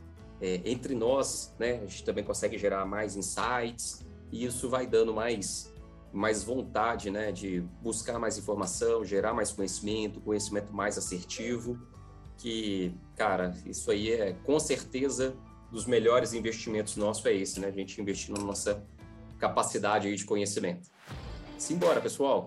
É, 0.41 0.61
entre 0.65 0.95
nós, 0.95 1.53
né, 1.59 1.81
a 1.83 1.87
gente 1.87 2.05
também 2.05 2.23
consegue 2.23 2.57
gerar 2.57 2.87
mais 2.87 3.17
insights 3.17 4.07
e 4.31 4.45
isso 4.45 4.69
vai 4.69 4.87
dando 4.87 5.13
mais, 5.13 5.73
mais 6.13 6.43
vontade 6.43 7.11
né, 7.11 7.31
de 7.31 7.61
buscar 7.83 8.19
mais 8.19 8.39
informação, 8.39 9.05
gerar 9.05 9.35
mais 9.35 9.53
conhecimento, 9.53 10.21
conhecimento 10.21 10.73
mais 10.73 10.97
assertivo 10.97 11.79
que, 12.39 12.95
cara, 13.17 13.55
isso 13.67 13.91
aí 13.91 14.13
é 14.13 14.33
com 14.45 14.59
certeza 14.59 15.37
dos 15.71 15.85
melhores 15.85 16.33
investimentos 16.33 16.97
nossos 16.97 17.27
é 17.27 17.35
esse, 17.35 17.61
né? 17.61 17.67
A 17.67 17.73
gente 17.73 18.01
investir 18.01 18.35
na 18.35 18.43
nossa 18.43 18.83
capacidade 19.39 20.09
aí 20.09 20.15
de 20.15 20.25
conhecimento. 20.25 20.89
Simbora, 21.59 22.01
pessoal! 22.01 22.47